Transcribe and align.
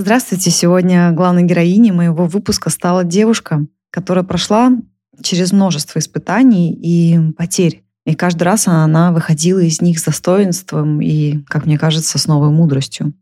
Здравствуйте. 0.00 0.50
Сегодня 0.50 1.12
главной 1.12 1.42
героиней 1.42 1.90
моего 1.90 2.24
выпуска 2.24 2.70
стала 2.70 3.04
девушка, 3.04 3.66
которая 3.90 4.24
прошла 4.24 4.72
через 5.20 5.52
множество 5.52 5.98
испытаний 5.98 6.72
и 6.72 7.32
потерь. 7.32 7.84
И 8.06 8.14
каждый 8.14 8.44
раз 8.44 8.66
она 8.66 9.12
выходила 9.12 9.58
из 9.58 9.82
них 9.82 9.98
с 9.98 10.04
достоинством 10.04 11.02
и, 11.02 11.42
как 11.42 11.66
мне 11.66 11.76
кажется, 11.76 12.18
с 12.18 12.26
новой 12.26 12.48
мудростью. 12.48 13.12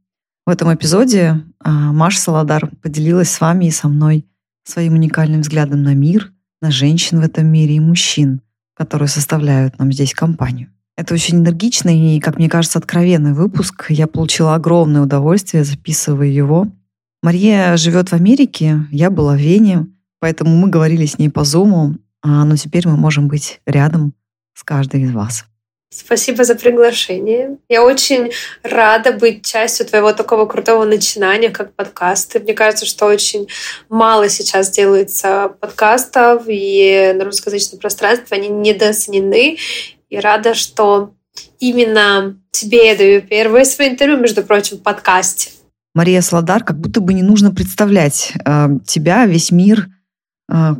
В 0.46 0.50
этом 0.50 0.72
эпизоде 0.72 1.42
а, 1.58 1.92
Маша 1.92 2.20
Саладар 2.20 2.70
поделилась 2.80 3.32
с 3.32 3.40
вами 3.40 3.64
и 3.64 3.72
со 3.72 3.88
мной 3.88 4.24
своим 4.62 4.92
уникальным 4.92 5.40
взглядом 5.40 5.82
на 5.82 5.94
мир, 5.94 6.32
на 6.62 6.70
женщин 6.70 7.18
в 7.18 7.24
этом 7.24 7.48
мире 7.48 7.74
и 7.74 7.80
мужчин, 7.80 8.40
которые 8.74 9.08
составляют 9.08 9.80
нам 9.80 9.90
здесь 9.90 10.14
компанию. 10.14 10.70
Это 10.98 11.14
очень 11.14 11.38
энергичный 11.38 12.16
и, 12.16 12.20
как 12.20 12.38
мне 12.38 12.50
кажется, 12.50 12.80
откровенный 12.80 13.32
выпуск. 13.32 13.86
Я 13.88 14.08
получила 14.08 14.56
огромное 14.56 15.02
удовольствие, 15.02 15.62
записывая 15.62 16.26
его. 16.26 16.66
Мария 17.22 17.76
живет 17.76 18.08
в 18.08 18.14
Америке, 18.14 18.80
я 18.90 19.08
была 19.08 19.34
в 19.34 19.38
Вене, 19.38 19.86
поэтому 20.18 20.56
мы 20.56 20.68
говорили 20.68 21.06
с 21.06 21.16
ней 21.16 21.28
по 21.28 21.44
Зуму, 21.44 21.94
а, 22.20 22.44
но 22.44 22.56
теперь 22.56 22.88
мы 22.88 22.96
можем 22.96 23.28
быть 23.28 23.60
рядом 23.64 24.12
с 24.54 24.64
каждой 24.64 25.02
из 25.02 25.12
вас. 25.12 25.44
Спасибо 25.90 26.42
за 26.42 26.56
приглашение. 26.56 27.58
Я 27.68 27.84
очень 27.84 28.32
рада 28.64 29.12
быть 29.12 29.46
частью 29.46 29.86
твоего 29.86 30.12
такого 30.12 30.46
крутого 30.46 30.84
начинания, 30.84 31.50
как 31.50 31.74
подкасты. 31.74 32.40
Мне 32.40 32.54
кажется, 32.54 32.86
что 32.86 33.06
очень 33.06 33.46
мало 33.88 34.28
сейчас 34.28 34.68
делается 34.68 35.52
подкастов, 35.60 36.42
и 36.48 37.12
на 37.14 37.24
русскоязычном 37.24 37.78
пространстве 37.78 38.36
они 38.36 38.48
недооценены. 38.48 39.58
И 40.08 40.18
рада, 40.18 40.54
что 40.54 41.14
именно 41.60 42.36
тебе 42.50 42.88
я 42.88 42.96
даю 42.96 43.22
первое 43.22 43.64
свое 43.64 43.90
интервью, 43.90 44.18
между 44.18 44.42
прочим, 44.42 44.78
в 44.78 44.82
подкасте. 44.82 45.50
Мария 45.94 46.20
Сладар, 46.20 46.64
как 46.64 46.78
будто 46.78 47.00
бы 47.00 47.12
не 47.12 47.22
нужно 47.22 47.52
представлять 47.52 48.32
э, 48.44 48.68
тебя, 48.86 49.26
весь 49.26 49.50
мир 49.50 49.88
э, 50.50 50.74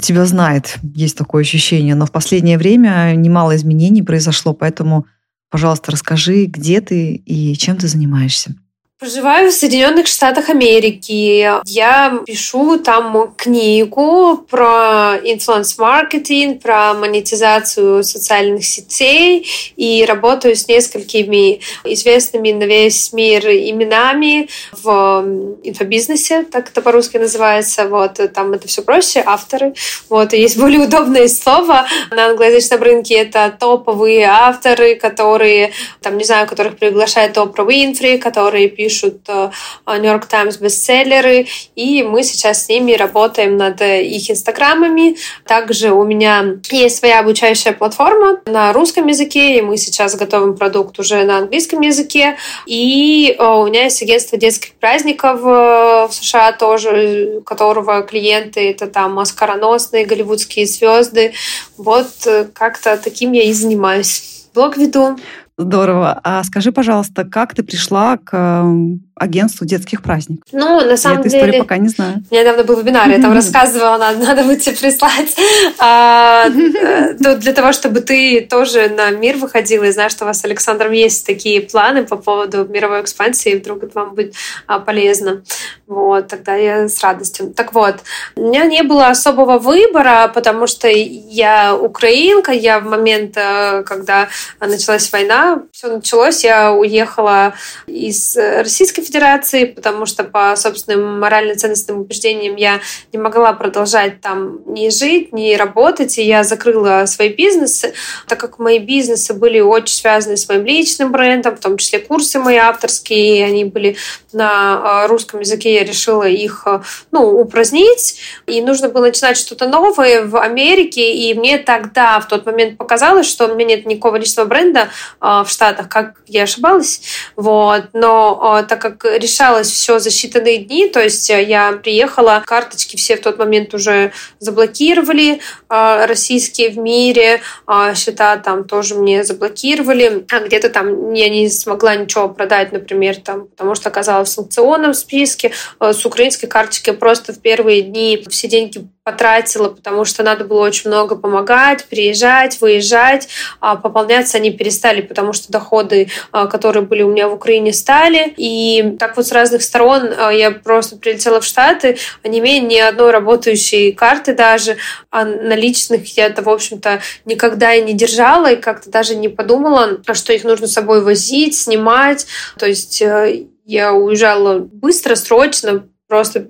тебя 0.00 0.24
знает, 0.24 0.78
есть 0.94 1.16
такое 1.16 1.42
ощущение. 1.42 1.94
Но 1.94 2.06
в 2.06 2.12
последнее 2.12 2.58
время 2.58 3.14
немало 3.14 3.56
изменений 3.56 4.02
произошло, 4.02 4.54
поэтому, 4.54 5.06
пожалуйста, 5.50 5.92
расскажи, 5.92 6.46
где 6.46 6.80
ты 6.80 7.14
и 7.14 7.54
чем 7.56 7.76
ты 7.76 7.88
занимаешься. 7.88 8.54
Проживаю 9.00 9.50
в 9.50 9.52
Соединенных 9.52 10.06
Штатах 10.06 10.50
Америки. 10.50 11.50
Я 11.66 12.20
пишу 12.24 12.78
там 12.78 13.34
книгу 13.36 14.46
про 14.48 15.16
инфлюенс-маркетинг, 15.20 16.62
про 16.62 16.94
монетизацию 16.94 18.04
социальных 18.04 18.64
сетей 18.64 19.48
и 19.74 20.04
работаю 20.06 20.54
с 20.54 20.68
несколькими 20.68 21.58
известными 21.82 22.52
на 22.52 22.62
весь 22.64 23.12
мир 23.12 23.44
именами 23.46 24.48
в 24.70 25.24
инфобизнесе, 25.64 26.44
так 26.44 26.70
это 26.70 26.80
по-русски 26.80 27.16
называется. 27.16 27.88
Вот, 27.88 28.20
там 28.32 28.52
это 28.52 28.68
все 28.68 28.82
проще, 28.82 29.24
авторы. 29.26 29.74
Вот, 30.08 30.32
и 30.32 30.40
есть 30.40 30.56
более 30.56 30.82
удобное 30.82 31.26
слово 31.26 31.84
на 32.12 32.26
англоязычном 32.26 32.80
рынке. 32.80 33.16
Это 33.16 33.52
топовые 33.58 34.26
авторы, 34.26 34.94
которые, 34.94 35.72
там, 36.00 36.16
не 36.16 36.22
знаю, 36.22 36.46
которых 36.46 36.76
приглашает 36.76 37.36
Опра 37.36 37.64
Уинфри, 37.64 38.18
которые 38.18 38.68
пишут 38.68 38.83
пишут 38.84 39.22
э, 39.28 39.50
Нью-Йорк 39.86 40.26
Таймс 40.26 40.58
бестселлеры, 40.58 41.46
и 41.74 42.02
мы 42.02 42.22
сейчас 42.22 42.66
с 42.66 42.68
ними 42.68 42.92
работаем 42.92 43.56
над 43.56 43.80
их 43.80 44.30
инстаграмами. 44.30 45.16
Также 45.46 45.90
у 45.90 46.04
меня 46.04 46.44
есть 46.70 46.98
своя 46.98 47.20
обучающая 47.20 47.72
платформа 47.72 48.40
на 48.44 48.74
русском 48.74 49.06
языке, 49.06 49.56
и 49.56 49.62
мы 49.62 49.78
сейчас 49.78 50.16
готовим 50.16 50.54
продукт 50.54 50.98
уже 50.98 51.24
на 51.24 51.38
английском 51.38 51.80
языке. 51.80 52.36
И 52.66 53.34
э, 53.38 53.42
у 53.42 53.66
меня 53.66 53.84
есть 53.84 54.02
агентство 54.02 54.36
детских 54.36 54.74
праздников 54.74 55.40
э, 55.40 56.08
в 56.08 56.10
США 56.12 56.52
тоже, 56.52 57.40
которого 57.46 58.02
клиенты 58.02 58.70
это 58.70 58.86
там 58.86 59.18
оскароносные 59.18 60.04
голливудские 60.04 60.66
звезды. 60.66 61.32
Вот 61.78 62.12
как-то 62.52 62.98
таким 62.98 63.32
я 63.32 63.44
и 63.44 63.52
занимаюсь. 63.54 64.44
Блог 64.54 64.76
веду. 64.76 65.16
Здорово. 65.56 66.20
А 66.24 66.42
скажи, 66.42 66.72
пожалуйста, 66.72 67.24
как 67.24 67.54
ты 67.54 67.62
пришла 67.62 68.16
к 68.16 68.36
эм, 68.36 69.02
агентству 69.16 69.64
детских 69.66 70.02
праздников? 70.02 70.44
Ну, 70.52 70.80
на 70.80 70.96
самом 70.96 71.18
я 71.18 71.24
деле... 71.24 71.36
эту 71.36 71.36
историю 71.36 71.62
пока 71.62 71.76
не 71.76 71.88
знаю. 71.88 72.24
Меня 72.30 72.42
недавно 72.42 72.64
был 72.64 72.76
вебинар, 72.80 73.08
я 73.08 73.20
там 73.20 73.32
рассказывала, 73.32 73.96
надо, 73.96 74.18
надо 74.18 74.42
будет 74.42 74.62
тебе 74.62 74.76
прислать. 74.76 75.36
А, 75.78 76.46
э, 76.48 77.14
для 77.14 77.52
того, 77.52 77.72
чтобы 77.72 78.00
ты 78.00 78.40
тоже 78.40 78.88
на 78.88 79.10
мир 79.10 79.36
выходила 79.36 79.84
и 79.84 79.92
знаешь, 79.92 80.12
что 80.12 80.24
у 80.24 80.26
вас 80.26 80.40
с 80.40 80.44
Александром 80.44 80.92
есть 80.92 81.26
такие 81.26 81.60
планы 81.60 82.04
по 82.04 82.16
поводу 82.16 82.66
мировой 82.66 83.02
экспансии, 83.02 83.52
и 83.52 83.58
вдруг 83.58 83.84
это 83.84 84.00
вам 84.00 84.14
будет 84.14 84.34
а, 84.66 84.80
полезно. 84.80 85.42
Вот, 85.86 86.28
тогда 86.28 86.54
я 86.56 86.88
с 86.88 87.00
радостью. 87.02 87.52
Так 87.52 87.72
вот, 87.72 87.96
у 88.36 88.48
меня 88.48 88.64
не 88.64 88.82
было 88.82 89.08
особого 89.08 89.58
выбора, 89.58 90.30
потому 90.34 90.66
что 90.66 90.88
я 90.88 91.76
украинка, 91.76 92.52
я 92.52 92.80
в 92.80 92.84
момент, 92.84 93.36
э, 93.36 93.82
когда 93.84 94.28
началась 94.60 95.10
война, 95.12 95.62
все 95.70 95.88
началось, 95.88 96.42
я 96.42 96.72
уехала 96.72 97.54
из 97.86 98.36
Российской 98.36 99.03
Федерации, 99.04 99.64
потому 99.64 100.06
что 100.06 100.24
по 100.24 100.54
собственным 100.56 101.20
морально-ценностным 101.20 102.00
убеждениям 102.00 102.56
я 102.56 102.80
не 103.12 103.18
могла 103.18 103.52
продолжать 103.52 104.20
там 104.20 104.60
ни 104.66 104.88
жить, 104.88 105.32
ни 105.32 105.54
работать, 105.54 106.18
и 106.18 106.22
я 106.22 106.44
закрыла 106.44 107.04
свои 107.06 107.28
бизнесы, 107.28 107.94
так 108.28 108.40
как 108.40 108.58
мои 108.58 108.78
бизнесы 108.78 109.34
были 109.34 109.60
очень 109.60 109.94
связаны 109.94 110.36
с 110.36 110.48
моим 110.48 110.64
личным 110.64 111.12
брендом, 111.12 111.56
в 111.56 111.60
том 111.60 111.76
числе 111.76 111.98
курсы 111.98 112.38
мои 112.38 112.56
авторские, 112.56 113.38
и 113.38 113.42
они 113.42 113.64
были 113.64 113.96
на 114.32 115.02
а, 115.02 115.06
русском 115.06 115.40
языке, 115.40 115.74
я 115.74 115.84
решила 115.84 116.24
их 116.24 116.66
а, 116.66 116.82
ну, 117.10 117.40
упразднить, 117.40 118.18
и 118.46 118.60
нужно 118.60 118.88
было 118.88 119.06
начинать 119.06 119.36
что-то 119.36 119.68
новое 119.68 120.24
в 120.24 120.36
Америке, 120.36 121.12
и 121.12 121.34
мне 121.34 121.58
тогда 121.58 122.20
в 122.20 122.28
тот 122.28 122.46
момент 122.46 122.78
показалось, 122.78 123.28
что 123.28 123.46
у 123.46 123.54
меня 123.54 123.76
нет 123.76 123.86
никакого 123.86 124.16
личного 124.16 124.46
бренда 124.46 124.88
а, 125.20 125.44
в 125.44 125.50
Штатах, 125.50 125.88
как 125.88 126.14
я 126.26 126.44
ошибалась, 126.44 127.02
вот, 127.36 127.84
но 127.92 128.64
так 128.68 128.80
как 128.80 128.93
как 128.96 129.20
решалось 129.20 129.70
все 129.70 129.98
за 129.98 130.10
считанные 130.10 130.58
дни, 130.58 130.88
то 130.88 131.00
есть 131.00 131.30
э, 131.30 131.42
я 131.42 131.72
приехала, 131.72 132.42
карточки 132.46 132.96
все 132.96 133.16
в 133.16 133.20
тот 133.20 133.38
момент 133.38 133.74
уже 133.74 134.12
заблокировали, 134.38 135.40
а, 135.68 136.06
российские 136.06 136.70
в 136.70 136.78
мире, 136.78 137.40
а, 137.66 137.94
счета 137.94 138.36
там 138.36 138.64
тоже 138.64 138.94
мне 138.94 139.24
заблокировали, 139.24 140.24
а 140.30 140.40
где-то 140.40 140.70
там 140.70 141.12
я 141.12 141.28
не 141.28 141.48
смогла 141.48 141.96
ничего 141.96 142.28
продать, 142.28 142.72
например, 142.72 143.16
там, 143.16 143.46
потому 143.46 143.74
что 143.74 143.88
оказалась 143.88 144.30
в 144.30 144.32
санкционном 144.32 144.94
списке, 144.94 145.52
э, 145.80 145.92
с 145.92 146.04
украинской 146.06 146.46
карточки 146.46 146.90
просто 146.90 147.32
в 147.32 147.40
первые 147.40 147.82
дни 147.82 148.24
все 148.28 148.48
деньги 148.48 148.86
потратила, 149.04 149.68
потому 149.68 150.06
что 150.06 150.22
надо 150.22 150.44
было 150.44 150.64
очень 150.64 150.88
много 150.88 151.14
помогать, 151.14 151.84
приезжать, 151.84 152.60
выезжать. 152.60 153.28
А 153.60 153.76
пополняться 153.76 154.38
они 154.38 154.50
перестали, 154.50 155.02
потому 155.02 155.34
что 155.34 155.52
доходы, 155.52 156.08
а, 156.32 156.46
которые 156.46 156.84
были 156.84 157.02
у 157.02 157.10
меня 157.10 157.28
в 157.28 157.34
Украине, 157.34 157.74
стали. 157.74 158.32
И 158.38 158.83
так 158.92 159.16
вот 159.16 159.26
с 159.26 159.32
разных 159.32 159.62
сторон 159.62 160.10
а, 160.16 160.30
я 160.30 160.50
просто 160.50 160.96
прилетела 160.96 161.40
в 161.40 161.44
Штаты, 161.44 161.98
а 162.22 162.28
не 162.28 162.38
имея 162.38 162.60
ни 162.60 162.78
одной 162.78 163.10
работающей 163.10 163.92
карты 163.92 164.34
даже, 164.34 164.76
а 165.10 165.24
наличных 165.24 166.16
я-то, 166.16 166.42
в 166.42 166.48
общем-то, 166.48 167.00
никогда 167.24 167.74
и 167.74 167.82
не 167.82 167.94
держала, 167.94 168.52
и 168.52 168.60
как-то 168.60 168.90
даже 168.90 169.16
не 169.16 169.28
подумала, 169.28 170.00
что 170.12 170.32
их 170.32 170.44
нужно 170.44 170.66
с 170.66 170.72
собой 170.72 171.02
возить, 171.02 171.56
снимать. 171.56 172.26
То 172.58 172.66
есть 172.66 173.00
э, 173.02 173.46
я 173.64 173.92
уезжала 173.92 174.58
быстро, 174.58 175.14
срочно, 175.14 175.86
просто 176.08 176.46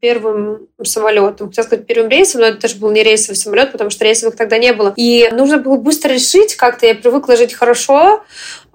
первым 0.00 0.68
самолетом. 0.84 1.48
Хотела 1.48 1.64
сказать 1.64 1.86
первым 1.86 2.10
рейсом, 2.10 2.42
но 2.42 2.48
это 2.48 2.60
тоже 2.60 2.76
был 2.76 2.90
не 2.90 3.02
рейсовый 3.02 3.36
самолет, 3.36 3.72
потому 3.72 3.88
что 3.90 4.04
рейсовых 4.04 4.36
тогда 4.36 4.58
не 4.58 4.72
было. 4.74 4.92
И 4.96 5.28
нужно 5.32 5.58
было 5.58 5.76
быстро 5.76 6.12
решить 6.12 6.54
как-то. 6.56 6.86
Я 6.86 6.94
привыкла 6.94 7.36
жить 7.36 7.54
хорошо, 7.54 8.22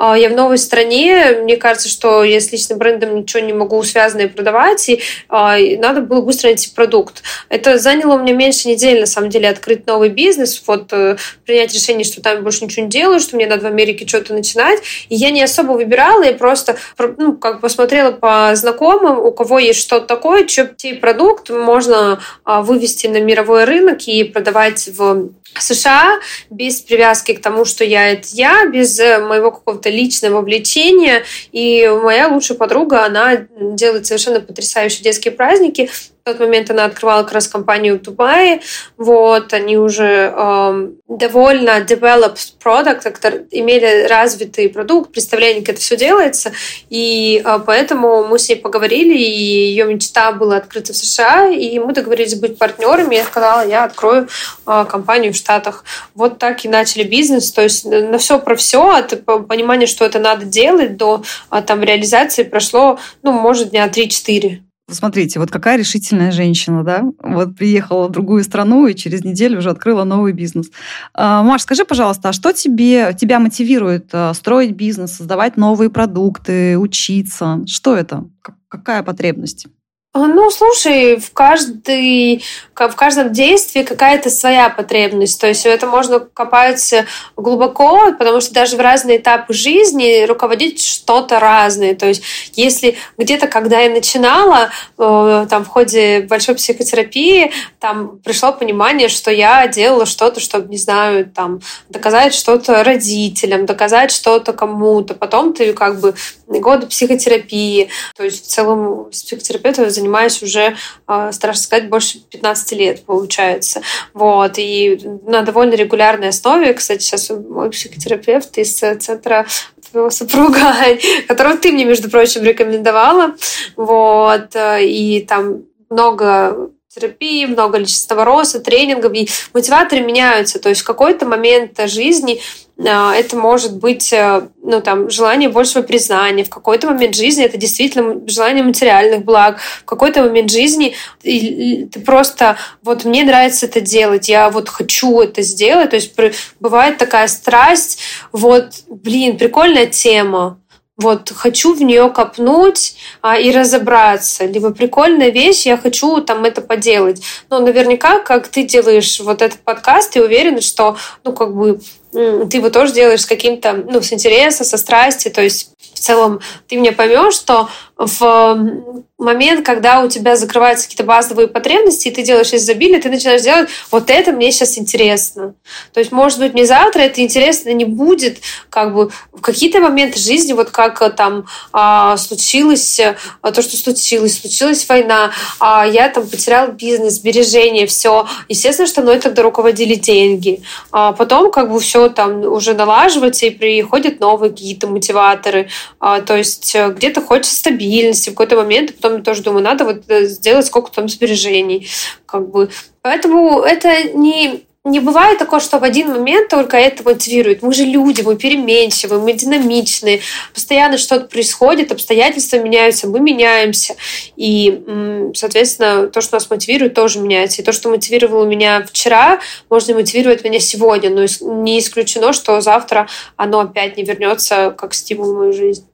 а, 0.04 0.18
я 0.18 0.30
в 0.30 0.34
новой 0.34 0.58
стране, 0.58 1.42
мне 1.44 1.58
кажется, 1.58 1.88
что 1.88 2.24
я 2.24 2.40
с 2.40 2.52
личным 2.52 2.80
брендом 2.80 3.16
ничего 3.16 3.44
не 3.44 3.54
могу 3.54 3.84
связанное 3.84 4.28
продавать, 4.28 4.90
и, 4.90 5.00
а, 5.30 5.60
и 5.60 5.78
надо 5.78 6.02
было 6.02 6.22
быстро 6.22 6.48
найти 6.48 6.72
продукт. 6.74 7.22
Это 7.50 7.78
заняло 7.78 8.16
у 8.16 8.20
меня 8.20 8.34
меньше 8.34 8.68
недели, 8.68 9.02
на 9.02 9.06
самом 9.06 9.30
деле, 9.30 9.48
открыть 9.48 9.86
новый 9.86 10.10
бизнес, 10.10 10.64
вот 10.66 10.92
э, 10.92 11.18
принять 11.46 11.72
решение, 11.72 12.04
что 12.04 12.20
там 12.20 12.44
больше 12.44 12.66
ничего 12.66 12.86
не 12.86 12.90
делаю, 12.90 13.20
что 13.20 13.36
мне 13.36 13.46
надо 13.46 13.62
в 13.62 13.68
Америке 13.68 14.08
что-то 14.08 14.34
начинать. 14.34 14.80
И 15.10 15.16
я 15.16 15.30
не 15.30 15.44
особо 15.44 15.74
выбирала, 15.74 16.24
я 16.24 16.34
просто 16.34 16.78
ну, 16.98 17.38
как 17.38 17.62
посмотрела 17.62 18.12
по 18.12 18.56
знакомым, 18.56 19.20
у 19.20 19.32
кого 19.32 19.60
есть 19.60 19.80
что-то 19.80 20.08
такое, 20.08 20.46
чей 20.46 20.96
продукт 20.96 21.52
можно 21.52 21.91
а, 21.92 22.62
вывести 22.62 23.08
на 23.08 23.20
мировой 23.20 23.66
рынок 23.66 24.08
и 24.08 24.24
продавать 24.24 24.88
в 24.88 25.30
США 25.60 26.20
без 26.50 26.82
привязки 26.82 27.34
к 27.34 27.42
тому, 27.42 27.66
что 27.66 27.84
я 27.84 28.12
это 28.12 28.28
я, 28.32 28.66
без 28.68 29.00
э, 29.00 29.20
моего 29.20 29.52
какого-то 29.52 29.90
личного 29.90 30.42
влечения. 30.42 31.24
И 31.52 31.88
моя 31.88 32.28
лучшая 32.28 32.58
подруга, 32.58 33.06
она 33.06 33.48
делает 33.60 34.06
совершенно 34.06 34.40
потрясающие 34.40 35.04
детские 35.04 35.34
праздники. 35.34 35.90
В 36.24 36.24
тот 36.24 36.40
момент 36.40 36.70
она 36.70 36.86
открывала 36.86 37.24
как 37.24 37.32
раз 37.32 37.48
компанию 37.48 37.98
в 37.98 38.04
Дубае. 38.04 38.62
Вот, 38.96 39.54
они 39.54 39.76
уже 39.76 40.32
э, 40.32 40.90
довольно 41.08 41.80
developed 41.82 42.54
product, 42.64 43.48
имели 43.50 44.08
развитый 44.08 44.70
продукт, 44.70 45.12
представление, 45.12 45.62
как 45.62 45.76
это 45.76 45.82
все 45.82 45.98
делается. 45.98 46.52
И 46.92 47.42
э, 47.44 47.60
поэтому 47.66 48.28
мы 48.28 48.38
с 48.38 48.48
ней 48.48 48.56
поговорили, 48.56 49.18
и 49.18 49.70
ее 49.70 49.86
мечта 49.86 50.32
была 50.32 50.58
открыта 50.58 50.94
в 50.94 50.96
США, 50.96 51.48
и 51.48 51.80
мы 51.80 51.92
договорились 51.92 52.36
быть 52.36 52.60
партнерами. 52.60 53.16
Я 53.16 53.24
сказала, 53.24 53.68
я 53.68 53.86
открою 53.86 54.28
э, 54.68 54.86
компанию 54.88 55.34
в 55.34 55.38
Штатах. 55.38 55.84
Вот 56.14 56.38
так 56.38 56.64
и 56.66 56.70
начали 56.70 57.02
бизнес. 57.02 57.52
То 57.52 57.64
есть 57.64 57.84
на 57.84 58.20
все 58.20 58.38
про 58.38 58.56
все, 58.56 58.92
от 58.92 59.26
понимания, 59.26 59.88
что 59.88 60.06
это 60.06 60.20
надо 60.20 60.46
делать, 60.46 60.98
до 60.98 61.24
э, 61.50 61.64
там 61.66 61.82
реализации 61.82 62.44
прошло, 62.44 63.00
ну, 63.24 63.32
может, 63.32 63.72
дня 63.72 63.88
3-4. 63.88 64.62
Смотрите, 64.92 65.40
вот 65.40 65.50
какая 65.52 65.78
решительная 65.78 66.32
женщина, 66.32 66.84
да? 66.84 67.04
Вот 67.24 67.56
приехала 67.56 68.08
в 68.08 68.12
другую 68.12 68.44
страну 68.44 68.88
и 68.88 68.96
через 68.96 69.24
неделю 69.24 69.60
уже 69.60 69.70
открыла 69.70 70.04
новый 70.04 70.34
бизнес. 70.34 70.70
А, 71.14 71.44
Маш, 71.44 71.62
скажи, 71.62 71.86
пожалуйста, 71.86 72.30
а 72.30 72.34
что 72.34 72.52
тебе, 72.52 73.16
тебя 73.20 73.40
мотивирует 73.40 74.10
а, 74.12 74.34
строить 74.34 74.72
бизнес, 74.72 75.14
создавать 75.14 75.56
новые 75.56 75.90
продукты, 75.90 76.78
учиться? 76.78 77.62
Что 77.66 77.96
это? 77.96 78.26
Какая 78.68 79.02
потребность? 79.04 79.68
А, 80.14 80.28
ну, 80.28 80.52
слушай, 80.52 81.16
в, 81.16 81.32
каждый, 81.32 82.44
в 82.76 82.96
каждом 82.96 83.32
действии 83.32 83.84
какая-то 83.84 84.30
своя 84.30 84.70
потребность. 84.70 85.40
То 85.40 85.48
есть 85.48 85.66
это 85.66 85.88
можно 85.88 86.20
копать 86.20 86.94
глубоко, 87.38 88.12
потому 88.20 88.42
что 88.42 88.54
даже 88.54 88.76
в 88.76 88.82
разные 88.82 89.20
этапы 89.20 89.54
жизни 89.54 90.26
руководить 90.26 90.84
что-то 90.84 91.40
разное. 91.40 91.96
То 91.96 92.08
есть 92.08 92.24
если 92.56 92.98
где-то, 93.18 93.48
когда 93.48 93.80
я 93.80 93.90
начинала, 93.90 94.72
э, 94.98 95.48
там 95.50 95.64
в 95.64 95.70
ходе 95.70 96.24
большой 96.24 96.56
психотерапии, 96.56 97.54
там 97.80 98.20
пришло 98.20 98.52
понимание, 98.52 99.08
что 99.08 99.32
я 99.32 99.66
делала 99.68 100.06
что-то, 100.06 100.42
чтобы, 100.42 100.68
не 100.68 100.78
знаю, 100.78 101.26
там 101.34 101.62
доказать 101.88 102.34
что-то 102.34 102.84
родителям, 102.84 103.66
доказать 103.66 104.12
что-то 104.12 104.52
кому-то. 104.52 105.14
Потом 105.14 105.54
ты 105.54 105.72
как 105.72 106.02
бы 106.02 106.16
годы 106.48 106.88
психотерапии. 106.88 107.90
То 108.18 108.26
есть 108.26 108.46
в 108.46 108.48
целом 108.50 109.08
с 109.14 109.24
психотерапевтом 109.24 109.90
занимаюсь 110.02 110.42
уже, 110.42 110.76
а, 111.08 111.32
страшно 111.32 111.64
сказать, 111.64 111.90
больше 111.90 112.20
15 112.20 112.74
лет, 112.74 113.06
получается. 113.06 113.82
Вот. 114.14 114.54
И 114.58 115.00
на 115.26 115.44
довольно 115.44 115.76
регулярной 115.76 116.30
основе, 116.30 116.74
кстати, 116.74 117.02
сейчас 117.02 117.30
мой 117.30 117.70
психотерапевт 117.70 118.58
из 118.58 118.74
центра 118.74 119.46
твоего 119.92 120.10
супруга, 120.10 120.60
которого 121.28 121.58
ты 121.58 121.72
мне, 121.72 121.86
между 121.86 122.10
прочим, 122.10 122.44
рекомендовала. 122.44 123.36
Вот. 123.76 124.56
И 124.56 125.26
там 125.28 125.64
много 125.90 126.72
терапии, 126.94 127.46
много 127.46 127.78
личностного 127.78 128.26
роста, 128.26 128.60
тренингов, 128.60 129.14
и 129.14 129.30
мотиваторы 129.54 130.02
меняются. 130.02 130.60
То 130.60 130.70
есть 130.70 130.82
в 130.82 130.86
какой-то 130.86 131.26
момент 131.26 131.80
жизни 131.86 132.42
это 132.84 133.36
может 133.36 133.78
быть 133.78 134.12
э, 134.14 134.48
ну, 134.64 134.82
там, 134.82 135.10
желание 135.10 135.50
большего 135.50 135.84
признания, 135.84 136.44
в 136.44 136.50
какой-то 136.50 136.88
момент 136.88 137.16
жизни 137.16 137.44
это 137.44 137.58
действительно 137.58 138.22
желание 138.28 138.64
материальных 138.64 139.24
благ, 139.24 139.60
в 139.60 139.86
какой-то 139.86 140.24
момент 140.24 140.50
жизни 140.50 140.96
ты 141.22 142.00
просто 142.06 142.58
вот 142.82 143.06
мне 143.06 143.24
нравится 143.24 143.66
это 143.66 143.82
делать, 143.82 144.30
я 144.30 144.50
вот 144.50 144.70
хочу 144.70 145.22
это 145.22 145.42
сделать, 145.42 145.92
то 145.92 145.96
есть 145.96 146.14
бывает 146.60 146.98
такая 146.98 147.28
страсть, 147.28 148.00
вот, 148.32 148.72
блин, 148.88 149.38
прикольная 149.38 149.88
тема, 149.88 150.58
вот 150.98 151.32
хочу 151.32 151.74
в 151.74 151.82
нее 151.82 152.10
копнуть 152.10 152.96
а, 153.22 153.38
и 153.38 153.52
разобраться. 153.52 154.46
Либо 154.46 154.72
прикольная 154.72 155.30
вещь, 155.30 155.66
я 155.66 155.78
хочу 155.78 156.22
там 156.22 156.46
это 156.46 156.62
поделать. 156.62 157.24
Но 157.50 157.60
наверняка, 157.60 158.20
как 158.20 158.48
ты 158.48 158.64
делаешь 158.64 159.20
вот 159.20 159.42
этот 159.42 159.62
подкаст, 159.62 160.12
ты 160.12 160.24
уверена, 160.24 160.62
что, 160.62 160.98
ну, 161.24 161.34
как 161.34 161.56
бы 161.56 161.80
ты 162.12 162.58
его 162.58 162.70
тоже 162.70 162.94
делаешь 162.94 163.22
с 163.22 163.26
каким-то, 163.26 163.74
ну, 163.74 164.02
с 164.02 164.12
интереса, 164.12 164.64
со 164.64 164.78
страсти, 164.78 165.30
то 165.30 165.42
есть 165.42 165.72
в 165.94 166.00
целом 166.00 166.42
ты 166.68 166.78
меня 166.78 166.92
поймешь, 166.92 167.36
что 167.36 167.70
в 168.02 169.04
момент, 169.18 169.64
когда 169.64 170.02
у 170.02 170.10
тебя 170.10 170.36
закрываются 170.36 170.86
какие-то 170.86 171.04
базовые 171.04 171.48
потребности, 171.48 172.08
и 172.08 172.12
ты 172.12 172.24
делаешь 172.24 172.52
изобилие, 172.54 173.00
ты 173.00 173.10
начинаешь 173.10 173.44
делать 173.44 173.70
вот 173.92 174.10
это 174.10 174.32
мне 174.32 174.52
сейчас 174.52 174.80
интересно. 174.80 175.54
То 175.94 176.00
есть, 176.00 176.12
может 176.12 176.40
быть, 176.40 176.54
мне 176.54 176.66
завтра 176.66 177.02
это 177.02 177.22
интересно 177.22 177.70
не 177.70 177.86
будет, 177.86 178.40
как 178.72 178.96
бы 178.96 179.12
в 179.32 179.42
какие-то 179.42 179.80
моменты 179.80 180.20
жизни, 180.20 180.54
вот 180.54 180.72
как 180.72 181.02
э, 181.04 181.12
там 181.12 181.46
а, 181.72 182.18
случилось 182.18 183.00
а, 183.42 183.52
то, 183.52 183.62
что 183.62 183.78
случилось, 183.78 184.40
случилась 184.40 184.88
война, 184.90 185.32
а 185.60 185.86
я 185.86 186.10
там 186.10 186.28
потерял 186.28 186.72
бизнес, 186.72 187.16
сбережения, 187.16 187.86
все. 187.86 188.26
Естественно, 188.50 188.88
что 188.88 189.04
мной 189.04 189.20
тогда 189.20 189.44
руководили 189.44 189.94
деньги. 189.94 190.64
А 190.92 191.12
потом 191.12 191.52
как 191.52 191.72
бы 191.72 191.80
все 191.80 192.10
там 192.10 192.42
уже 192.42 192.74
налаживается, 192.74 193.46
и 193.46 193.52
приходят 193.52 194.20
новые 194.20 194.50
какие-то 194.50 194.88
мотиваторы. 194.88 195.70
А, 196.00 196.22
то 196.22 196.36
есть 196.36 196.74
э, 196.74 196.90
где-то 196.90 197.22
хочется 197.22 197.56
стабильности 197.56 197.91
в 198.00 198.26
какой-то 198.26 198.56
момент, 198.56 198.92
и 198.92 198.94
потом 198.94 199.24
тоже 199.24 199.44
думаю, 199.44 199.64
надо 199.64 199.86
вот 199.86 200.04
э, 200.08 200.26
сделать 200.26 200.66
сколько 200.66 200.92
там 200.92 201.10
сбережений. 201.10 201.88
Как 202.26 202.50
бы. 202.50 202.70
Поэтому 203.02 203.62
это 203.62 204.04
не 204.14 204.66
не 204.84 205.00
бывает 205.00 205.38
такого, 205.38 205.62
что 205.62 205.78
в 205.78 205.84
один 205.84 206.10
момент 206.10 206.50
только 206.50 206.76
это 206.76 207.04
мотивирует. 207.04 207.62
Мы 207.62 207.72
же 207.72 207.84
люди, 207.84 208.22
мы 208.22 208.36
переменчивы, 208.36 209.20
мы 209.20 209.34
динамичные, 209.34 210.22
постоянно 210.56 210.98
что-то 210.98 211.28
происходит, 211.28 211.92
обстоятельства 211.92 212.58
меняются, 212.58 213.08
мы 213.08 213.20
меняемся. 213.20 213.96
И, 214.36 215.32
соответственно, 215.36 216.08
то, 216.08 216.22
что 216.22 216.36
нас 216.36 216.50
мотивирует, 216.50 216.96
тоже 216.96 217.20
меняется. 217.20 217.62
И 217.62 217.66
то, 217.66 217.74
что 217.74 217.90
мотивировало 217.90 218.46
меня 218.46 218.84
вчера, 218.84 219.40
можно 219.70 219.94
мотивировать 219.94 220.44
меня 220.44 220.60
сегодня. 220.60 221.12
Но 221.12 221.26
не 221.62 221.78
исключено, 221.78 222.34
что 222.34 222.60
завтра 222.60 223.08
оно 223.36 223.60
опять 223.60 223.98
не 223.98 224.04
вернется 224.04 224.74
как 224.76 224.96
стимул 224.96 225.34
в 225.34 225.38
мою 225.38 225.54
жизнь. 225.54 225.91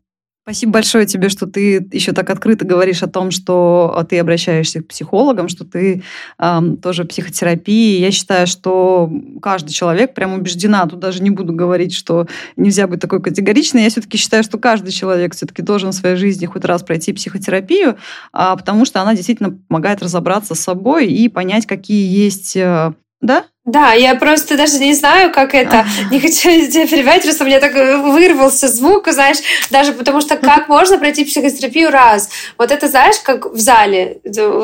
Спасибо 0.47 0.71
большое 0.71 1.05
тебе, 1.05 1.27
что 1.27 1.45
ты 1.45 1.85
еще 1.91 2.13
так 2.13 2.29
открыто 2.29 2.65
говоришь 2.65 3.03
о 3.03 3.07
том, 3.07 3.31
что 3.31 3.93
а, 3.93 4.05
ты 4.05 4.17
обращаешься 4.17 4.81
к 4.81 4.87
психологам, 4.87 5.49
что 5.49 5.65
ты 5.65 6.03
эм, 6.39 6.77
тоже 6.77 7.03
психотерапии. 7.03 7.99
Я 7.99 8.11
считаю, 8.11 8.47
что 8.47 9.11
каждый 9.41 9.73
человек, 9.73 10.13
прям 10.13 10.35
убеждена, 10.35 10.85
тут 10.85 10.99
даже 10.99 11.21
не 11.21 11.31
буду 11.31 11.51
говорить, 11.51 11.93
что 11.93 12.27
нельзя 12.55 12.87
быть 12.87 13.01
такой 13.01 13.21
категоричной. 13.21 13.83
Я 13.83 13.89
все-таки 13.89 14.17
считаю, 14.17 14.41
что 14.41 14.57
каждый 14.57 14.91
человек 14.91 15.35
все-таки 15.35 15.61
должен 15.61 15.91
в 15.91 15.95
своей 15.95 16.15
жизни 16.15 16.45
хоть 16.45 16.63
раз 16.63 16.81
пройти 16.81 17.11
психотерапию, 17.11 17.97
а, 18.31 18.55
потому 18.55 18.85
что 18.85 19.01
она 19.01 19.15
действительно 19.15 19.51
помогает 19.67 20.01
разобраться 20.01 20.55
с 20.55 20.61
собой 20.61 21.07
и 21.07 21.27
понять, 21.27 21.65
какие 21.65 22.07
есть... 22.07 22.55
Э, 22.55 22.93
да? 23.19 23.43
Да, 23.67 23.91
я 23.91 24.15
просто 24.15 24.55
даже 24.55 24.79
не 24.79 24.93
знаю, 24.93 25.29
как 25.29 25.53
это. 25.53 25.85
Не 26.09 26.21
хочу 26.21 26.49
тебя 26.71 26.87
перебивать, 26.87 27.23
просто 27.23 27.43
у 27.43 27.47
меня 27.47 27.59
так 27.59 27.73
вырвался 27.73 28.69
звук, 28.69 29.09
знаешь, 29.09 29.39
даже 29.69 29.91
потому 29.91 30.21
что 30.21 30.37
как 30.37 30.67
можно 30.69 30.97
пройти 30.97 31.25
психотерапию 31.25 31.91
раз. 31.91 32.29
Вот 32.57 32.71
это, 32.71 32.87
знаешь, 32.87 33.17
как 33.21 33.51
в 33.51 33.59
зале. 33.59 34.19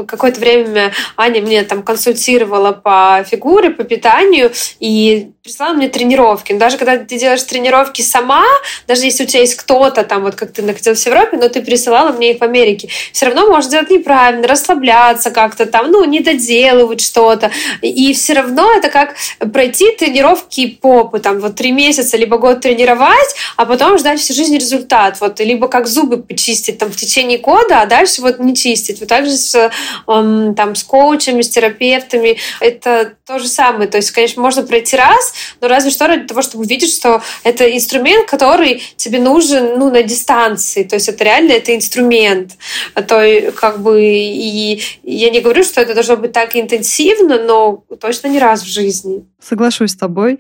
Какое-то 0.07 0.39
время 0.39 0.93
Аня 1.17 1.41
мне 1.41 1.63
там 1.63 1.83
консультировала 1.83 2.71
по 2.71 3.25
фигуре, 3.29 3.71
по 3.71 3.83
питанию, 3.83 4.53
и 4.79 5.31
прислала 5.43 5.73
мне 5.73 5.89
тренировки. 5.89 6.53
Но 6.53 6.59
даже 6.59 6.77
когда 6.77 6.97
ты 6.97 7.19
делаешь 7.19 7.43
тренировки 7.43 8.01
сама, 8.01 8.45
даже 8.87 9.03
если 9.03 9.25
у 9.25 9.27
тебя 9.27 9.41
есть 9.41 9.55
кто-то 9.55 10.05
там, 10.05 10.23
вот 10.23 10.35
как 10.35 10.53
ты 10.53 10.61
находилась 10.61 11.03
в 11.03 11.05
Европе, 11.05 11.35
но 11.35 11.49
ты 11.49 11.61
присылала 11.61 12.13
мне 12.13 12.31
их 12.31 12.39
в 12.39 12.43
Америке, 12.43 12.87
все 13.11 13.25
равно 13.25 13.47
можно 13.47 13.69
делать 13.69 13.89
неправильно, 13.89 14.47
расслабляться 14.47 15.31
как-то 15.31 15.65
там, 15.65 15.91
ну, 15.91 16.05
не 16.05 16.21
доделывать 16.21 17.01
что-то. 17.01 17.51
И 17.81 18.13
все 18.13 18.31
равно 18.31 18.71
это 18.71 18.92
как 18.93 19.15
пройти 19.51 19.91
тренировки 19.97 20.67
попы, 20.67 21.19
там, 21.19 21.39
вот 21.39 21.55
три 21.55 21.71
месяца, 21.71 22.15
либо 22.15 22.37
год 22.37 22.61
тренировать, 22.61 23.35
а 23.57 23.65
потом 23.65 23.97
ждать 23.97 24.19
всю 24.19 24.35
жизнь 24.35 24.55
результат. 24.55 25.19
Вот, 25.19 25.39
либо 25.39 25.67
как 25.67 25.87
зубы 25.87 26.17
почистить 26.17 26.77
там 26.77 26.91
в 26.91 26.95
течение 26.95 27.39
года, 27.39 27.81
а 27.81 27.87
дальше 27.87 28.21
вот 28.21 28.39
не 28.39 28.55
чистить. 28.55 28.99
Вот 28.99 29.09
так 29.09 29.25
же 29.25 29.31
с, 29.31 29.71
эм, 30.07 30.53
там, 30.53 30.75
с 30.75 30.83
коучами, 30.83 31.41
с 31.41 31.49
терапевтами. 31.49 32.37
Это 32.59 33.13
то 33.25 33.39
же 33.39 33.47
самое. 33.47 33.89
То 33.89 33.97
есть, 33.97 34.11
конечно, 34.11 34.43
можно 34.43 34.61
пройти 34.61 34.95
раз, 34.95 35.33
но 35.59 35.67
разве 35.67 35.89
что 35.89 36.05
ради 36.05 36.27
того, 36.27 36.43
чтобы 36.43 36.63
увидеть, 36.63 36.93
что 36.93 37.23
это 37.43 37.65
инструмент, 37.75 38.29
который 38.29 38.83
тебе 38.95 39.19
нужен 39.19 39.79
ну, 39.79 39.89
на 39.89 40.03
дистанции. 40.03 40.83
То 40.83 40.95
есть 40.95 41.09
это 41.09 41.23
реально 41.23 41.53
это 41.53 41.75
инструмент. 41.75 42.51
А 42.93 43.01
то 43.01 43.23
как 43.55 43.81
бы 43.81 44.03
и 44.03 44.83
я 45.01 45.31
не 45.31 45.39
говорю, 45.39 45.63
что 45.63 45.81
это 45.81 45.95
должно 45.95 46.17
быть 46.17 46.31
так 46.31 46.55
интенсивно, 46.55 47.39
но 47.39 47.83
точно 47.99 48.27
не 48.27 48.37
раз 48.37 48.61
в 48.61 48.67
жизни 48.67 48.82
жизни. 48.83 49.25
Соглашусь 49.41 49.91
с 49.91 49.95
тобой. 49.95 50.39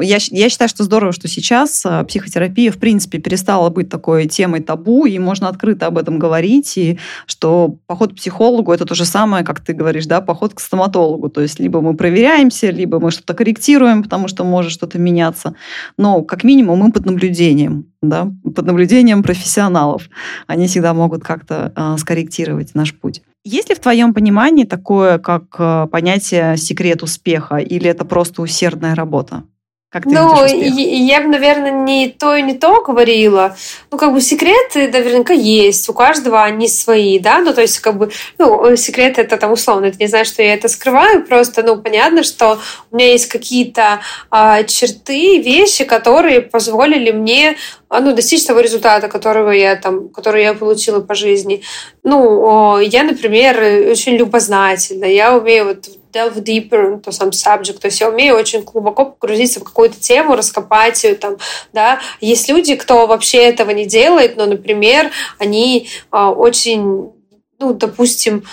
Я, 0.00 0.18
я 0.30 0.48
считаю, 0.48 0.68
что 0.68 0.82
здорово, 0.82 1.12
что 1.12 1.28
сейчас 1.28 1.86
а, 1.86 2.02
психотерапия, 2.04 2.72
в 2.72 2.78
принципе, 2.78 3.18
перестала 3.18 3.70
быть 3.70 3.88
такой 3.88 4.26
темой 4.26 4.60
табу, 4.60 5.06
и 5.06 5.18
можно 5.18 5.48
открыто 5.48 5.86
об 5.86 5.96
этом 5.96 6.18
говорить, 6.18 6.76
и 6.76 6.98
что 7.26 7.76
поход 7.86 8.12
к 8.12 8.16
психологу– 8.16 8.72
это 8.74 8.84
то 8.84 8.94
же 8.94 9.04
самое, 9.04 9.44
как 9.44 9.60
ты 9.60 9.74
говоришь, 9.74 10.06
да, 10.06 10.20
поход 10.20 10.54
к 10.54 10.60
стоматологу. 10.60 11.28
То 11.28 11.40
есть 11.40 11.60
либо 11.60 11.80
мы 11.80 11.94
проверяемся, 11.94 12.70
либо 12.70 12.98
мы 12.98 13.10
что-то 13.10 13.34
корректируем, 13.34 14.02
потому 14.02 14.28
что 14.28 14.44
может 14.44 14.72
что-то 14.72 14.98
меняться. 14.98 15.54
Но 15.96 16.22
как 16.22 16.44
минимум 16.44 16.80
мы 16.80 16.92
под 16.92 17.06
наблюдением, 17.06 17.86
да, 18.02 18.30
под 18.42 18.66
наблюдением 18.66 19.22
профессионалов. 19.22 20.08
Они 20.46 20.66
всегда 20.66 20.94
могут 20.94 21.22
как-то 21.22 21.72
э, 21.74 21.96
скорректировать 21.98 22.74
наш 22.74 22.94
путь. 22.94 23.22
Есть 23.48 23.68
ли 23.68 23.76
в 23.76 23.78
твоем 23.78 24.12
понимании 24.12 24.64
такое, 24.64 25.20
как 25.20 25.54
э, 25.60 25.86
понятие 25.92 26.56
секрет 26.56 27.04
успеха, 27.04 27.58
или 27.58 27.88
это 27.88 28.04
просто 28.04 28.42
усердная 28.42 28.96
работа? 28.96 29.44
Как 29.88 30.02
ты 30.02 30.10
ну, 30.10 30.44
я, 30.44 31.20
бы, 31.20 31.28
наверное, 31.28 31.70
не 31.70 32.08
то 32.08 32.34
и 32.34 32.42
не 32.42 32.54
то 32.54 32.82
говорила. 32.82 33.56
Ну, 33.92 33.98
как 33.98 34.12
бы 34.12 34.20
секреты 34.20 34.88
наверняка 34.88 35.32
есть. 35.32 35.88
У 35.88 35.94
каждого 35.94 36.42
они 36.42 36.66
свои, 36.66 37.20
да? 37.20 37.38
Ну, 37.38 37.54
то 37.54 37.60
есть, 37.60 37.78
как 37.78 37.96
бы, 37.96 38.10
ну, 38.36 38.74
секреты 38.76 39.20
это 39.20 39.36
там 39.36 39.52
условно. 39.52 39.86
Это 39.86 39.98
не 40.00 40.08
знаю, 40.08 40.24
что 40.24 40.42
я 40.42 40.54
это 40.54 40.66
скрываю. 40.66 41.24
Просто, 41.24 41.62
ну, 41.62 41.80
понятно, 41.80 42.24
что 42.24 42.58
у 42.90 42.96
меня 42.96 43.12
есть 43.12 43.26
какие-то 43.28 44.00
а, 44.28 44.64
черты, 44.64 45.38
вещи, 45.38 45.84
которые 45.84 46.40
позволили 46.40 47.12
мне 47.12 47.56
а, 47.88 48.00
ну, 48.00 48.12
достичь 48.12 48.44
того 48.44 48.58
результата, 48.58 49.06
которого 49.06 49.52
я 49.52 49.76
там, 49.76 50.08
который 50.08 50.42
я 50.42 50.54
получила 50.54 51.00
по 51.00 51.14
жизни. 51.14 51.62
Ну, 52.02 52.80
я, 52.80 53.04
например, 53.04 53.90
очень 53.92 54.16
любознательна. 54.16 55.04
Я 55.04 55.36
умею 55.36 55.66
вот 55.66 55.86
delve 56.16 56.42
deeper 56.42 56.94
into 56.94 57.10
some 57.10 57.30
subject. 57.30 57.80
То 57.80 57.86
есть 57.86 58.00
я 58.00 58.08
умею 58.08 58.36
очень 58.36 58.62
глубоко 58.62 59.06
погрузиться 59.06 59.60
в 59.60 59.64
какую-то 59.64 60.00
тему, 60.00 60.36
раскопать 60.36 61.04
ее 61.04 61.14
там, 61.14 61.36
да. 61.72 62.00
Есть 62.20 62.48
люди, 62.48 62.76
кто 62.76 63.06
вообще 63.06 63.38
этого 63.38 63.70
не 63.70 63.86
делает, 63.86 64.36
но, 64.36 64.46
например, 64.46 65.10
они 65.38 65.88
а, 66.10 66.30
очень 66.30 67.12
ну, 67.58 67.72
допустим, 67.72 68.44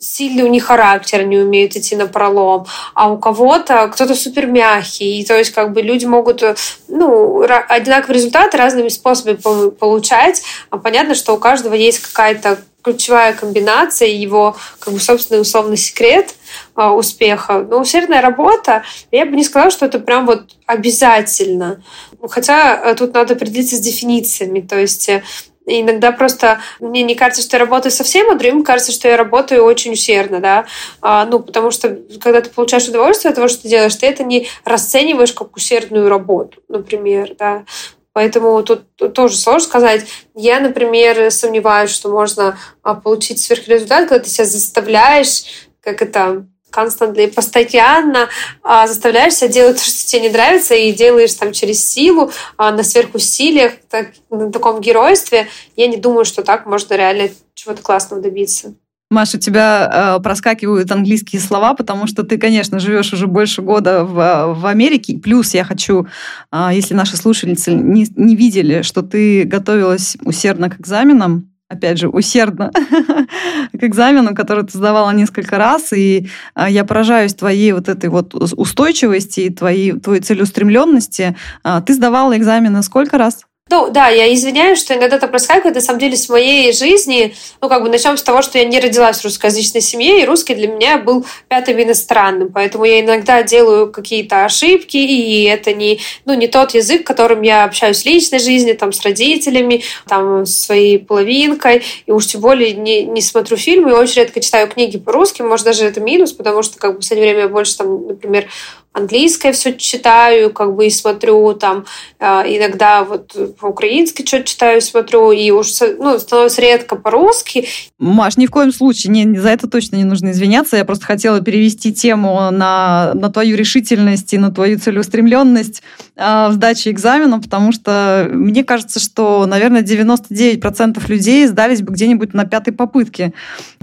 сильный 0.00 0.44
у 0.44 0.48
них 0.48 0.64
характер, 0.64 1.20
они 1.20 1.38
умеют 1.38 1.76
идти 1.76 1.94
на 1.94 2.06
пролом, 2.06 2.66
а 2.94 3.12
у 3.12 3.18
кого-то 3.18 3.88
кто-то 3.88 4.14
супер 4.14 4.46
мягкий, 4.46 5.20
и 5.20 5.26
то 5.26 5.36
есть 5.36 5.50
как 5.50 5.72
бы 5.72 5.82
люди 5.82 6.06
могут 6.06 6.42
ну, 6.88 7.42
одинаковый 7.68 8.16
результат 8.16 8.54
разными 8.54 8.88
способами 8.88 9.36
получать, 9.36 10.42
а 10.70 10.78
понятно, 10.78 11.14
что 11.14 11.34
у 11.34 11.38
каждого 11.38 11.74
есть 11.74 12.00
какая-то 12.00 12.58
ключевая 12.82 13.32
комбинация, 13.34 14.08
его 14.08 14.56
как 14.78 14.94
бы 14.94 15.00
собственный 15.00 15.40
условный 15.40 15.76
секрет 15.76 16.34
а, 16.74 16.92
успеха. 16.92 17.66
Но 17.68 17.80
усердная 17.80 18.20
работа, 18.20 18.82
я 19.10 19.26
бы 19.26 19.36
не 19.36 19.44
сказала, 19.44 19.70
что 19.70 19.86
это 19.86 19.98
прям 19.98 20.26
вот 20.26 20.56
обязательно. 20.66 21.82
Хотя 22.28 22.80
э, 22.82 22.94
тут 22.94 23.14
надо 23.14 23.34
определиться 23.34 23.76
с 23.76 23.80
дефинициями. 23.80 24.60
То 24.60 24.78
есть 24.78 25.08
э, 25.08 25.22
иногда 25.66 26.12
просто 26.12 26.60
мне 26.80 27.02
не 27.02 27.14
кажется, 27.14 27.42
что 27.42 27.56
я 27.56 27.64
работаю 27.64 27.92
совсем, 27.92 28.30
а 28.30 28.34
другим 28.34 28.64
кажется, 28.64 28.92
что 28.92 29.08
я 29.08 29.16
работаю 29.16 29.64
очень 29.64 29.92
усердно, 29.92 30.40
да. 30.40 30.66
А, 31.00 31.26
ну, 31.26 31.40
потому 31.40 31.70
что 31.70 31.98
когда 32.20 32.40
ты 32.40 32.50
получаешь 32.50 32.88
удовольствие 32.88 33.30
от 33.30 33.36
того, 33.36 33.48
что 33.48 33.62
ты 33.62 33.68
делаешь, 33.68 33.94
ты 33.94 34.06
это 34.06 34.24
не 34.24 34.48
расцениваешь 34.64 35.32
как 35.32 35.56
усердную 35.56 36.08
работу, 36.08 36.60
например, 36.68 37.34
да. 37.38 37.64
Поэтому 38.12 38.62
тут 38.62 38.84
тоже 39.14 39.36
сложно 39.36 39.68
сказать. 39.68 40.06
Я, 40.34 40.60
например, 40.60 41.30
сомневаюсь, 41.30 41.90
что 41.90 42.08
можно 42.08 42.58
а, 42.82 42.94
получить 42.94 43.40
сверхрезультат, 43.40 44.08
когда 44.08 44.24
ты 44.24 44.30
себя 44.30 44.46
заставляешь, 44.46 45.44
как 45.80 46.02
это, 46.02 46.46
константно, 46.70 47.28
постоянно 47.28 48.28
а, 48.62 48.86
заставляешь 48.86 49.34
себя 49.34 49.48
делать 49.48 49.76
то, 49.78 49.84
что 49.84 50.06
тебе 50.06 50.22
не 50.22 50.28
нравится, 50.30 50.74
и 50.74 50.92
делаешь 50.92 51.34
там 51.34 51.52
через 51.52 51.84
силу, 51.84 52.32
а, 52.56 52.72
на 52.72 52.82
сверхусилиях, 52.82 53.72
так, 53.88 54.08
на 54.30 54.50
таком 54.50 54.80
геройстве. 54.80 55.48
Я 55.76 55.86
не 55.86 55.96
думаю, 55.96 56.24
что 56.24 56.42
так 56.42 56.66
можно 56.66 56.94
реально 56.94 57.30
чего-то 57.54 57.82
классного 57.82 58.22
добиться. 58.22 58.74
Маша, 59.10 59.38
у 59.38 59.40
тебя 59.40 60.16
э, 60.18 60.22
проскакивают 60.22 60.92
английские 60.92 61.40
слова, 61.40 61.74
потому 61.74 62.06
что 62.06 62.22
ты, 62.22 62.38
конечно, 62.38 62.78
живешь 62.78 63.12
уже 63.12 63.26
больше 63.26 63.60
года 63.60 64.04
в, 64.04 64.54
в 64.54 64.66
Америке. 64.66 65.18
Плюс 65.18 65.52
я 65.52 65.64
хочу, 65.64 66.06
э, 66.52 66.68
если 66.72 66.94
наши 66.94 67.16
слушательницы 67.16 67.74
не, 67.74 68.06
не 68.14 68.36
видели, 68.36 68.82
что 68.82 69.02
ты 69.02 69.42
готовилась 69.42 70.16
усердно 70.22 70.70
к 70.70 70.78
экзаменам, 70.78 71.50
опять 71.66 71.98
же, 71.98 72.08
усердно 72.08 72.70
к 73.72 73.82
экзаменам, 73.82 74.36
который 74.36 74.64
ты 74.64 74.78
сдавала 74.78 75.10
несколько 75.10 75.58
раз, 75.58 75.92
и 75.92 76.28
э, 76.54 76.66
я 76.68 76.84
поражаюсь 76.84 77.34
твоей 77.34 77.72
вот 77.72 77.88
этой 77.88 78.10
вот 78.10 78.32
устойчивости 78.34 79.40
и 79.40 79.50
твоей, 79.50 79.90
твоей 79.98 80.20
целеустремленности. 80.20 81.36
Э, 81.64 81.80
ты 81.84 81.94
сдавала 81.94 82.36
экзамены 82.38 82.84
сколько 82.84 83.18
раз? 83.18 83.44
Ну, 83.72 83.88
да, 83.88 84.08
я 84.08 84.34
извиняюсь, 84.34 84.80
что 84.80 84.94
иногда 84.94 85.14
это 85.14 85.28
проскакивает, 85.28 85.76
на 85.76 85.80
самом 85.80 86.00
деле, 86.00 86.16
с 86.16 86.28
моей 86.28 86.72
жизни, 86.72 87.36
ну, 87.60 87.68
как 87.68 87.84
бы 87.84 87.88
начнем 87.88 88.16
с 88.16 88.22
того, 88.22 88.42
что 88.42 88.58
я 88.58 88.64
не 88.64 88.80
родилась 88.80 89.20
в 89.20 89.24
русскоязычной 89.24 89.80
семье, 89.80 90.20
и 90.20 90.26
русский 90.26 90.56
для 90.56 90.66
меня 90.66 90.98
был 90.98 91.24
пятым 91.46 91.80
иностранным, 91.80 92.50
поэтому 92.52 92.84
я 92.84 93.00
иногда 93.00 93.44
делаю 93.44 93.92
какие-то 93.92 94.44
ошибки, 94.44 94.96
и 94.96 95.44
это 95.44 95.72
не, 95.72 96.00
ну, 96.24 96.34
не 96.34 96.48
тот 96.48 96.74
язык, 96.74 97.06
которым 97.06 97.42
я 97.42 97.62
общаюсь 97.62 98.02
в 98.02 98.06
личной 98.06 98.40
жизни, 98.40 98.72
там, 98.72 98.92
с 98.92 99.02
родителями, 99.02 99.84
там, 100.08 100.46
с 100.46 100.64
своей 100.64 100.98
половинкой, 100.98 101.84
и 102.06 102.10
уж 102.10 102.26
тем 102.26 102.40
более 102.40 102.72
не, 102.72 103.04
не 103.04 103.22
смотрю 103.22 103.56
фильмы, 103.56 103.90
и 103.90 103.94
очень 103.94 104.22
редко 104.22 104.40
читаю 104.40 104.66
книги 104.66 104.98
по-русски, 104.98 105.42
может, 105.42 105.64
даже 105.64 105.84
это 105.84 106.00
минус, 106.00 106.32
потому 106.32 106.64
что, 106.64 106.76
как 106.76 106.90
бы, 106.90 106.96
в 106.96 107.00
последнее 107.02 107.34
время 107.34 107.42
я 107.42 107.48
больше, 107.48 107.76
там, 107.76 108.08
например, 108.08 108.48
английское 108.92 109.52
все 109.52 109.76
читаю, 109.76 110.50
как 110.50 110.74
бы 110.74 110.86
и 110.86 110.90
смотрю 110.90 111.54
там, 111.54 111.84
а, 112.18 112.42
иногда 112.44 113.04
вот 113.04 113.36
по-украински 113.58 114.26
что-то 114.26 114.44
читаю 114.44 114.80
смотрю, 114.80 115.30
и 115.30 115.50
уж 115.52 115.68
ну, 115.98 116.18
становится 116.18 116.60
редко 116.60 116.96
по-русски. 116.96 117.68
Маш, 117.98 118.36
ни 118.36 118.46
в 118.46 118.50
коем 118.50 118.72
случае, 118.72 119.12
не, 119.12 119.38
за 119.38 119.50
это 119.50 119.68
точно 119.68 119.96
не 119.96 120.04
нужно 120.04 120.32
извиняться, 120.32 120.76
я 120.76 120.84
просто 120.84 121.06
хотела 121.06 121.40
перевести 121.40 121.92
тему 121.92 122.50
на, 122.50 123.12
на 123.14 123.30
твою 123.30 123.56
решительность 123.56 124.34
и 124.34 124.38
на 124.38 124.50
твою 124.50 124.78
целеустремленность 124.78 125.82
э, 126.16 126.48
в 126.48 126.54
сдаче 126.54 126.90
экзамена, 126.90 127.40
потому 127.40 127.70
что 127.70 128.28
мне 128.32 128.64
кажется, 128.64 128.98
что, 128.98 129.46
наверное, 129.46 129.82
99% 129.82 131.00
людей 131.08 131.46
сдались 131.46 131.82
бы 131.82 131.92
где-нибудь 131.92 132.34
на 132.34 132.44
пятой 132.44 132.72
попытке. 132.72 133.32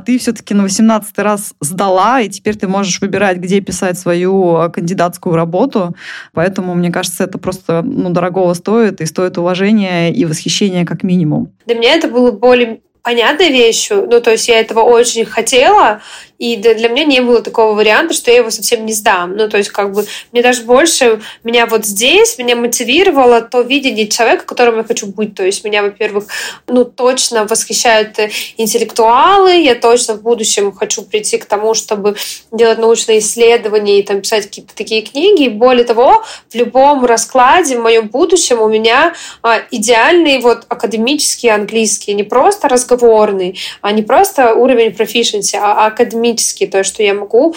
Ты 0.05 0.19
все-таки 0.19 0.53
на 0.53 0.63
18 0.63 1.17
раз 1.19 1.53
сдала, 1.61 2.21
и 2.21 2.29
теперь 2.29 2.55
ты 2.55 2.67
можешь 2.67 2.99
выбирать, 3.01 3.37
где 3.37 3.61
писать 3.61 3.97
свою 3.97 4.69
кандидатуру 4.71 4.96
кандидатскую 4.97 5.35
работу, 5.35 5.95
поэтому, 6.33 6.73
мне 6.75 6.91
кажется, 6.91 7.23
это 7.23 7.37
просто 7.37 7.81
ну, 7.83 8.09
дорогого 8.09 8.53
стоит, 8.53 9.01
и 9.01 9.05
стоит 9.05 9.37
уважения 9.37 10.11
и 10.11 10.25
восхищения 10.25 10.85
как 10.85 11.03
минимум. 11.03 11.51
Для 11.65 11.75
меня 11.75 11.93
это 11.93 12.07
было 12.07 12.31
более 12.31 12.79
понятной 13.03 13.49
вещью. 13.51 14.07
Ну, 14.09 14.19
то 14.19 14.31
есть 14.31 14.49
я 14.49 14.59
этого 14.59 14.81
очень 14.81 15.25
хотела, 15.25 16.01
и 16.37 16.55
для 16.55 16.87
меня 16.89 17.03
не 17.05 17.21
было 17.21 17.41
такого 17.41 17.73
варианта, 17.73 18.13
что 18.13 18.29
я 18.29 18.37
его 18.37 18.51
совсем 18.51 18.85
не 18.85 18.93
сдам. 18.93 19.35
Ну, 19.35 19.49
то 19.49 19.57
есть, 19.57 19.69
как 19.69 19.91
бы, 19.91 20.05
мне 20.31 20.43
даже 20.43 20.63
больше, 20.63 21.19
меня 21.43 21.65
вот 21.65 21.85
здесь, 21.85 22.37
меня 22.37 22.55
мотивировало 22.55 23.41
то 23.41 23.61
видение 23.61 24.07
человека, 24.07 24.45
которым 24.45 24.77
я 24.77 24.83
хочу 24.83 25.07
быть. 25.07 25.33
То 25.33 25.43
есть, 25.43 25.63
меня, 25.63 25.81
во-первых, 25.81 26.25
ну, 26.67 26.85
точно 26.85 27.45
восхищают 27.45 28.17
интеллектуалы, 28.57 29.55
я 29.55 29.73
точно 29.73 30.13
в 30.13 30.21
будущем 30.21 30.71
хочу 30.71 31.01
прийти 31.01 31.39
к 31.39 31.45
тому, 31.45 31.73
чтобы 31.73 32.15
делать 32.51 32.77
научные 32.77 33.19
исследования 33.19 33.99
и 33.99 34.03
там 34.03 34.21
писать 34.21 34.45
какие-то 34.45 34.75
такие 34.75 35.01
книги. 35.01 35.45
И 35.45 35.49
более 35.49 35.85
того, 35.85 36.23
в 36.49 36.55
любом 36.55 37.03
раскладе 37.03 37.77
в 37.77 37.81
моем 37.81 38.09
будущем 38.09 38.61
у 38.61 38.69
меня 38.69 39.13
а, 39.41 39.61
идеальный 39.71 40.39
вот 40.39 40.65
академический 40.69 41.49
английский, 41.49 42.13
не 42.13 42.23
просто 42.23 42.67
разговорный, 42.67 43.57
а 43.81 43.91
не 43.91 44.03
просто 44.03 44.53
уровень 44.53 44.89
proficiency, 44.89 45.57
а 45.59 45.87
академический 45.87 46.26
академический, 46.27 46.67
то, 46.67 46.83
что 46.83 47.03
я 47.03 47.13
могу 47.13 47.55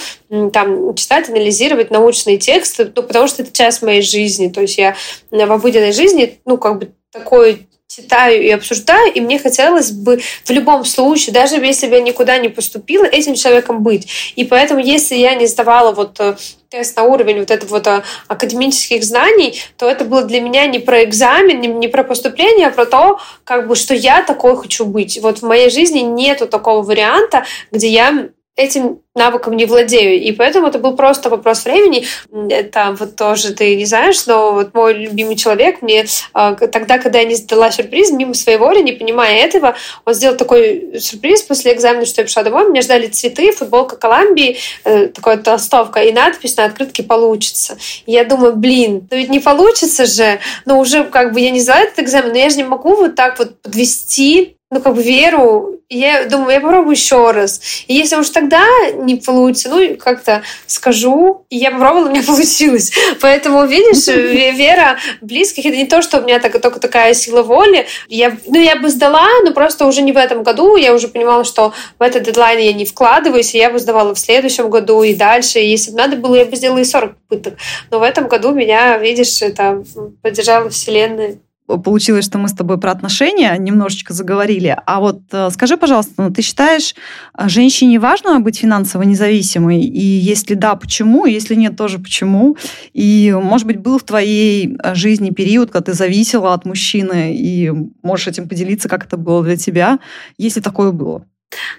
там 0.53 0.95
читать, 0.95 1.29
анализировать 1.29 1.91
научные 1.91 2.39
тексты, 2.39 2.91
ну, 2.95 3.03
потому 3.03 3.27
что 3.27 3.43
это 3.43 3.53
часть 3.53 3.83
моей 3.83 4.03
жизни. 4.03 4.49
То 4.49 4.61
есть 4.61 4.79
я 4.79 4.97
в 5.31 5.53
обыденной 5.53 5.93
жизни, 5.93 6.39
ну, 6.45 6.59
как 6.59 6.79
бы 6.79 6.93
такой 7.12 7.67
читаю 7.91 8.41
и 8.41 8.50
обсуждаю, 8.50 9.12
и 9.12 9.21
мне 9.21 9.39
хотелось 9.39 9.91
бы 9.91 10.21
в 10.45 10.50
любом 10.50 10.85
случае, 10.85 11.35
даже 11.35 11.57
если 11.57 11.89
бы 11.89 11.97
я 11.97 12.00
никуда 12.00 12.39
не 12.39 12.49
поступила, 12.49 13.05
этим 13.05 13.35
человеком 13.35 13.83
быть. 13.83 14.33
И 14.37 14.45
поэтому, 14.45 14.81
если 14.81 15.17
я 15.17 15.35
не 15.35 15.47
сдавала 15.47 15.93
вот 15.93 16.21
э, 16.21 16.37
тест 16.69 16.97
на 16.97 17.03
уровень 17.03 17.41
вот 17.41 17.50
этого 17.50 17.71
вот 17.71 17.87
э, 17.89 18.03
академических 18.29 19.03
знаний, 19.03 19.61
то 19.77 19.91
это 19.91 20.05
было 20.05 20.23
для 20.23 20.41
меня 20.41 20.67
не 20.67 20.79
про 20.79 21.03
экзамен, 21.03 21.61
не 21.61 21.89
про 21.89 22.05
поступление, 22.05 22.69
а 22.69 22.71
про 22.71 22.87
то, 22.87 23.19
как 23.43 23.67
бы, 23.67 23.75
что 23.75 23.93
я 23.93 24.23
такой 24.23 24.57
хочу 24.57 24.87
быть. 24.87 25.19
Вот 25.21 25.39
в 25.39 25.43
моей 25.43 25.69
жизни 25.69 26.00
нету 26.00 26.47
такого 26.47 26.83
варианта, 26.83 27.45
где 27.73 27.89
я 27.89 28.29
этим 28.61 29.00
навыком 29.14 29.57
не 29.57 29.64
владею. 29.64 30.21
И 30.23 30.33
поэтому 30.33 30.69
это 30.69 30.79
был 30.79 30.95
просто 30.95 31.31
вопрос 31.31 31.64
времени. 31.64 32.07
Это 32.50 32.95
вот 32.99 33.17
тоже 33.17 33.52
ты 33.55 33.75
не 33.75 33.87
знаешь, 33.87 34.26
но 34.26 34.52
вот 34.52 34.75
мой 34.75 34.95
любимый 34.95 35.37
человек 35.37 35.83
мне 35.83 36.07
а, 36.33 36.55
тогда, 36.55 36.99
когда 36.99 37.19
я 37.19 37.25
не 37.25 37.35
сдала 37.35 37.71
сюрприз, 37.71 38.12
мимо 38.12 38.35
своей 38.35 38.59
воли, 38.59 38.83
не 38.83 38.93
понимая 38.93 39.38
этого, 39.38 39.76
он 40.05 40.14
сделал 40.14 40.37
такой 40.37 41.00
сюрприз 41.00 41.43
после 41.43 41.73
экзамена, 41.73 42.05
что 42.05 42.21
я 42.21 42.25
пришла 42.25 42.43
домой, 42.43 42.71
меня 42.71 42.83
ждали 42.83 43.09
цветы, 43.09 43.50
футболка 43.52 43.97
Колумбии, 43.97 44.59
э, 44.85 45.09
такая 45.09 45.38
толстовка 45.38 46.02
и 46.02 46.12
надпись 46.12 46.57
на 46.57 46.67
открытке 46.67 47.02
«Получится». 47.02 47.79
И 48.07 48.12
я 48.12 48.25
думаю, 48.25 48.55
блин, 48.55 49.09
ну 49.11 49.17
ведь 49.17 49.31
не 49.31 49.40
получится 49.40 50.05
же, 50.07 50.38
но 50.67 50.79
уже 50.79 51.05
как 51.05 51.33
бы 51.33 51.40
я 51.40 51.50
не 51.50 51.61
сдала 51.61 51.81
этот 51.81 52.00
экзамен, 52.00 52.33
но 52.33 52.38
я 52.38 52.50
же 52.50 52.57
не 52.57 52.64
могу 52.64 52.95
вот 52.95 53.14
так 53.17 53.38
вот 53.38 53.61
подвести 53.62 54.57
ну, 54.71 54.81
как 54.81 54.95
бы 54.95 55.03
веру. 55.03 55.81
я 55.89 56.27
думаю, 56.27 56.53
я 56.53 56.61
попробую 56.61 56.95
еще 56.95 57.33
раз. 57.33 57.61
И 57.89 57.95
если 57.95 58.15
уж 58.15 58.31
тогда 58.31 58.62
не 58.95 59.17
получится, 59.17 59.69
ну, 59.69 59.97
как-то 59.97 60.43
скажу. 60.67 61.45
И 61.50 61.57
я 61.57 61.73
попробовала, 61.73 62.07
у 62.07 62.11
меня 62.11 62.23
получилось. 62.27 62.93
Поэтому, 63.21 63.67
видишь, 63.67 64.07
вера 64.57 64.99
близких, 65.21 65.67
это 65.67 65.77
не 65.77 65.87
то, 65.87 66.03
что 66.03 66.19
у 66.19 66.23
меня 66.23 66.39
так, 66.39 66.61
только 66.61 66.79
такая 66.79 67.15
сила 67.15 67.43
воли. 67.43 67.87
Я, 68.09 68.37
ну, 68.47 68.61
я 68.61 68.77
бы 68.77 68.91
сдала, 68.91 69.27
но 69.45 69.53
просто 69.53 69.87
уже 69.87 70.03
не 70.03 70.12
в 70.12 70.17
этом 70.17 70.45
году. 70.45 70.77
Я 70.77 70.95
уже 70.95 71.09
понимала, 71.09 71.43
что 71.43 71.75
в 71.99 72.03
этот 72.03 72.23
дедлайн 72.23 72.61
я 72.61 72.73
не 72.73 72.85
вкладываюсь, 72.85 73.55
и 73.57 73.59
я 73.59 73.71
бы 73.71 73.81
сдавала 73.81 74.15
в 74.15 74.21
следующем 74.21 74.71
году 74.71 75.03
и 75.03 75.15
дальше. 75.15 75.59
И 75.59 75.69
если 75.69 75.91
бы 75.91 75.97
надо 75.97 76.15
было, 76.15 76.37
я 76.37 76.45
бы 76.45 76.55
сделала 76.55 76.79
и 76.79 76.85
40 76.85 77.17
попыток. 77.17 77.55
Но 77.91 77.99
в 77.99 78.03
этом 78.03 78.29
году 78.29 78.53
меня, 78.53 78.99
видишь, 78.99 79.43
это 79.43 79.83
поддержала 80.23 80.71
Вселенная 80.71 81.39
получилось, 81.79 82.25
что 82.25 82.39
мы 82.39 82.49
с 82.49 82.53
тобой 82.53 82.79
про 82.79 82.91
отношения 82.91 83.57
немножечко 83.59 84.12
заговорили. 84.12 84.77
А 84.87 85.00
вот 85.00 85.21
э, 85.33 85.50
скажи, 85.50 85.77
пожалуйста, 85.77 86.12
ну, 86.17 86.31
ты 86.31 86.43
считаешь, 86.43 86.95
э, 87.37 87.49
женщине 87.49 87.99
важно 87.99 88.41
быть 88.41 88.59
финансово 88.59 89.03
независимой? 89.03 89.81
И 89.81 90.00
если 90.00 90.55
да, 90.55 90.75
почему? 90.75 91.27
Если 91.27 91.55
нет, 91.55 91.77
тоже 91.77 91.99
почему? 91.99 92.57
И, 92.93 93.37
может 93.41 93.67
быть, 93.67 93.79
был 93.79 93.99
в 93.99 94.03
твоей 94.03 94.77
э, 94.83 94.95
жизни 94.95 95.31
период, 95.31 95.71
когда 95.71 95.87
ты 95.87 95.93
зависела 95.93 96.55
от 96.55 96.65
мужчины, 96.65 97.35
и 97.35 97.73
можешь 98.03 98.29
этим 98.29 98.49
поделиться, 98.49 98.89
как 98.89 99.05
это 99.05 99.17
было 99.17 99.43
для 99.43 99.57
тебя, 99.57 99.99
если 100.39 100.61
такое 100.61 100.93
было? 100.93 101.25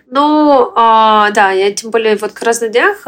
Ну, 0.08 0.72
а, 0.76 1.32
да, 1.32 1.52
я 1.52 1.72
тем 1.72 1.92
более 1.92 2.18
вот 2.18 2.34
как 2.34 2.44
раз 2.44 2.60
на 2.60 2.68
днях 2.68 3.06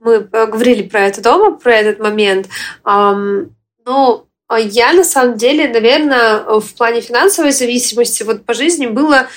мы 0.00 0.20
говорили 0.20 0.82
про 0.82 1.00
это 1.00 1.22
дома, 1.22 1.56
про 1.56 1.72
этот 1.72 2.00
момент. 2.00 2.48
Ну, 2.84 4.26
я, 4.54 4.92
на 4.92 5.04
самом 5.04 5.36
деле, 5.36 5.68
наверное, 5.68 6.60
в 6.60 6.74
плане 6.74 7.00
финансовой 7.00 7.52
зависимости 7.52 8.22
вот 8.22 8.46
по 8.46 8.54
жизни 8.54 8.86
было 8.86 9.28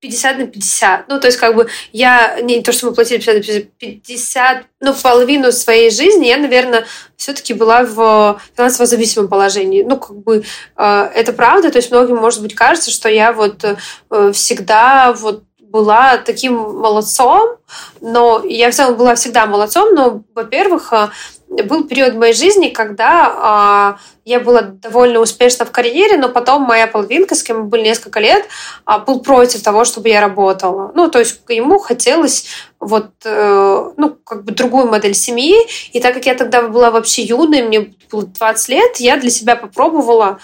50 0.00 0.38
на 0.38 0.46
50. 0.46 1.08
Ну, 1.08 1.20
то 1.20 1.26
есть, 1.26 1.38
как 1.38 1.54
бы, 1.54 1.68
я, 1.92 2.40
не 2.40 2.62
то, 2.62 2.72
что 2.72 2.86
мы 2.86 2.94
платили 2.94 3.18
50 3.18 3.34
на 3.34 3.40
50, 3.40 4.02
50 4.02 4.64
ну, 4.80 4.94
половину 4.94 5.52
своей 5.52 5.90
жизни 5.90 6.26
я, 6.26 6.38
наверное, 6.38 6.86
все-таки 7.16 7.52
была 7.54 7.84
в 7.84 8.40
финансово 8.56 8.86
зависимом 8.86 9.28
положении. 9.28 9.82
Ну, 9.82 9.98
как 9.98 10.16
бы, 10.16 10.42
э, 10.76 11.10
это 11.14 11.32
правда, 11.32 11.70
то 11.70 11.78
есть, 11.78 11.90
многим, 11.90 12.16
может 12.16 12.40
быть, 12.40 12.54
кажется, 12.54 12.90
что 12.90 13.08
я 13.08 13.32
вот 13.32 13.62
э, 13.64 14.32
всегда 14.32 15.12
вот 15.12 15.44
была 15.58 16.16
таким 16.16 16.54
молодцом, 16.54 17.56
но 18.00 18.42
я 18.44 18.70
в 18.70 18.74
целом 18.74 18.96
была 18.96 19.14
всегда 19.14 19.46
молодцом, 19.46 19.94
но, 19.94 20.22
во-первых, 20.34 20.92
э, 20.92 21.08
был 21.50 21.84
период 21.84 22.14
в 22.14 22.18
моей 22.18 22.32
жизни, 22.32 22.68
когда 22.68 23.96
э, 23.98 24.20
я 24.24 24.40
была 24.40 24.62
довольно 24.62 25.18
успешна 25.18 25.64
в 25.64 25.72
карьере, 25.72 26.16
но 26.16 26.28
потом 26.28 26.62
моя 26.62 26.86
половинка, 26.86 27.34
с 27.34 27.42
кем 27.42 27.58
мы 27.58 27.64
были 27.64 27.82
несколько 27.82 28.20
лет, 28.20 28.46
э, 28.86 28.98
был 29.04 29.20
против 29.20 29.62
того, 29.62 29.84
чтобы 29.84 30.08
я 30.08 30.20
работала. 30.20 30.92
Ну, 30.94 31.08
то 31.08 31.18
есть 31.18 31.40
ему 31.48 31.78
хотелось 31.78 32.46
вот, 32.78 33.10
э, 33.24 33.90
ну, 33.96 34.16
как 34.24 34.44
бы 34.44 34.52
другую 34.52 34.86
модель 34.86 35.14
семьи. 35.14 35.56
И 35.92 36.00
так 36.00 36.14
как 36.14 36.26
я 36.26 36.34
тогда 36.34 36.62
была 36.62 36.90
вообще 36.90 37.22
юной, 37.22 37.62
мне 37.62 37.94
было 38.10 38.22
20 38.22 38.68
лет, 38.68 38.96
я 38.98 39.16
для 39.16 39.30
себя 39.30 39.56
попробовала 39.56 40.38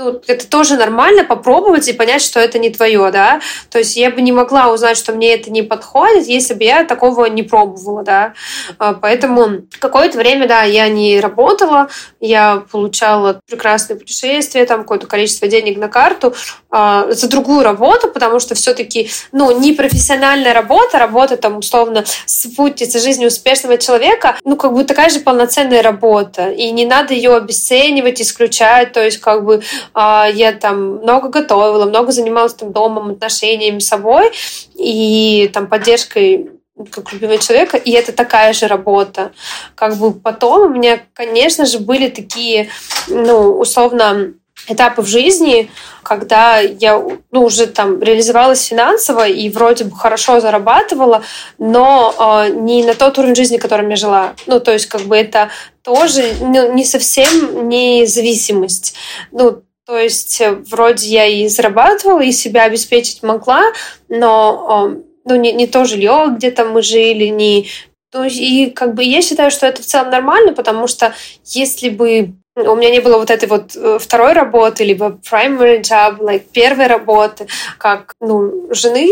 ну, 0.00 0.20
это 0.28 0.46
тоже 0.48 0.76
нормально 0.76 1.24
попробовать 1.24 1.88
и 1.88 1.92
понять, 1.92 2.22
что 2.22 2.38
это 2.38 2.60
не 2.60 2.70
твое, 2.70 3.10
да. 3.10 3.40
То 3.68 3.78
есть 3.78 3.96
я 3.96 4.10
бы 4.10 4.20
не 4.20 4.30
могла 4.30 4.72
узнать, 4.72 4.96
что 4.96 5.12
мне 5.12 5.34
это 5.34 5.50
не 5.50 5.62
подходит, 5.62 6.28
если 6.28 6.54
бы 6.54 6.62
я 6.62 6.84
такого 6.84 7.24
не 7.26 7.42
пробовала, 7.42 8.04
да. 8.04 8.34
А, 8.78 8.94
поэтому 8.94 9.62
какое-то 9.80 10.16
время, 10.16 10.46
да, 10.46 10.62
я 10.62 10.88
не 10.88 11.18
работала, 11.18 11.88
я 12.20 12.62
получала 12.70 13.40
прекрасные 13.48 13.98
путешествия, 13.98 14.66
там 14.66 14.82
какое-то 14.82 15.08
количество 15.08 15.48
денег 15.48 15.78
на 15.78 15.88
карту 15.88 16.32
э, 16.70 17.08
за 17.10 17.28
другую 17.28 17.64
работу, 17.64 18.06
потому 18.06 18.38
что 18.38 18.54
все-таки, 18.54 19.10
ну, 19.32 19.58
не 19.58 19.72
профессиональная 19.72 20.54
работа, 20.54 21.00
работа 21.00 21.36
там 21.36 21.58
условно 21.58 22.04
спутница 22.24 23.00
жизни 23.00 23.26
успешного 23.26 23.76
человека, 23.78 24.36
ну, 24.44 24.56
как 24.56 24.72
бы 24.74 24.84
такая 24.84 25.10
же 25.10 25.18
полноценная 25.18 25.82
работа, 25.82 26.50
и 26.50 26.70
не 26.70 26.86
надо 26.86 27.14
ее 27.14 27.34
обесценивать, 27.34 28.22
исключать, 28.22 28.92
то 28.92 29.02
есть 29.02 29.18
как 29.18 29.44
бы 29.44 29.60
а, 29.87 29.87
я 29.94 30.52
там 30.52 30.98
много 30.98 31.28
готовила, 31.28 31.86
много 31.86 32.12
занималась 32.12 32.54
там 32.54 32.72
домом, 32.72 33.10
отношениями 33.10 33.78
с 33.78 33.88
собой 33.88 34.30
и 34.74 35.50
там 35.52 35.66
поддержкой 35.66 36.50
как 36.90 37.12
любимого 37.12 37.38
человека, 37.38 37.76
и 37.76 37.90
это 37.90 38.12
такая 38.12 38.52
же 38.52 38.66
работа. 38.66 39.32
Как 39.74 39.96
бы 39.96 40.12
потом 40.12 40.62
у 40.62 40.68
меня, 40.68 41.00
конечно 41.12 41.66
же, 41.66 41.80
были 41.80 42.08
такие, 42.08 42.68
ну, 43.08 43.58
условно, 43.58 44.34
этапы 44.66 45.02
в 45.02 45.06
жизни, 45.06 45.70
когда 46.02 46.58
я 46.58 47.02
ну, 47.30 47.42
уже 47.42 47.66
там 47.66 48.02
реализовалась 48.02 48.64
финансово 48.64 49.28
и 49.28 49.50
вроде 49.50 49.84
бы 49.84 49.96
хорошо 49.96 50.40
зарабатывала, 50.40 51.22
но 51.58 52.14
э, 52.18 52.50
не 52.50 52.84
на 52.84 52.94
тот 52.94 53.18
уровень 53.18 53.34
жизни, 53.34 53.58
которым 53.58 53.88
я 53.88 53.96
жила. 53.96 54.34
Ну, 54.46 54.60
то 54.60 54.72
есть, 54.72 54.86
как 54.86 55.02
бы 55.02 55.16
это 55.16 55.50
тоже 55.82 56.34
ну, 56.40 56.72
не 56.72 56.84
совсем 56.84 57.68
независимость. 57.68 58.94
Ну, 59.32 59.62
то 59.88 59.96
есть 59.96 60.38
э, 60.42 60.52
вроде 60.52 61.08
я 61.08 61.24
и 61.24 61.48
зарабатывала, 61.48 62.20
и 62.20 62.30
себя 62.30 62.64
обеспечить 62.64 63.22
могла, 63.22 63.62
но 64.10 64.92
ну, 65.24 65.36
не, 65.36 65.52
не 65.52 65.66
то 65.66 65.86
жилье, 65.86 66.26
где 66.36 66.50
там 66.50 66.72
мы 66.72 66.82
жили, 66.82 67.24
не... 67.28 67.68
Ну, 68.12 68.24
и 68.24 68.68
как 68.70 68.94
бы 68.94 69.02
я 69.02 69.22
считаю, 69.22 69.50
что 69.50 69.66
это 69.66 69.80
в 69.80 69.86
целом 69.86 70.10
нормально, 70.10 70.52
потому 70.52 70.88
что 70.88 71.14
если 71.46 71.88
бы 71.88 72.34
у 72.54 72.76
меня 72.76 72.90
не 72.90 73.00
было 73.00 73.16
вот 73.16 73.30
этой 73.30 73.48
вот 73.48 73.74
э, 73.76 73.98
второй 73.98 74.34
работы, 74.34 74.84
либо 74.84 75.18
primary 75.30 75.80
job, 75.80 76.18
like 76.18 76.44
первой 76.52 76.86
работы, 76.86 77.46
как 77.78 78.14
ну, 78.20 78.68
жены, 78.70 79.10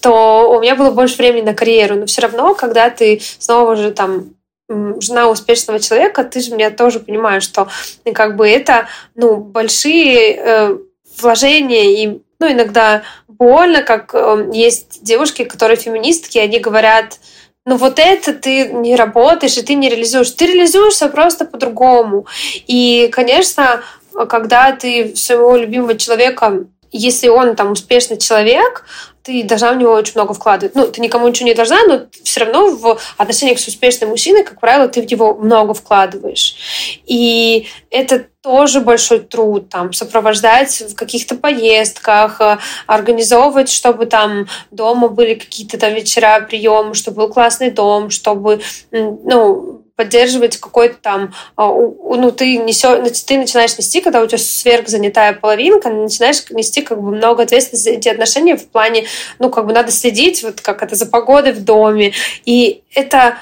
то 0.00 0.50
у 0.50 0.60
меня 0.60 0.74
было 0.74 0.90
больше 0.90 1.16
времени 1.16 1.42
на 1.42 1.54
карьеру. 1.54 1.94
Но 1.94 2.06
все 2.06 2.22
равно, 2.22 2.54
когда 2.54 2.90
ты 2.90 3.20
снова 3.38 3.76
же 3.76 3.92
там 3.92 4.30
жена 4.68 5.28
успешного 5.28 5.80
человека, 5.80 6.24
ты 6.24 6.40
же 6.40 6.52
меня 6.52 6.70
тоже 6.70 7.00
понимаешь, 7.00 7.42
что 7.42 7.68
как 8.14 8.36
бы 8.36 8.48
это 8.48 8.88
ну, 9.14 9.36
большие 9.36 10.36
э, 10.36 10.78
вложения 11.20 12.04
и 12.04 12.20
ну, 12.40 12.52
иногда 12.52 13.02
больно, 13.26 13.82
как 13.82 14.14
э, 14.14 14.50
есть 14.52 15.02
девушки, 15.02 15.44
которые 15.44 15.76
феминистки, 15.76 16.38
они 16.38 16.58
говорят, 16.58 17.18
ну 17.64 17.76
вот 17.76 17.98
это 17.98 18.32
ты 18.34 18.68
не 18.68 18.96
работаешь, 18.96 19.56
и 19.56 19.62
ты 19.62 19.74
не 19.74 19.88
реализуешь. 19.88 20.30
Ты 20.30 20.46
реализуешься 20.46 21.08
просто 21.08 21.44
по-другому. 21.44 22.26
И, 22.66 23.08
конечно, 23.12 23.82
когда 24.28 24.72
ты 24.72 25.14
своего 25.16 25.56
любимого 25.56 25.96
человека 25.96 26.66
если 26.90 27.28
он 27.28 27.56
там 27.56 27.72
успешный 27.72 28.18
человек, 28.18 28.84
ты 29.28 29.44
должна 29.44 29.74
в 29.74 29.76
него 29.76 29.92
очень 29.92 30.14
много 30.14 30.32
вкладывать. 30.32 30.74
Ну, 30.74 30.86
ты 30.86 31.02
никому 31.02 31.28
ничего 31.28 31.48
не 31.48 31.54
должна, 31.54 31.84
но 31.86 32.06
все 32.24 32.40
равно 32.40 32.70
в 32.70 32.98
отношениях 33.18 33.58
с 33.58 33.68
успешным 33.68 34.08
мужчиной, 34.08 34.42
как 34.42 34.58
правило, 34.58 34.88
ты 34.88 35.02
в 35.02 35.10
него 35.10 35.34
много 35.34 35.74
вкладываешь. 35.74 36.56
И 37.04 37.66
это 37.90 38.24
тоже 38.40 38.80
большой 38.80 39.18
труд, 39.18 39.68
там, 39.68 39.92
сопровождать 39.92 40.80
в 40.80 40.94
каких-то 40.94 41.34
поездках, 41.34 42.40
э, 42.40 42.56
организовывать, 42.86 43.68
чтобы 43.68 44.06
там 44.06 44.46
дома 44.70 45.08
были 45.08 45.34
какие-то 45.34 45.78
там 45.78 45.92
вечера, 45.92 46.40
приемы, 46.40 46.94
чтобы 46.94 47.18
был 47.18 47.28
классный 47.28 47.70
дом, 47.70 48.08
чтобы, 48.08 48.62
ну, 48.90 49.82
поддерживать 49.98 50.58
какой-то 50.58 50.96
там, 51.02 51.34
а, 51.56 51.66
ну, 51.66 52.30
ты, 52.30 52.58
несешь, 52.58 53.20
ты 53.26 53.36
начинаешь 53.36 53.76
нести, 53.76 54.00
когда 54.00 54.22
у 54.22 54.26
тебя 54.28 54.38
сверхзанятая 54.38 55.32
половинка, 55.32 55.90
начинаешь 55.90 56.48
нести 56.50 56.82
как 56.82 57.02
бы 57.02 57.10
много 57.10 57.42
ответственности 57.42 57.88
за 57.88 57.96
эти 57.96 58.08
отношения 58.08 58.56
в 58.56 58.68
плане, 58.68 59.06
ну, 59.40 59.50
как 59.50 59.66
бы 59.66 59.72
надо 59.72 59.90
следить, 59.90 60.44
вот 60.44 60.60
как 60.60 60.84
это 60.84 60.94
за 60.94 61.06
погодой 61.06 61.50
в 61.50 61.64
доме. 61.64 62.12
И 62.44 62.84
это 62.94 63.38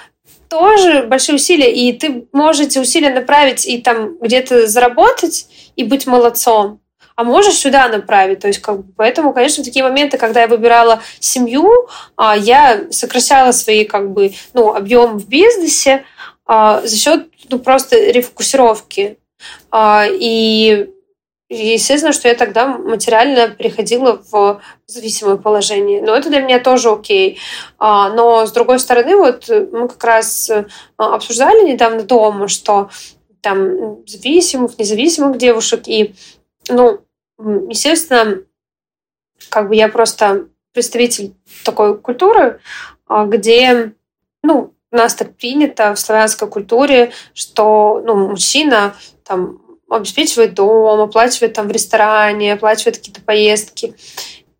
тоже 0.49 1.03
большие 1.03 1.37
усилия, 1.37 1.71
и 1.71 1.93
ты 1.93 2.27
можете 2.33 2.81
усилия 2.81 3.11
направить 3.11 3.67
и 3.67 3.77
там 3.77 4.17
где-то 4.17 4.67
заработать 4.67 5.49
и 5.77 5.85
быть 5.85 6.07
молодцом, 6.07 6.81
а 7.17 7.25
можешь 7.25 7.57
сюда 7.57 7.87
направить. 7.89 8.41
То 8.41 8.49
есть, 8.49 8.61
как 8.61 8.79
бы, 8.79 8.93
поэтому, 8.97 9.35
конечно, 9.35 9.63
такие 9.63 9.85
моменты, 9.85 10.17
когда 10.17 10.41
я 10.41 10.49
выбирала 10.49 11.03
семью, 11.21 11.87
а, 12.17 12.35
я 12.35 12.85
сокращала 12.91 13.53
свои 13.53 13.85
как 13.85 14.11
бы, 14.11 14.33
ну, 14.55 14.75
объемы 14.75 15.19
в 15.19 15.29
бизнесе, 15.29 16.07
за 16.49 16.97
счет 16.97 17.29
ну, 17.51 17.59
просто 17.59 17.97
рефокусировки. 18.11 19.19
А, 19.71 20.07
и 20.09 20.91
естественно, 21.49 22.13
что 22.13 22.29
я 22.29 22.35
тогда 22.35 22.67
материально 22.67 23.49
переходила 23.49 24.23
в 24.31 24.61
зависимое 24.87 25.37
положение. 25.37 26.03
Но 26.03 26.15
это 26.15 26.31
для 26.31 26.41
меня 26.41 26.59
тоже 26.59 26.91
окей. 26.91 27.39
А, 27.79 28.11
но 28.11 28.47
с 28.47 28.53
другой 28.53 28.79
стороны, 28.79 29.17
вот 29.17 29.49
мы 29.49 29.89
как 29.89 30.03
раз 30.05 30.51
обсуждали 30.97 31.69
недавно 31.69 32.03
дома, 32.03 32.49
что 32.49 32.91
там 33.41 34.07
зависимых, 34.07 34.79
независимых 34.79 35.39
девушек. 35.39 35.83
И, 35.87 36.15
ну, 36.69 37.01
естественно, 37.39 38.43
как 39.51 39.69
бы 39.69 39.77
я 39.77 39.89
просто 39.89 40.49
представитель 40.73 41.35
такой 41.65 41.97
культуры, 41.99 42.61
где, 43.09 43.93
ну, 44.43 44.75
у 44.97 44.99
нас 44.99 45.15
так 45.15 45.37
принято 45.37 45.95
в 45.95 45.99
славянской 45.99 46.49
культуре, 46.49 47.13
что 47.35 48.03
ну, 48.05 48.29
мужчина 48.31 48.95
там 49.25 49.61
обеспечивает 49.89 50.55
дом, 50.55 51.01
оплачивает 51.01 51.53
там 51.53 51.69
в 51.69 51.71
ресторане, 51.71 52.55
оплачивает 52.55 52.97
какие-то 52.97 53.21
поездки. 53.21 53.95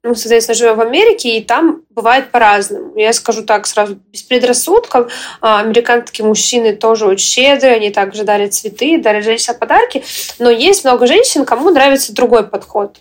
мы, 0.05 0.15
соответственно, 0.15 0.55
живем 0.55 0.77
в 0.77 0.81
Америке, 0.83 1.39
и 1.39 1.43
там 1.43 1.83
бывает 1.91 2.31
по-разному. 2.31 2.93
Я 2.97 3.13
скажу 3.13 3.43
так 3.43 3.67
сразу, 3.67 3.97
без 4.13 4.23
предрассудков. 4.23 5.11
А, 5.41 5.61
американские 5.61 6.27
мужчины 6.27 6.77
тоже 6.77 7.07
очень 7.07 7.27
щедрые, 7.27 7.75
они 7.75 7.91
также 7.91 8.23
дарят 8.23 8.55
цветы, 8.55 8.99
дарят 8.99 9.25
женщинам 9.25 9.59
подарки. 9.59 10.05
Но 10.39 10.51
есть 10.51 10.85
много 10.85 11.07
женщин, 11.07 11.45
кому 11.45 11.71
нравится 11.71 12.15
другой 12.15 12.47
подход 12.47 13.01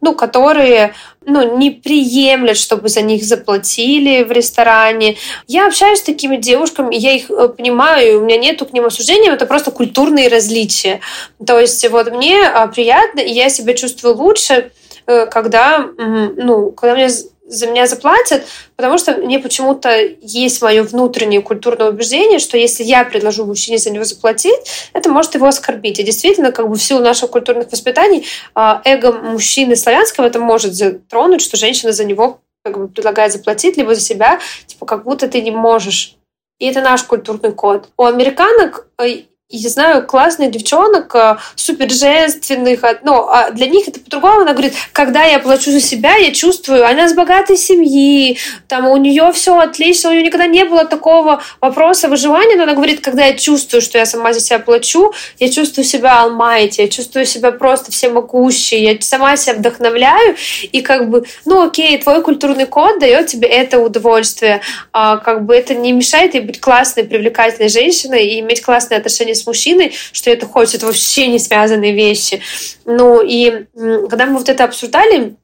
ну, 0.00 0.14
которые 0.14 0.94
ну, 1.24 1.56
не 1.56 1.70
приемлят, 1.70 2.56
чтобы 2.56 2.88
за 2.88 3.02
них 3.02 3.22
заплатили 3.22 4.24
в 4.24 4.32
ресторане. 4.32 5.16
Я 5.46 5.66
общаюсь 5.66 6.00
с 6.00 6.02
такими 6.02 6.36
девушками, 6.36 6.94
я 6.94 7.12
их 7.12 7.30
э, 7.30 7.48
понимаю, 7.48 8.20
у 8.20 8.24
меня 8.24 8.38
нету 8.38 8.66
к 8.66 8.72
ним 8.72 8.86
осуждения, 8.86 9.30
это 9.30 9.46
просто 9.46 9.70
культурные 9.70 10.28
различия. 10.28 11.00
То 11.46 11.60
есть 11.60 11.88
вот 11.88 12.12
мне 12.12 12.42
а, 12.42 12.66
приятно, 12.66 13.20
и 13.20 13.30
я 13.30 13.48
себя 13.48 13.74
чувствую 13.74 14.16
лучше, 14.16 14.72
Э, 15.06 15.26
когда, 15.26 15.86
ну, 15.98 16.70
когда 16.70 16.94
мне 16.94 17.08
за 17.52 17.66
меня 17.66 17.86
заплатят, 17.86 18.44
потому 18.76 18.98
что 18.98 19.12
мне 19.14 19.38
почему-то 19.38 19.94
есть 20.20 20.62
мое 20.62 20.82
внутреннее 20.82 21.42
культурное 21.42 21.90
убеждение, 21.90 22.38
что 22.38 22.56
если 22.56 22.82
я 22.82 23.04
предложу 23.04 23.44
мужчине 23.44 23.78
за 23.78 23.90
него 23.90 24.04
заплатить, 24.04 24.88
это 24.92 25.10
может 25.10 25.34
его 25.34 25.46
оскорбить. 25.46 25.98
И 25.98 26.02
действительно, 26.02 26.50
как 26.50 26.68
бы 26.68 26.76
в 26.76 26.82
силу 26.82 27.00
наших 27.00 27.30
культурных 27.30 27.70
воспитаний, 27.70 28.26
а, 28.54 28.80
эго 28.84 29.12
мужчины 29.12 29.76
славянского 29.76 30.26
это 30.26 30.38
может 30.38 30.74
затронуть, 30.74 31.42
что 31.42 31.56
женщина 31.56 31.92
за 31.92 32.04
него 32.04 32.40
как 32.64 32.78
бы 32.78 32.88
предлагает 32.88 33.32
заплатить, 33.32 33.76
либо 33.76 33.94
за 33.94 34.00
себя, 34.00 34.40
типа 34.66 34.86
как 34.86 35.04
будто 35.04 35.28
ты 35.28 35.42
не 35.42 35.50
можешь. 35.50 36.16
И 36.58 36.66
это 36.66 36.80
наш 36.80 37.02
культурный 37.02 37.52
код. 37.52 37.88
У 37.96 38.04
американок 38.04 38.86
э, 38.98 39.24
я 39.52 39.68
знаю 39.68 40.06
классных 40.06 40.50
девчонок, 40.50 41.14
э, 41.14 41.36
супер 41.54 41.90
женственных, 41.90 42.80
но 43.02 43.28
а 43.28 43.50
для 43.50 43.66
них 43.66 43.86
это 43.86 44.00
по-другому. 44.00 44.40
Она 44.40 44.52
говорит, 44.52 44.74
когда 44.92 45.24
я 45.24 45.38
плачу 45.38 45.70
за 45.70 45.80
себя, 45.80 46.16
я 46.16 46.32
чувствую, 46.32 46.86
она 46.86 47.08
с 47.08 47.14
богатой 47.14 47.56
семьи, 47.56 48.38
там 48.66 48.88
у 48.88 48.96
нее 48.96 49.30
все 49.32 49.58
отлично, 49.58 50.10
у 50.10 50.12
нее 50.12 50.22
никогда 50.22 50.46
не 50.46 50.64
было 50.64 50.86
такого 50.86 51.42
вопроса 51.60 52.08
выживания, 52.08 52.56
но 52.56 52.62
она 52.64 52.74
говорит, 52.74 53.00
когда 53.00 53.26
я 53.26 53.34
чувствую, 53.34 53.82
что 53.82 53.98
я 53.98 54.06
сама 54.06 54.32
за 54.32 54.40
себя 54.40 54.58
плачу, 54.58 55.12
я 55.38 55.50
чувствую 55.50 55.84
себя 55.84 56.24
almighty, 56.24 56.76
я 56.78 56.88
чувствую 56.88 57.26
себя 57.26 57.52
просто 57.52 57.92
всемогущей, 57.92 58.82
я 58.82 58.96
сама 59.00 59.36
себя 59.36 59.54
вдохновляю, 59.54 60.36
и 60.62 60.80
как 60.80 61.10
бы, 61.10 61.24
ну 61.44 61.66
окей, 61.66 61.98
твой 61.98 62.22
культурный 62.22 62.66
код 62.66 62.98
дает 62.98 63.26
тебе 63.26 63.48
это 63.48 63.80
удовольствие, 63.80 64.62
а 64.92 65.18
как 65.18 65.44
бы 65.44 65.54
это 65.54 65.74
не 65.74 65.92
мешает 65.92 66.34
ей 66.34 66.40
быть 66.40 66.60
классной, 66.60 67.04
привлекательной 67.04 67.68
женщиной 67.68 68.26
и 68.26 68.40
иметь 68.40 68.62
классные 68.62 68.98
отношения 68.98 69.34
с 69.34 69.41
с 69.42 69.46
мужчиной, 69.46 69.94
что 70.12 70.30
это 70.30 70.46
хочет, 70.46 70.76
это 70.76 70.86
вообще 70.86 71.26
не 71.26 71.38
связанные 71.38 71.92
вещи. 71.92 72.42
Ну 72.84 73.22
и 73.22 73.66
когда 73.74 74.26
мы 74.26 74.38
вот 74.38 74.48
это 74.48 74.64
обсуждали 74.64 75.36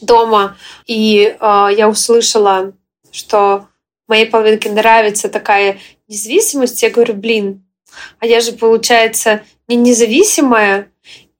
дома, 0.00 0.56
и 0.86 1.36
э, 1.38 1.68
я 1.76 1.88
услышала, 1.88 2.72
что 3.10 3.66
моей 4.08 4.26
половинке 4.26 4.70
нравится 4.70 5.28
такая 5.28 5.78
независимость, 6.08 6.82
я 6.82 6.90
говорю, 6.90 7.14
блин, 7.14 7.64
а 8.18 8.26
я 8.26 8.40
же, 8.40 8.52
получается, 8.52 9.42
не 9.68 9.76
независимая, 9.76 10.90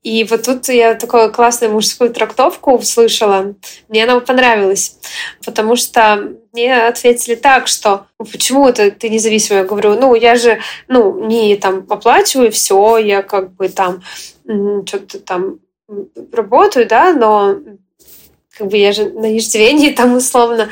и 0.03 0.23
вот 0.23 0.43
тут 0.43 0.69
я 0.69 0.95
такую 0.95 1.31
классную 1.31 1.73
мужскую 1.73 2.13
трактовку 2.13 2.75
услышала. 2.75 3.55
Мне 3.89 4.03
она 4.03 4.19
понравилась, 4.19 4.97
потому 5.43 5.75
что 5.75 6.33
мне 6.53 6.87
ответили 6.87 7.35
так, 7.35 7.67
что 7.67 8.05
«Ну, 8.19 8.25
почему 8.25 8.67
это 8.67 8.89
ты 8.91 9.09
независимая? 9.09 9.63
Я 9.63 9.67
говорю, 9.67 9.95
ну, 9.99 10.15
я 10.15 10.35
же, 10.35 10.59
ну, 10.87 11.25
не 11.25 11.55
там 11.57 11.85
оплачиваю 11.89 12.51
все, 12.51 12.97
я 12.97 13.21
как 13.21 13.53
бы 13.55 13.69
там 13.69 14.01
что-то 14.85 15.19
там 15.19 15.59
работаю, 16.31 16.87
да, 16.87 17.13
но 17.13 17.55
как 18.57 18.67
бы 18.67 18.77
я 18.77 18.91
же 18.91 19.09
на 19.09 19.37
иждивении 19.37 19.91
там 19.91 20.15
условно. 20.15 20.69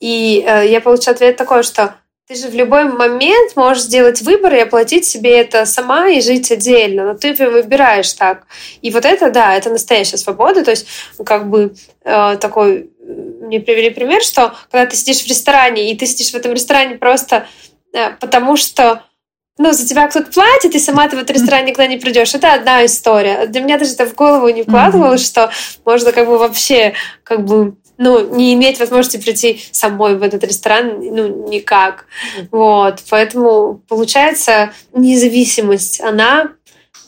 И 0.00 0.44
э, 0.46 0.68
я 0.68 0.80
получаю 0.80 1.14
ответ 1.14 1.36
такой, 1.36 1.62
что 1.62 1.96
ты 2.28 2.34
же 2.34 2.48
в 2.48 2.54
любой 2.54 2.84
момент 2.84 3.54
можешь 3.54 3.84
сделать 3.84 4.20
выбор 4.22 4.54
и 4.54 4.60
оплатить 4.60 5.04
себе 5.04 5.38
это 5.38 5.64
сама 5.64 6.08
и 6.08 6.20
жить 6.20 6.50
отдельно, 6.50 7.04
но 7.04 7.14
ты 7.14 7.32
выбираешь 7.34 8.12
так. 8.14 8.46
И 8.82 8.90
вот 8.90 9.04
это, 9.04 9.30
да, 9.30 9.54
это 9.54 9.70
настоящая 9.70 10.16
свобода. 10.16 10.64
То 10.64 10.72
есть, 10.72 10.88
как 11.24 11.48
бы 11.48 11.74
э, 12.04 12.36
такой 12.40 12.90
мне 13.06 13.60
привели 13.60 13.90
пример, 13.90 14.22
что 14.22 14.54
когда 14.72 14.86
ты 14.86 14.96
сидишь 14.96 15.22
в 15.22 15.28
ресторане, 15.28 15.92
и 15.92 15.96
ты 15.96 16.06
сидишь 16.06 16.32
в 16.32 16.34
этом 16.34 16.52
ресторане 16.52 16.96
просто 16.96 17.46
э, 17.92 18.10
потому, 18.18 18.56
что 18.56 19.04
ну, 19.58 19.72
за 19.72 19.86
тебя 19.86 20.08
кто-то 20.08 20.30
платит, 20.30 20.74
и 20.74 20.80
сама 20.80 21.08
ты 21.08 21.16
в 21.16 21.20
этот 21.20 21.36
ресторан 21.36 21.64
никогда 21.64 21.86
не 21.86 21.96
придешь. 21.96 22.34
Это 22.34 22.52
одна 22.52 22.84
история. 22.84 23.46
Для 23.46 23.60
меня 23.60 23.78
даже 23.78 23.92
это 23.92 24.04
в 24.04 24.14
голову 24.14 24.48
не 24.48 24.64
вкладывалось, 24.64 25.22
mm-hmm. 25.22 25.24
что 25.24 25.50
можно 25.84 26.10
как 26.10 26.26
бы 26.26 26.38
вообще 26.38 26.94
как 27.22 27.44
бы 27.44 27.76
ну, 27.98 28.34
не 28.34 28.54
иметь 28.54 28.78
возможности 28.78 29.16
прийти 29.16 29.62
самой 29.72 30.16
в 30.16 30.22
этот 30.22 30.44
ресторан, 30.44 31.00
ну, 31.00 31.48
никак. 31.48 32.06
Вот, 32.50 33.02
поэтому, 33.10 33.82
получается, 33.88 34.72
независимость, 34.92 36.00
она 36.00 36.52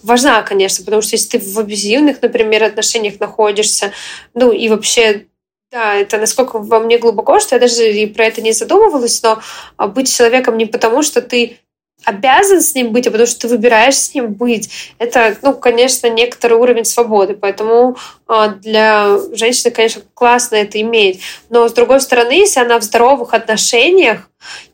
важна, 0.03 0.43
конечно, 0.43 0.85
потому 0.85 1.03
что 1.03 1.17
если 1.17 1.39
ты 1.39 1.45
в 1.45 1.59
абьюзивных, 1.59 2.23
например, 2.23 2.65
отношениях 2.65 3.21
находишься, 3.21 3.93
ну, 4.35 4.53
и 4.53 4.69
вообще 4.69 5.27
да, 5.71 5.95
это 5.95 6.17
насколько 6.17 6.59
во 6.59 6.81
мне 6.81 6.97
глубоко, 6.97 7.41
что 7.41 7.55
я 7.55 7.61
даже 7.61 7.93
и 7.93 8.07
про 8.07 8.25
это 8.25 8.41
не 8.41 8.53
задумывалась, 8.53 9.23
но 9.23 9.43
быть 9.89 10.11
человеком 10.15 10.57
не 10.57 10.65
потому, 10.65 11.03
что 11.03 11.21
ты 11.21 11.59
обязан 12.05 12.63
с 12.63 12.75
ним 12.75 12.93
быть, 12.93 13.07
а 13.07 13.11
потому 13.11 13.27
что 13.27 13.41
ты 13.41 13.49
выбираешь 13.49 13.97
с 13.97 14.15
ним 14.15 14.33
быть. 14.33 14.71
Это, 14.99 15.37
ну, 15.43 15.55
конечно, 15.55 16.09
некоторый 16.09 16.55
уровень 16.55 16.85
свободы. 16.85 17.35
Поэтому 17.35 17.97
а, 18.27 18.49
для 18.49 19.19
женщины, 19.33 19.71
конечно, 19.71 20.03
классно 20.15 20.57
это 20.57 20.81
иметь. 20.81 21.21
Но, 21.51 21.69
с 21.69 21.73
другой 21.73 22.01
стороны, 22.01 22.33
если 22.33 22.61
она 22.61 22.79
в 22.79 22.83
здоровых 22.83 23.35
отношениях, 23.35 24.31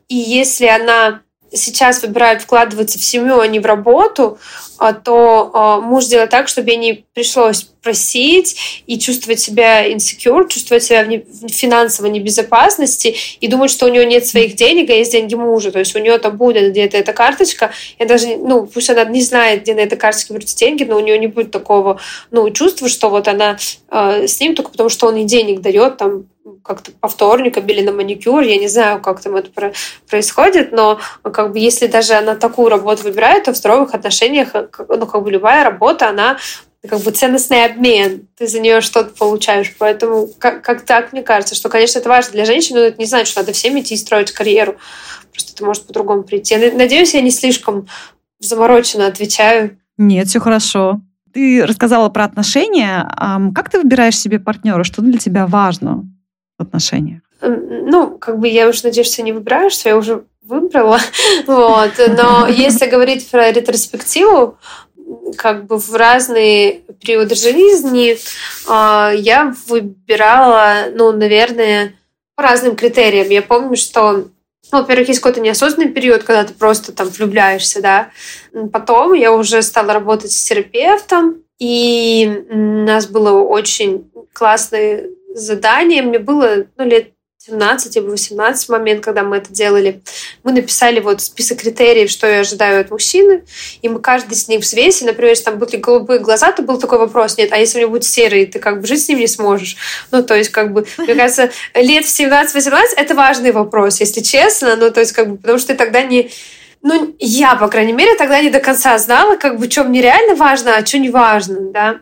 и 0.07 0.15
если 0.15 0.67
она 0.67 1.21
сейчас 1.55 2.01
выбирают 2.01 2.41
вкладываться 2.41 2.99
в 2.99 3.03
семью, 3.03 3.39
а 3.39 3.47
не 3.47 3.59
в 3.59 3.65
работу, 3.65 4.37
а, 4.77 4.93
то 4.93 5.51
а, 5.53 5.79
муж 5.79 6.05
делает 6.05 6.29
так, 6.29 6.47
чтобы 6.47 6.71
ей 6.71 6.77
не 6.77 7.05
пришлось 7.13 7.63
просить 7.81 8.83
и 8.87 8.97
чувствовать 8.97 9.39
себя 9.39 9.87
insecure, 9.89 10.47
чувствовать 10.49 10.83
себя 10.83 11.05
в 11.05 11.49
финансовой 11.49 12.09
небезопасности 12.11 13.15
и 13.39 13.47
думать, 13.47 13.71
что 13.71 13.85
у 13.85 13.89
нее 13.89 14.05
нет 14.05 14.25
своих 14.25 14.55
денег, 14.55 14.89
а 14.89 14.93
есть 14.93 15.11
деньги 15.11 15.35
мужа. 15.35 15.71
То 15.71 15.79
есть 15.79 15.95
у 15.95 15.99
нее 15.99 16.17
там 16.17 16.35
будет 16.35 16.71
где-то 16.71 16.97
эта 16.97 17.13
карточка. 17.13 17.71
Я 17.99 18.07
даже, 18.07 18.37
ну, 18.37 18.65
пусть 18.65 18.89
она 18.89 19.05
не 19.05 19.21
знает, 19.21 19.61
где 19.61 19.75
на 19.75 19.81
этой 19.81 19.97
карточке 19.97 20.33
берутся 20.33 20.57
деньги, 20.57 20.83
но 20.83 20.97
у 20.97 20.99
нее 20.99 21.17
не 21.19 21.27
будет 21.27 21.51
такого, 21.51 21.99
ну, 22.31 22.49
чувства, 22.49 22.89
что 22.89 23.09
вот 23.09 23.27
она 23.27 23.57
э, 23.91 24.27
с 24.27 24.39
ним 24.39 24.55
только 24.55 24.71
потому, 24.71 24.89
что 24.89 25.07
он 25.07 25.15
ей 25.15 25.25
денег 25.25 25.61
дает, 25.61 25.97
там, 25.97 26.25
как-то 26.63 26.91
по 26.91 27.07
вторникам 27.07 27.65
или 27.67 27.81
на 27.81 27.91
маникюр, 27.91 28.41
я 28.43 28.57
не 28.57 28.67
знаю, 28.67 29.01
как 29.01 29.21
там 29.21 29.35
это 29.35 29.73
происходит, 30.09 30.71
но 30.71 30.99
как 31.23 31.51
бы 31.51 31.59
если 31.59 31.87
даже 31.87 32.13
она 32.13 32.35
такую 32.35 32.69
работу 32.69 33.03
выбирает, 33.03 33.45
то 33.45 33.53
в 33.53 33.57
здоровых 33.57 33.93
отношениях, 33.93 34.49
э, 34.53 34.67
ну 34.77 35.05
как 35.07 35.23
бы 35.23 35.31
любая 35.31 35.63
работа, 35.63 36.09
она 36.09 36.37
как 36.87 36.99
бы 36.99 37.09
ценностный 37.09 37.65
обмен, 37.65 38.27
ты 38.37 38.47
за 38.47 38.59
нее 38.59 38.81
что-то 38.81 39.09
получаешь. 39.15 39.73
Поэтому 39.79 40.27
как, 40.37 40.63
как 40.63 40.85
так, 40.85 41.13
мне 41.13 41.23
кажется, 41.23 41.55
что, 41.55 41.69
конечно, 41.69 41.97
это 41.97 42.09
важно 42.09 42.33
для 42.33 42.45
женщин, 42.45 42.75
но 42.75 42.81
это 42.81 42.99
не 42.99 43.05
значит, 43.05 43.29
что 43.29 43.39
надо 43.39 43.53
всем 43.53 43.79
идти 43.79 43.95
и 43.95 43.97
строить 43.97 44.31
карьеру. 44.31 44.75
Просто 45.31 45.53
это 45.53 45.65
может 45.65 45.87
по-другому 45.87 46.21
прийти. 46.21 46.53
Я 46.53 46.71
надеюсь, 46.73 47.15
я 47.15 47.21
не 47.21 47.31
слишком 47.31 47.87
замороченно 48.39 49.07
отвечаю. 49.07 49.79
Нет, 49.97 50.27
все 50.27 50.39
хорошо. 50.39 51.01
Ты 51.33 51.65
рассказала 51.65 52.09
про 52.09 52.25
отношения. 52.25 53.09
Как 53.55 53.69
ты 53.71 53.79
выбираешь 53.79 54.17
себе 54.17 54.39
партнера? 54.39 54.83
Что 54.83 55.01
для 55.01 55.17
тебя 55.17 55.47
важно? 55.47 56.05
В 56.57 56.63
отношениях? 56.63 57.21
Ну, 57.41 58.17
как 58.17 58.39
бы 58.39 58.47
я 58.47 58.67
уже 58.67 58.85
надеюсь, 58.85 59.11
что 59.11 59.21
не 59.21 59.33
выбираю, 59.33 59.69
что 59.69 59.89
я 59.89 59.97
уже 59.97 60.23
выбрала. 60.43 60.99
вот. 61.47 61.91
Но 62.17 62.47
если 62.47 62.87
говорить 62.87 63.29
про 63.29 63.51
ретроспективу, 63.51 64.57
как 65.37 65.65
бы 65.65 65.77
в 65.77 65.93
разные 65.93 66.81
периоды 67.01 67.35
жизни 67.35 68.17
а, 68.67 69.11
я 69.15 69.53
выбирала, 69.67 70.85
ну, 70.93 71.11
наверное, 71.11 71.93
по 72.35 72.43
разным 72.43 72.75
критериям. 72.75 73.29
Я 73.29 73.41
помню, 73.41 73.75
что 73.75 74.27
ну, 74.71 74.79
во-первых, 74.79 75.07
есть 75.07 75.19
какой-то 75.19 75.41
неосознанный 75.41 75.91
период, 75.91 76.23
когда 76.23 76.43
ты 76.43 76.53
просто 76.53 76.91
там 76.91 77.07
влюбляешься, 77.07 77.81
да. 77.81 78.09
Потом 78.73 79.13
я 79.13 79.31
уже 79.31 79.61
стала 79.61 79.93
работать 79.93 80.31
с 80.31 80.43
терапевтом, 80.43 81.43
и 81.59 82.45
у 82.49 82.57
нас 82.57 83.05
было 83.05 83.41
очень 83.41 84.09
классный 84.33 85.11
задание. 85.35 86.01
Мне 86.01 86.19
было 86.19 86.65
ну, 86.77 86.85
лет 86.85 87.11
17 87.45 87.97
или 87.97 88.03
18 88.03 88.69
момент, 88.69 89.03
когда 89.03 89.21
мы 89.23 89.37
это 89.37 89.53
делали. 89.53 90.01
Мы 90.43 90.51
написали 90.51 90.99
вот 90.99 91.21
список 91.21 91.59
критериев, 91.59 92.09
что 92.09 92.25
я 92.25 92.39
ожидаю 92.39 92.81
от 92.81 92.89
мужчины, 92.89 93.43
и 93.83 93.89
мы 93.89 93.99
каждый 93.99 94.33
с 94.33 94.47
ним 94.47 94.61
взвесили. 94.61 95.09
Например, 95.09 95.29
если 95.29 95.45
там 95.45 95.59
были 95.59 95.75
голубые 95.75 96.19
глаза, 96.19 96.51
то 96.51 96.63
был 96.63 96.79
такой 96.79 96.97
вопрос, 96.97 97.37
нет, 97.37 97.51
а 97.51 97.57
если 97.57 97.77
у 97.77 97.81
него 97.81 97.91
будет 97.91 98.05
серый, 98.05 98.47
ты 98.47 98.57
как 98.57 98.81
бы 98.81 98.87
жить 98.87 99.03
с 99.05 99.09
ним 99.09 99.19
не 99.19 99.27
сможешь. 99.27 99.75
Ну, 100.11 100.23
то 100.23 100.35
есть, 100.35 100.49
как 100.49 100.73
бы, 100.73 100.87
мне 100.97 101.13
кажется, 101.15 101.51
лет 101.75 102.05
в 102.05 102.19
17-18 102.19 102.79
это 102.97 103.13
важный 103.13 103.51
вопрос, 103.51 103.99
если 103.99 104.21
честно, 104.21 104.75
ну, 104.75 104.89
то 104.89 105.01
есть, 105.01 105.11
как 105.11 105.29
бы, 105.29 105.37
потому 105.37 105.59
что 105.59 105.67
ты 105.69 105.75
тогда 105.75 106.01
не 106.01 106.31
ну, 106.81 107.15
я, 107.17 107.55
по 107.55 107.67
крайней 107.67 107.93
мере, 107.93 108.15
тогда 108.15 108.39
не 108.41 108.51
до 108.51 108.59
конца 108.59 108.95
знала, 108.99 109.37
как 109.37 109.57
бы, 109.57 109.69
что 109.71 109.83
мне 109.83 110.03
реально 110.03 110.35
важно, 110.35 110.77
а 110.77 110.85
что 110.85 110.99
не 110.99 111.09
важно, 111.09 111.71
да. 111.71 112.01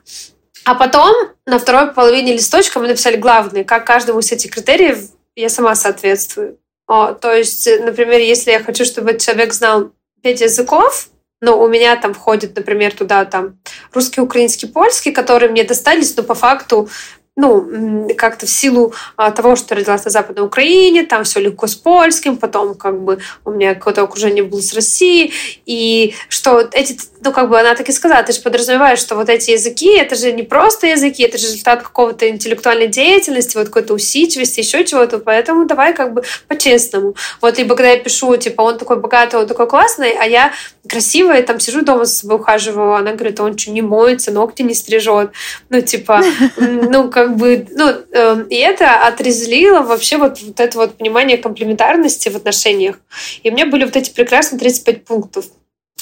А 0.66 0.76
потом 0.76 1.14
на 1.46 1.60
второй 1.60 1.92
половине 1.92 2.34
листочка 2.34 2.80
мы 2.80 2.88
написали 2.88 3.18
главные, 3.18 3.66
как 3.66 3.86
каждому 3.86 4.20
из 4.20 4.32
этих 4.32 4.52
критериев 4.52 5.10
я 5.36 5.50
сама 5.50 5.76
соответствую. 5.76 6.58
О, 6.88 7.14
то 7.14 7.34
есть, 7.34 7.68
например, 7.82 8.20
если 8.20 8.52
я 8.52 8.60
хочу, 8.60 8.86
чтобы 8.86 9.18
человек 9.18 9.54
знал 9.54 9.92
пять 10.22 10.42
языков, 10.42 11.10
но 11.42 11.62
у 11.62 11.68
меня 11.68 11.96
там 11.98 12.14
входит, 12.14 12.56
например, 12.56 12.94
туда 12.94 13.26
там 13.26 13.60
русский, 13.94 14.22
украинский, 14.22 14.68
польский, 14.68 15.12
которые 15.12 15.52
мне 15.52 15.64
достались, 15.64 16.16
но 16.16 16.24
по 16.24 16.36
факту 16.36 16.88
ну, 17.36 18.08
как-то 18.16 18.46
в 18.46 18.50
силу 18.50 18.94
а, 19.18 19.32
того, 19.32 19.56
что 19.56 19.76
родилась 19.76 20.06
на 20.06 20.12
Западной 20.12 20.46
Украине, 20.46 21.04
там 21.04 21.24
все 21.24 21.40
легко 21.40 21.68
с 21.68 21.76
польским, 21.76 22.38
потом 22.38 22.76
как 22.76 23.02
бы 23.02 23.20
у 23.44 23.52
меня 23.52 23.74
какое-то 23.74 24.04
окружение 24.04 24.44
было 24.44 24.62
с 24.62 24.74
Россией, 24.74 25.34
и 25.66 26.14
что 26.30 26.60
эти, 26.72 26.98
ну, 27.24 27.32
как 27.32 27.50
бы 27.50 27.60
она 27.60 27.76
так 27.76 27.88
и 27.90 27.92
сказала, 27.92 28.24
ты 28.24 28.34
же 28.34 28.42
подразумеваешь, 28.42 29.00
что 29.00 29.16
вот 29.16 29.30
эти 29.30 29.52
языки, 29.52 29.96
это 29.96 30.16
же 30.16 30.32
не 30.32 30.44
просто 30.44 30.88
языки, 30.88 31.24
это 31.24 31.38
же 31.38 31.46
результат 31.46 31.84
какого-то 31.84 32.30
интеллектуальной 32.30 32.88
деятельности, 32.88 33.58
вот 33.58 33.68
какой-то 33.68 33.94
усидчивости, 33.94 34.60
еще 34.60 34.84
чего-то, 34.84 35.20
поэтому 35.20 35.66
давай 35.66 35.94
как 35.94 36.14
бы 36.14 36.24
по-честному. 36.48 37.16
Вот 37.42 37.58
либо 37.58 37.76
когда 37.76 37.92
я 37.92 38.00
пишу, 38.00 38.36
типа, 38.38 38.62
он 38.62 38.78
такой 38.78 38.98
богатый, 38.98 39.36
он 39.38 39.48
такой 39.48 39.68
классный, 39.68 40.12
а 40.12 40.26
я 40.26 40.52
красивая, 40.88 41.44
там 41.44 41.60
сижу 41.60 41.82
дома 41.82 42.06
с 42.06 42.20
собой 42.20 42.38
ухаживаю, 42.38 42.94
она 42.94 43.14
говорит, 43.14 43.40
он 43.40 43.58
что, 43.58 43.72
не 43.72 43.82
моется, 43.82 44.32
ногти 44.32 44.62
не 44.64 44.74
стрижет, 44.74 45.32
ну, 45.70 45.82
типа, 45.82 46.22
ну, 46.58 47.10
как 47.10 47.38
бы, 47.38 47.66
ну, 47.72 47.90
э, 48.12 48.46
и 48.50 48.56
это 48.58 49.08
отрезлило 49.08 49.82
вообще 49.82 50.18
вот, 50.18 50.42
вот 50.42 50.60
это 50.60 50.78
вот 50.78 50.98
понимание 50.98 51.38
комплементарности 51.38 52.30
в 52.30 52.36
отношениях. 52.36 52.98
И 53.44 53.50
у 53.50 53.54
меня 53.54 53.66
были 53.66 53.86
вот 53.86 53.96
эти 53.96 54.12
прекрасные 54.12 54.60
35 54.60 55.06
пунктов. 55.06 55.46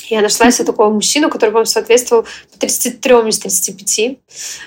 Я 0.10 0.22
нашла 0.22 0.52
себе 0.52 0.66
такого 0.66 0.90
мужчину, 0.90 1.30
который, 1.30 1.50
по-моему, 1.50 1.66
соответствовал 1.66 2.26
33 2.60 3.14
из 3.30 3.40
35. 3.40 4.18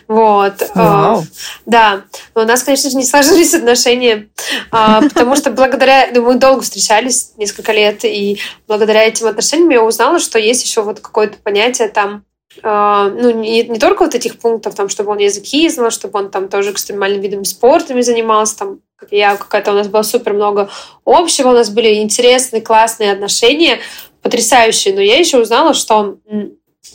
Вот. 0.08 0.62
Э, 0.62 0.66
Вау. 0.74 1.24
Да. 1.66 2.04
Но 2.34 2.42
у 2.42 2.44
нас, 2.44 2.62
конечно 2.62 2.90
же, 2.90 2.96
не 2.96 3.04
сложились 3.04 3.54
отношения, 3.54 4.28
а, 4.70 5.02
потому 5.02 5.36
что 5.36 5.50
благодаря... 5.50 6.08
Ну, 6.14 6.22
мы 6.22 6.34
долго 6.36 6.62
встречались, 6.62 7.32
несколько 7.36 7.72
лет, 7.72 8.04
и 8.04 8.40
благодаря 8.66 9.04
этим 9.04 9.26
отношениям 9.26 9.70
я 9.70 9.82
узнала, 9.82 10.18
что 10.18 10.38
есть 10.38 10.64
еще 10.64 10.82
вот 10.82 11.00
какое-то 11.00 11.36
понятие 11.42 11.88
там 11.88 12.24
а, 12.62 13.08
ну, 13.08 13.30
не, 13.30 13.64
не 13.64 13.78
только 13.78 14.04
вот 14.04 14.14
этих 14.14 14.38
пунктов, 14.38 14.74
там, 14.74 14.88
чтобы 14.88 15.10
он 15.10 15.18
языки 15.18 15.68
знал, 15.68 15.90
чтобы 15.90 16.18
он 16.18 16.30
там 16.30 16.48
тоже 16.48 16.70
экстремальными 16.70 17.22
видами 17.22 17.44
спортами 17.44 18.00
занимался, 18.00 18.58
там, 18.58 18.80
как 18.96 19.10
я, 19.12 19.36
какая-то 19.36 19.72
у 19.72 19.74
нас 19.74 19.88
было 19.88 20.02
супер 20.02 20.34
много 20.34 20.70
общего, 21.04 21.48
у 21.48 21.52
нас 21.52 21.70
были 21.70 21.94
интересные, 22.00 22.62
классные 22.62 23.12
отношения, 23.12 23.80
потрясающие, 24.24 24.94
но 24.94 25.02
я 25.02 25.18
еще 25.18 25.38
узнала, 25.38 25.74
что 25.74 26.16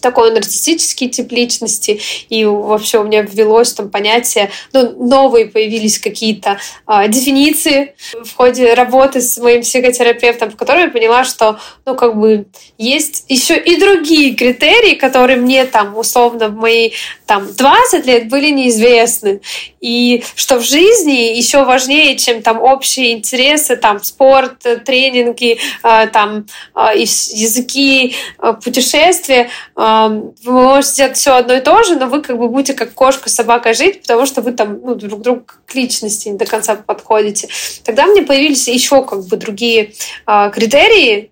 такой 0.02 0.32
нарциссический 0.32 1.10
тип 1.10 1.32
личности, 1.32 2.00
и 2.30 2.46
вообще 2.46 3.00
у 3.00 3.04
меня 3.04 3.22
ввелось 3.22 3.74
там 3.74 3.90
понятие, 3.90 4.50
ну, 4.74 5.08
новые 5.08 5.48
появились 5.48 6.00
какие-то 6.00 6.60
э, 6.88 7.08
дефиниции 7.08 7.96
в 8.24 8.36
ходе 8.36 8.74
работы 8.74 9.22
с 9.22 9.38
моим 9.38 9.62
психотерапевтом, 9.62 10.52
в 10.52 10.56
которой 10.56 10.84
я 10.86 10.90
поняла, 10.90 11.24
что, 11.24 11.60
ну, 11.86 11.96
как 11.96 12.18
бы 12.18 12.46
есть 12.78 13.26
еще 13.28 13.58
и 13.58 13.78
другие 13.78 14.36
критерии, 14.36 14.96
которые 14.96 15.38
мне 15.38 15.66
там, 15.66 15.98
условно, 15.98 16.50
в 16.50 16.56
мои 16.56 16.92
там 17.26 17.54
20 17.54 18.06
лет 18.06 18.30
были 18.30 18.50
неизвестны, 18.50 19.42
и 19.82 20.24
что 20.36 20.58
в 20.58 20.64
жизни 20.64 21.38
еще 21.38 21.64
важнее, 21.64 22.18
чем 22.18 22.42
там 22.42 22.62
общие 22.62 23.14
интересы, 23.14 23.76
там 23.76 24.02
спорт, 24.04 24.66
тренинги, 24.86 25.60
э, 25.84 26.08
там 26.08 26.46
э, 26.76 26.98
языки, 26.98 28.16
э, 28.40 28.54
путешествия, 28.64 29.50
вы 29.80 30.52
можете 30.52 30.92
сделать 30.94 31.16
все 31.16 31.36
одно 31.36 31.54
и 31.54 31.62
то 31.62 31.84
же, 31.84 31.96
но 31.96 32.08
вы 32.08 32.22
как 32.22 32.38
бы 32.38 32.50
будете 32.50 32.74
как 32.74 32.94
кошка 32.94 33.30
с 33.30 33.36
собакой 33.36 33.74
жить, 33.74 34.02
потому 34.02 34.26
что 34.26 34.42
вы 34.42 34.52
там 34.52 34.82
ну, 34.82 34.94
друг 34.96 35.22
другу 35.22 35.44
к 35.66 35.74
личности 35.74 36.28
не 36.28 36.38
до 36.38 36.46
конца 36.46 36.76
подходите. 36.76 37.48
Тогда 37.86 38.06
мне 38.06 38.22
появились 38.22 38.68
еще 38.68 39.06
как 39.06 39.24
бы 39.26 39.38
другие 39.38 39.94
э, 40.28 40.52
критерии 40.54 41.32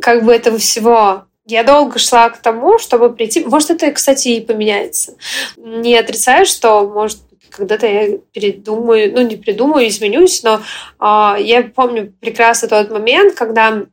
как 0.00 0.24
бы 0.24 0.32
этого 0.32 0.56
всего. 0.56 1.24
Я 1.46 1.62
долго 1.62 1.98
шла 1.98 2.30
к 2.30 2.38
тому, 2.38 2.78
чтобы 2.78 3.12
прийти. 3.12 3.44
Может, 3.44 3.72
это, 3.72 3.92
кстати, 3.92 4.28
и 4.28 4.40
поменяется. 4.40 5.18
Не 5.58 5.98
отрицаю, 5.98 6.46
что, 6.46 6.88
может, 6.88 7.18
когда-то 7.50 7.86
я 7.86 8.16
передумаю, 8.32 9.12
ну, 9.12 9.20
не 9.20 9.36
придумаю, 9.36 9.88
изменюсь, 9.88 10.42
но 10.42 10.62
э, 11.00 11.42
я 11.42 11.62
помню 11.64 12.14
прекрасно 12.18 12.68
тот 12.68 12.90
момент, 12.90 13.34
когда 13.34 13.84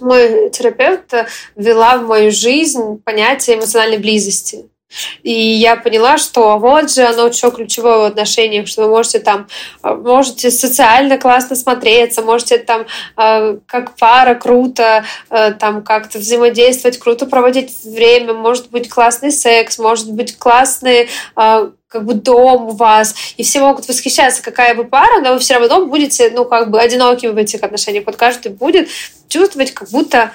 мой 0.00 0.50
терапевт 0.50 1.12
ввела 1.54 1.98
в 1.98 2.06
мою 2.06 2.30
жизнь 2.30 3.00
понятие 3.04 3.56
эмоциональной 3.56 3.98
близости. 3.98 4.66
И 5.22 5.32
я 5.32 5.76
поняла, 5.76 6.18
что 6.18 6.58
вот 6.58 6.92
же 6.92 7.02
оно 7.02 7.32
что 7.32 7.50
ключевое 7.50 7.98
в 7.98 8.04
отношениях, 8.04 8.68
что 8.68 8.82
вы 8.82 8.88
можете 8.88 9.20
там, 9.20 9.48
э, 9.82 9.94
можете 9.94 10.50
социально 10.50 11.18
классно 11.18 11.56
смотреться, 11.56 12.22
можете 12.22 12.58
там 12.58 12.86
э, 13.16 13.58
как 13.66 13.96
пара 13.96 14.34
круто 14.34 15.04
э, 15.30 15.52
там 15.52 15.82
как-то 15.82 16.18
взаимодействовать, 16.18 16.98
круто 16.98 17.26
проводить 17.26 17.72
время, 17.84 18.32
может 18.32 18.70
быть 18.70 18.88
классный 18.88 19.32
секс, 19.32 19.78
может 19.78 20.12
быть 20.12 20.36
классный 20.38 21.08
как 21.88 22.04
бы 22.04 22.14
дом 22.14 22.66
у 22.66 22.70
вас, 22.72 23.14
и 23.36 23.42
все 23.42 23.60
могут 23.60 23.88
восхищаться, 23.88 24.42
какая 24.42 24.74
вы 24.74 24.84
пара, 24.84 25.20
но 25.20 25.34
вы 25.34 25.38
все 25.38 25.54
равно 25.54 25.86
будете, 25.86 26.30
ну, 26.30 26.44
как 26.44 26.70
бы 26.70 26.80
одинокими 26.80 27.30
в 27.30 27.36
этих 27.36 27.62
отношениях. 27.62 28.04
Вот 28.06 28.16
каждый 28.16 28.50
будет 28.52 28.88
чувствовать, 29.28 29.72
как 29.72 29.90
будто 29.90 30.32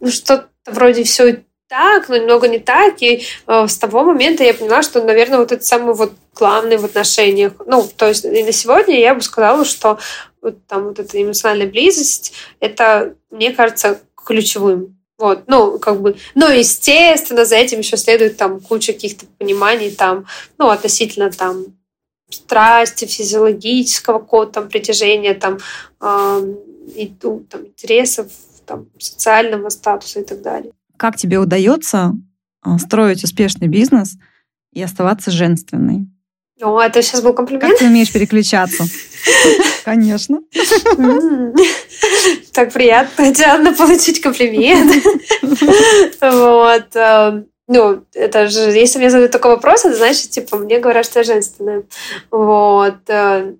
ну, 0.00 0.10
что-то 0.10 0.48
вроде 0.66 1.04
все 1.04 1.42
так, 1.68 2.08
но 2.08 2.16
немного 2.16 2.48
не 2.48 2.58
так. 2.58 3.00
И 3.02 3.24
э, 3.46 3.68
с 3.68 3.78
того 3.78 4.04
момента 4.04 4.44
я 4.44 4.54
поняла, 4.54 4.82
что, 4.82 5.02
наверное, 5.02 5.38
вот 5.38 5.52
это 5.52 5.64
самый 5.64 5.94
вот 5.94 6.12
главный 6.34 6.76
в 6.76 6.84
отношениях. 6.84 7.52
Ну, 7.66 7.88
то 7.96 8.08
есть 8.08 8.24
и 8.24 8.42
на 8.42 8.52
сегодня 8.52 8.98
я 8.98 9.14
бы 9.14 9.20
сказала, 9.20 9.64
что 9.64 9.98
вот 10.42 10.64
там 10.66 10.84
вот 10.84 10.98
эта 10.98 11.20
эмоциональная 11.20 11.66
близость, 11.66 12.32
это, 12.60 13.14
мне 13.30 13.52
кажется, 13.52 14.00
ключевым. 14.14 14.96
Вот, 15.18 15.44
ну, 15.46 15.78
как 15.78 16.02
бы, 16.02 16.16
ну, 16.34 16.46
естественно, 16.48 17.46
за 17.46 17.56
этим 17.56 17.78
еще 17.78 17.96
следует 17.96 18.36
там 18.36 18.60
куча 18.60 18.92
каких-то 18.92 19.24
пониманий 19.38 19.90
там, 19.90 20.26
ну, 20.58 20.68
относительно 20.68 21.30
там 21.32 21.64
страсти, 22.28 23.06
физиологического 23.06 24.18
кода, 24.18 24.52
там, 24.52 24.68
притяжения, 24.68 25.34
там, 25.34 25.58
э, 26.00 26.54
и, 26.94 27.06
там, 27.06 27.66
интересов, 27.66 28.26
там, 28.66 28.90
социального 28.98 29.70
статуса 29.70 30.20
и 30.20 30.24
так 30.24 30.42
далее. 30.42 30.72
Как 30.96 31.16
тебе 31.16 31.38
удается 31.38 32.12
а, 32.62 32.78
строить 32.78 33.24
успешный 33.24 33.68
бизнес 33.68 34.16
и 34.72 34.82
оставаться 34.82 35.30
женственной? 35.30 36.06
О, 36.62 36.80
это 36.80 37.02
сейчас 37.02 37.20
был 37.20 37.34
комплимент. 37.34 37.70
Как 37.70 37.78
ты 37.78 37.86
умеешь 37.86 38.12
переключаться? 38.12 38.84
Конечно. 39.84 40.40
Так 42.52 42.72
приятно, 42.72 43.34
Диана, 43.34 43.74
получить 43.74 44.22
комплимент. 44.22 45.04
Вот. 46.22 46.96
Э, 46.96 47.42
ну, 47.68 48.04
это 48.14 48.48
же, 48.48 48.70
если 48.70 48.98
мне 48.98 49.10
задают 49.10 49.32
такой 49.32 49.50
вопрос, 49.50 49.84
это 49.84 49.96
значит, 49.96 50.30
типа, 50.30 50.56
мне 50.56 50.78
говорят, 50.78 51.04
что 51.04 51.18
я 51.18 51.24
женственная. 51.24 51.82
Вот. 52.30 52.96
Э, 53.08 53.54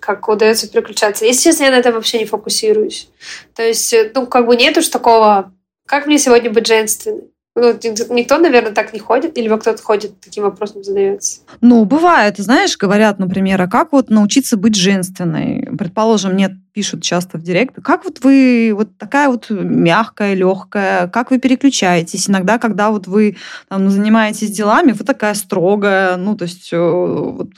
как 0.00 0.28
удается 0.28 0.68
переключаться. 0.68 1.24
Если 1.24 1.44
честно, 1.44 1.64
я 1.64 1.70
на 1.70 1.76
это 1.76 1.92
вообще 1.92 2.18
не 2.18 2.24
фокусируюсь. 2.24 3.08
То 3.54 3.62
есть, 3.62 3.92
э, 3.92 4.10
ну, 4.12 4.26
как 4.26 4.46
бы 4.46 4.56
нету 4.56 4.82
ж 4.82 4.88
такого, 4.88 5.52
как 5.90 6.06
мне 6.06 6.18
сегодня 6.18 6.52
быть 6.52 6.68
женственной? 6.68 7.24
Ну, 7.56 7.72
никто, 8.10 8.38
наверное, 8.38 8.70
так 8.70 8.92
не 8.92 9.00
ходит, 9.00 9.36
или 9.36 9.48
кто-то 9.48 9.82
ходит, 9.82 10.20
таким 10.20 10.44
вопросом 10.44 10.84
задается? 10.84 11.40
Ну, 11.60 11.84
бывает. 11.84 12.36
Знаешь, 12.38 12.78
говорят, 12.78 13.18
например, 13.18 13.60
а 13.60 13.66
как 13.66 13.90
вот 13.90 14.08
научиться 14.08 14.56
быть 14.56 14.76
женственной? 14.76 15.68
Предположим, 15.76 16.36
нет 16.36 16.52
пишут 16.80 17.02
часто 17.02 17.36
в 17.36 17.42
директ, 17.42 17.74
как 17.84 18.06
вот 18.06 18.20
вы 18.22 18.72
вот 18.74 18.96
такая 18.96 19.28
вот 19.28 19.50
мягкая, 19.50 20.32
легкая, 20.32 21.08
как 21.08 21.30
вы 21.30 21.38
переключаетесь? 21.38 22.30
Иногда, 22.30 22.56
когда 22.56 22.90
вот 22.90 23.06
вы 23.06 23.36
там, 23.68 23.90
занимаетесь 23.90 24.50
делами, 24.50 24.92
вы 24.92 25.04
такая 25.04 25.34
строгая, 25.34 26.16
ну, 26.16 26.38
то 26.38 26.44
есть 26.44 26.72
э, 26.72 26.78
вот, 26.78 27.50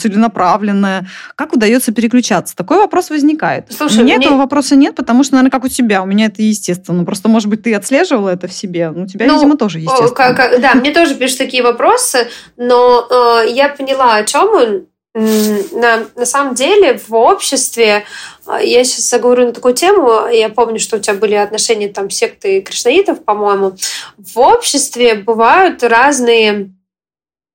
целенаправленная. 0.00 1.08
Как 1.34 1.54
удается 1.54 1.92
переключаться? 1.92 2.54
Такой 2.54 2.76
вопрос 2.76 3.10
возникает. 3.10 3.66
Слушай, 3.68 4.02
у 4.02 4.04
меня 4.04 4.18
мне... 4.18 4.26
этого 4.26 4.38
вопроса 4.38 4.76
нет, 4.76 4.94
потому 4.94 5.24
что, 5.24 5.34
наверное, 5.34 5.50
как 5.50 5.64
у 5.64 5.68
тебя. 5.68 6.00
У 6.04 6.06
меня 6.06 6.26
это 6.26 6.40
естественно. 6.40 7.04
Просто, 7.04 7.28
может 7.28 7.48
быть, 7.48 7.64
ты 7.64 7.74
отслеживала 7.74 8.28
это 8.28 8.46
в 8.46 8.52
себе. 8.52 8.92
Ну, 8.94 9.02
у 9.02 9.06
тебя, 9.08 9.26
ну, 9.26 9.34
видимо, 9.34 9.56
тоже 9.56 9.80
естественно. 9.80 10.10
Как, 10.10 10.60
да, 10.60 10.74
мне 10.74 10.92
тоже 10.92 11.16
пишут 11.16 11.38
такие 11.38 11.64
вопросы, 11.64 12.28
но 12.56 13.08
э, 13.10 13.50
я 13.50 13.70
поняла, 13.70 14.14
о 14.14 14.22
чем 14.22 14.48
он 14.50 14.86
на, 15.14 16.06
на 16.14 16.26
самом 16.26 16.54
деле 16.54 16.98
в 16.98 17.14
обществе, 17.14 18.04
а, 18.46 18.62
я 18.62 18.84
сейчас 18.84 19.08
заговорю 19.08 19.46
на 19.46 19.52
такую 19.52 19.74
тему, 19.74 20.28
я 20.28 20.48
помню, 20.48 20.78
что 20.78 20.96
у 20.96 21.00
тебя 21.00 21.14
были 21.14 21.34
отношения 21.34 21.88
там 21.88 22.10
секты 22.10 22.60
кришнаитов, 22.60 23.24
по-моему, 23.24 23.76
в 24.16 24.38
обществе 24.38 25.14
бывают 25.14 25.82
разные 25.82 26.70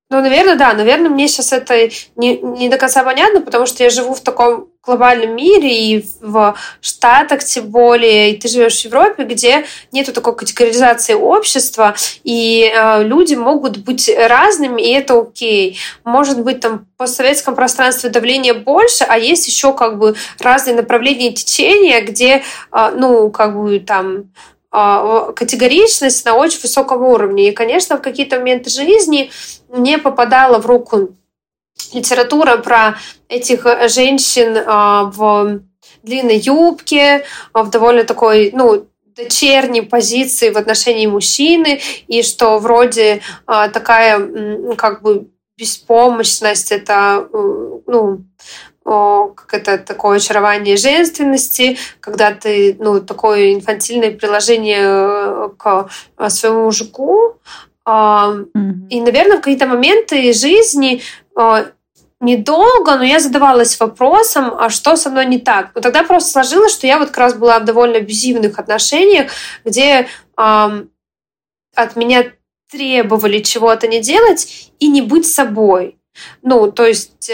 Ну, 0.10 0.22
наверное, 0.22 0.56
да. 0.56 0.74
Наверное, 0.74 1.10
мне 1.10 1.28
сейчас 1.28 1.54
это 1.54 1.90
не, 2.16 2.38
не 2.38 2.70
до 2.70 2.78
конца 2.78 3.04
понятно, 3.04 3.42
потому 3.42 3.66
что 3.66 3.84
я 3.84 3.90
живу 3.90 4.14
в 4.14 4.22
таком 4.22 4.73
глобальном 4.84 5.36
мире 5.36 5.92
и 5.92 6.06
в 6.20 6.56
Штатах 6.82 7.44
тем 7.44 7.68
более, 7.68 8.32
и 8.32 8.38
ты 8.40 8.50
живешь 8.50 8.82
в 8.82 8.86
Европе, 8.86 9.24
где 9.24 9.66
нету 9.92 10.12
такой 10.12 10.36
категоризации 10.36 11.14
общества, 11.14 11.96
и 12.24 12.70
э, 12.74 13.04
люди 13.04 13.36
могут 13.36 13.78
быть 13.78 14.12
разными, 14.16 14.82
и 14.82 14.92
это 14.92 15.20
окей. 15.22 15.80
Может 16.04 16.44
быть, 16.44 16.60
там 16.60 16.80
в 16.80 16.98
постсоветском 16.98 17.56
пространстве 17.56 18.10
давление 18.10 18.54
больше, 18.54 19.06
а 19.08 19.18
есть 19.18 19.48
еще 19.48 19.74
как 19.74 19.98
бы 19.98 20.16
разные 20.40 20.76
направления 20.76 21.32
течения, 21.32 22.02
где, 22.02 22.44
э, 22.72 22.94
ну, 22.96 23.32
как 23.32 23.58
бы 23.58 23.80
там 23.80 24.26
а, 24.76 25.32
категоричность 25.34 26.26
на 26.26 26.34
очень 26.34 26.60
высоком 26.60 27.04
уровне. 27.04 27.50
И, 27.50 27.52
конечно, 27.52 27.98
в 27.98 28.02
какие-то 28.02 28.40
моменты 28.40 28.72
жизни 28.72 29.30
мне 29.70 30.00
попадала 30.00 30.58
в 30.58 30.66
руку 30.66 31.10
литература 31.94 32.58
про 32.58 32.98
этих 33.30 33.66
женщин 33.90 34.58
а, 34.66 35.06
в 35.06 35.62
длинной 36.02 36.38
юбке, 36.38 37.26
а, 37.54 37.64
в 37.64 37.70
довольно 37.70 38.04
такой, 38.04 38.52
ну, 38.54 38.88
дочерней 39.16 39.84
позиции 39.84 40.50
в 40.50 40.58
отношении 40.58 41.06
мужчины, 41.06 41.80
и 42.08 42.24
что 42.24 42.58
вроде 42.58 43.22
такая 43.46 44.76
как 44.76 45.04
бы 45.04 45.28
беспомощность, 45.56 46.72
это 46.72 47.30
ну, 47.86 48.24
как 48.84 49.54
это 49.54 49.78
такое 49.78 50.18
очарование 50.18 50.78
женственности, 50.78 51.78
когда 52.00 52.32
ты, 52.34 52.76
ну, 52.80 53.00
такое 53.02 53.54
инфантильное 53.54 54.12
приложение 54.12 54.82
э, 54.84 55.50
к 55.58 55.90
э, 56.18 56.30
своему 56.30 56.66
мужику. 56.66 57.38
Mm-hmm. 57.86 58.88
И, 58.90 59.02
наверное, 59.02 59.38
в 59.38 59.42
какие-то 59.42 59.68
моменты 59.68 60.32
жизни 60.34 60.96
э, 60.96 61.02
недолго, 62.20 62.96
но 62.96 63.04
я 63.04 63.20
задавалась 63.20 63.80
вопросом, 63.80 64.54
а 64.58 64.70
что 64.70 64.96
со 64.96 65.10
мной 65.10 65.26
не 65.26 65.40
так? 65.40 65.72
Но 65.76 65.82
тогда 65.82 66.04
просто 66.04 66.32
сложилось, 66.32 66.74
что 66.74 66.88
я 66.88 66.98
вот 66.98 67.10
как 67.10 67.18
раз 67.18 67.34
была 67.34 67.60
в 67.60 67.66
довольно 67.66 67.98
абьюзивных 67.98 68.58
отношениях, 68.58 69.32
где 69.66 70.08
эм, 70.38 70.90
от 71.76 71.96
меня 71.96 72.32
требовали 72.72 73.40
чего-то 73.40 73.88
не 73.88 74.00
делать 74.00 74.72
и 74.80 74.88
не 74.88 75.02
быть 75.02 75.28
собой. 75.28 75.98
Ну, 76.42 76.72
то 76.72 76.86
есть 76.86 77.32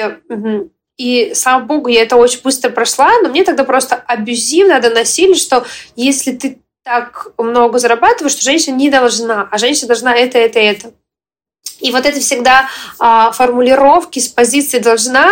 и, 0.97 1.31
слава 1.33 1.63
богу, 1.63 1.88
я 1.88 2.01
это 2.01 2.17
очень 2.17 2.41
быстро 2.41 2.69
прошла, 2.71 3.09
но 3.21 3.29
мне 3.29 3.45
тогда 3.45 3.63
просто 3.63 3.95
абьюзивно 3.95 4.81
доносили, 4.81 5.33
что 5.33 5.65
если 5.95 6.33
ты 6.33 6.62
так 6.83 7.27
много 7.38 7.79
зарабатываешь, 7.79 8.33
что 8.33 8.43
женщина 8.43 8.75
не 8.75 8.89
должна, 8.89 9.47
а 9.49 9.57
женщина 9.57 9.88
должна 9.88 10.13
это, 10.13 10.38
это, 10.38 10.59
это. 10.59 10.93
И 11.80 11.92
вот 11.92 12.06
это 12.06 12.20
всегда 12.20 12.70
а, 13.00 13.32
формулировки 13.32 14.20
с 14.20 14.28
позиции 14.28 14.80
должна, 14.80 15.30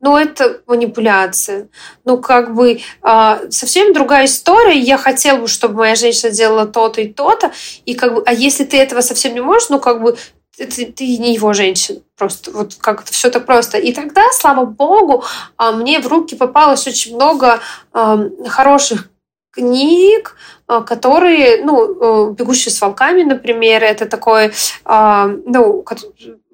ну, 0.00 0.16
это 0.16 0.60
манипуляция. 0.66 1.68
Ну, 2.04 2.18
как 2.18 2.54
бы 2.54 2.80
а, 3.02 3.40
совсем 3.50 3.92
другая 3.92 4.26
история. 4.26 4.78
Я 4.78 4.98
хотела 4.98 5.38
бы, 5.38 5.48
чтобы 5.48 5.76
моя 5.76 5.94
женщина 5.94 6.32
делала 6.32 6.66
то-то 6.66 7.00
и 7.00 7.08
то-то. 7.08 7.52
И 7.86 7.94
как 7.94 8.14
бы, 8.14 8.22
а 8.26 8.32
если 8.32 8.64
ты 8.64 8.78
этого 8.78 9.00
совсем 9.00 9.34
не 9.34 9.40
можешь, 9.40 9.68
ну, 9.68 9.78
как 9.78 10.02
бы 10.02 10.16
ты, 10.56 10.66
ты 10.66 11.16
не 11.18 11.34
его 11.34 11.52
женщина. 11.52 12.00
Просто 12.16 12.50
вот 12.50 12.74
как-то 12.74 13.12
все 13.12 13.30
так 13.30 13.46
просто. 13.46 13.78
И 13.78 13.92
тогда, 13.92 14.22
слава 14.32 14.64
богу, 14.64 15.24
а, 15.56 15.72
мне 15.72 16.00
в 16.00 16.08
руки 16.08 16.34
попалось 16.34 16.86
очень 16.86 17.14
много 17.14 17.60
хороших 17.92 19.11
книг, 19.52 20.36
а, 20.66 20.80
которые, 20.80 21.64
ну, 21.64 22.30
э, 22.30 22.34
«Бегущие 22.34 22.72
с 22.72 22.80
волками», 22.80 23.22
например, 23.22 23.84
это 23.84 24.06
такой, 24.06 24.52
ну, 24.84 25.84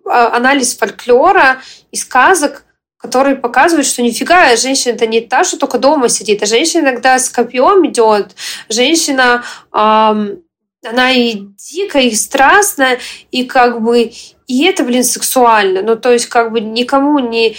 анализ 0.05 0.77
фольклора 0.77 1.63
и 1.91 1.97
сказок, 1.97 2.65
который 2.97 3.37
показывает, 3.37 3.87
что 3.87 4.03
нифига, 4.03 4.57
женщина 4.57 4.95
это 4.95 5.07
не 5.07 5.21
та, 5.21 5.45
что 5.45 5.59
только 5.59 5.79
дома 5.79 6.09
сидит, 6.09 6.43
а 6.43 6.47
женщина 6.47 6.81
иногда 6.81 7.19
с 7.19 7.29
копьем 7.29 7.87
идет, 7.87 8.35
женщина 8.69 9.45
она 9.71 11.11
и 11.11 11.35
дикая, 11.35 12.05
и 12.05 12.15
страстная, 12.15 12.99
и 13.31 13.45
как 13.45 13.83
бы 13.83 14.13
и 14.49 14.65
это, 14.65 14.83
блин, 14.83 15.05
сексуально. 15.05 15.83
Ну, 15.83 15.97
то 15.97 16.11
есть, 16.11 16.27
как 16.27 16.53
бы 16.53 16.61
никому 16.61 17.19
не 17.19 17.57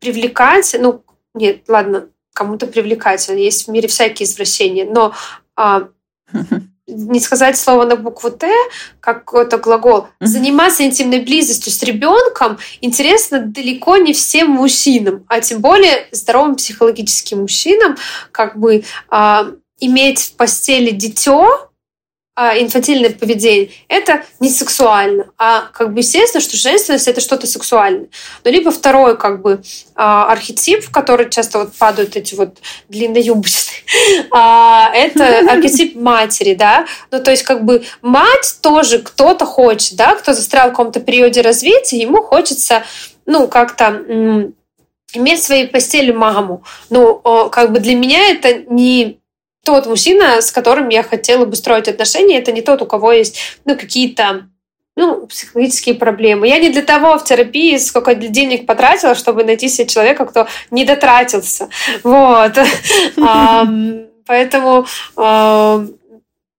привлекать, 0.00 0.76
ну, 0.78 1.04
нет, 1.34 1.62
ладно, 1.68 2.08
кому-то 2.42 2.66
привлекательно, 2.66 3.38
есть 3.38 3.66
в 3.66 3.70
мире 3.70 3.86
всякие 3.86 4.26
извращения, 4.26 4.84
но 4.84 5.14
а, 5.56 5.88
не 6.88 7.20
сказать 7.20 7.56
слово 7.56 7.84
на 7.84 7.94
букву 7.94 8.30
Т, 8.30 8.50
как 8.98 9.24
какой-то 9.24 9.58
глагол, 9.58 10.08
заниматься 10.20 10.84
интимной 10.84 11.20
близостью 11.20 11.72
с 11.72 11.80
ребенком 11.84 12.58
интересно 12.80 13.40
далеко 13.40 13.96
не 13.96 14.12
всем 14.12 14.50
мужчинам, 14.50 15.24
а 15.28 15.40
тем 15.40 15.60
более 15.60 16.08
здоровым 16.10 16.56
психологическим 16.56 17.42
мужчинам, 17.42 17.96
как 18.32 18.58
бы 18.58 18.82
а, 19.08 19.46
иметь 19.78 20.18
в 20.18 20.32
постели 20.36 20.90
дитё, 20.90 21.70
а, 22.34 22.58
инфантильное 22.58 23.10
поведение, 23.10 23.70
это 23.88 24.22
не 24.40 24.48
сексуально. 24.48 25.26
А 25.36 25.66
как 25.72 25.92
бы 25.92 26.00
естественно, 26.00 26.40
что 26.40 26.56
женственность 26.56 27.06
это 27.06 27.20
что-то 27.20 27.46
сексуальное. 27.46 28.08
Но 28.42 28.50
либо 28.50 28.70
второй 28.70 29.18
как 29.18 29.42
бы 29.42 29.62
а, 29.94 30.32
архетип, 30.32 30.82
в 30.82 30.90
который 30.90 31.28
часто 31.28 31.58
вот 31.58 31.74
падают 31.74 32.16
эти 32.16 32.34
вот 32.34 32.56
длинноюбочные, 32.88 33.84
а, 34.30 34.90
это 34.94 35.40
архетип 35.50 35.94
матери, 35.94 36.54
да. 36.54 36.86
Ну, 37.10 37.22
то 37.22 37.30
есть 37.30 37.42
как 37.42 37.66
бы 37.66 37.84
мать 38.00 38.56
тоже 38.62 39.00
кто-то 39.00 39.44
хочет, 39.44 39.96
да, 39.96 40.14
кто 40.14 40.32
застрял 40.32 40.68
в 40.68 40.70
каком-то 40.70 41.00
периоде 41.00 41.42
развития, 41.42 41.98
ему 41.98 42.22
хочется, 42.22 42.82
ну, 43.26 43.46
как-то 43.46 44.02
иметь 45.14 45.40
в 45.40 45.44
своей 45.44 45.68
постели 45.68 46.12
маму. 46.12 46.64
Ну, 46.88 47.16
как 47.50 47.72
бы 47.72 47.80
для 47.80 47.94
меня 47.94 48.30
это 48.30 48.54
не 48.72 49.21
тот 49.64 49.86
мужчина, 49.86 50.40
с 50.40 50.50
которым 50.50 50.88
я 50.88 51.02
хотела 51.02 51.44
бы 51.44 51.56
строить 51.56 51.88
отношения, 51.88 52.38
это 52.38 52.52
не 52.52 52.62
тот, 52.62 52.82
у 52.82 52.86
кого 52.86 53.12
есть 53.12 53.38
ну, 53.64 53.76
какие-то 53.76 54.48
ну, 54.96 55.26
психологические 55.26 55.94
проблемы. 55.94 56.48
Я 56.48 56.58
не 56.58 56.68
для 56.68 56.82
того 56.82 57.16
в 57.18 57.24
терапии 57.24 57.76
сколько 57.78 58.14
денег 58.14 58.66
потратила, 58.66 59.14
чтобы 59.14 59.44
найти 59.44 59.68
себе 59.68 59.86
человека, 59.86 60.26
кто 60.26 60.48
не 60.70 60.84
дотратился. 60.84 61.68
Вот. 62.02 62.52
Поэтому 64.26 64.86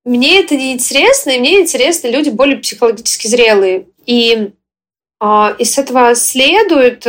мне 0.06 0.40
это 0.40 0.56
не 0.56 0.74
интересно, 0.74 1.32
и 1.32 1.40
мне 1.40 1.62
интересны 1.62 2.08
люди 2.08 2.30
более 2.30 2.58
психологически 2.58 3.28
зрелые. 3.28 3.86
И 4.06 4.52
а, 5.20 5.56
из 5.58 5.78
этого 5.78 6.14
следует, 6.16 7.08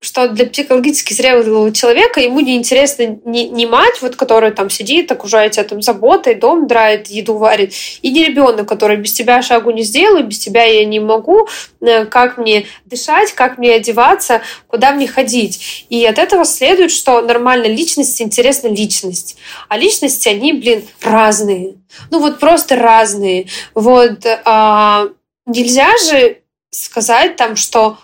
что 0.00 0.28
для 0.28 0.46
психологически 0.46 1.12
зрелого 1.12 1.72
человека 1.72 2.20
ему 2.20 2.38
не 2.38 2.56
интересно 2.56 3.18
не, 3.24 3.48
не 3.48 3.66
мать, 3.66 4.00
вот, 4.00 4.14
которая 4.14 4.52
там 4.52 4.70
сидит, 4.70 5.10
окружает 5.10 5.52
тебя 5.52 5.64
там 5.64 5.82
заботой, 5.82 6.36
дом 6.36 6.68
драет, 6.68 7.08
еду 7.08 7.36
варит, 7.36 7.72
и 8.00 8.12
не 8.12 8.24
ребенок, 8.24 8.68
который 8.68 8.96
без 8.96 9.12
тебя 9.12 9.42
шагу 9.42 9.72
не 9.72 9.82
сделаю, 9.82 10.24
без 10.24 10.38
тебя 10.38 10.62
я 10.64 10.84
не 10.84 11.00
могу, 11.00 11.48
э, 11.80 12.04
как 12.04 12.38
мне 12.38 12.66
дышать, 12.84 13.32
как 13.32 13.58
мне 13.58 13.74
одеваться, 13.74 14.42
куда 14.68 14.92
мне 14.92 15.08
ходить. 15.08 15.86
И 15.88 16.04
от 16.06 16.18
этого 16.18 16.44
следует, 16.44 16.92
что 16.92 17.20
нормально 17.20 17.66
личности 17.66 18.22
интересна 18.22 18.68
личность. 18.68 19.36
А 19.68 19.76
личности, 19.76 20.28
они, 20.28 20.52
блин, 20.52 20.84
разные. 21.02 21.74
Ну 22.10 22.20
вот 22.20 22.38
просто 22.38 22.76
разные. 22.76 23.48
Вот 23.74 24.24
а, 24.44 25.08
нельзя 25.46 25.88
же 25.98 26.38
сказать 26.70 27.36
там, 27.36 27.56
что 27.56 27.98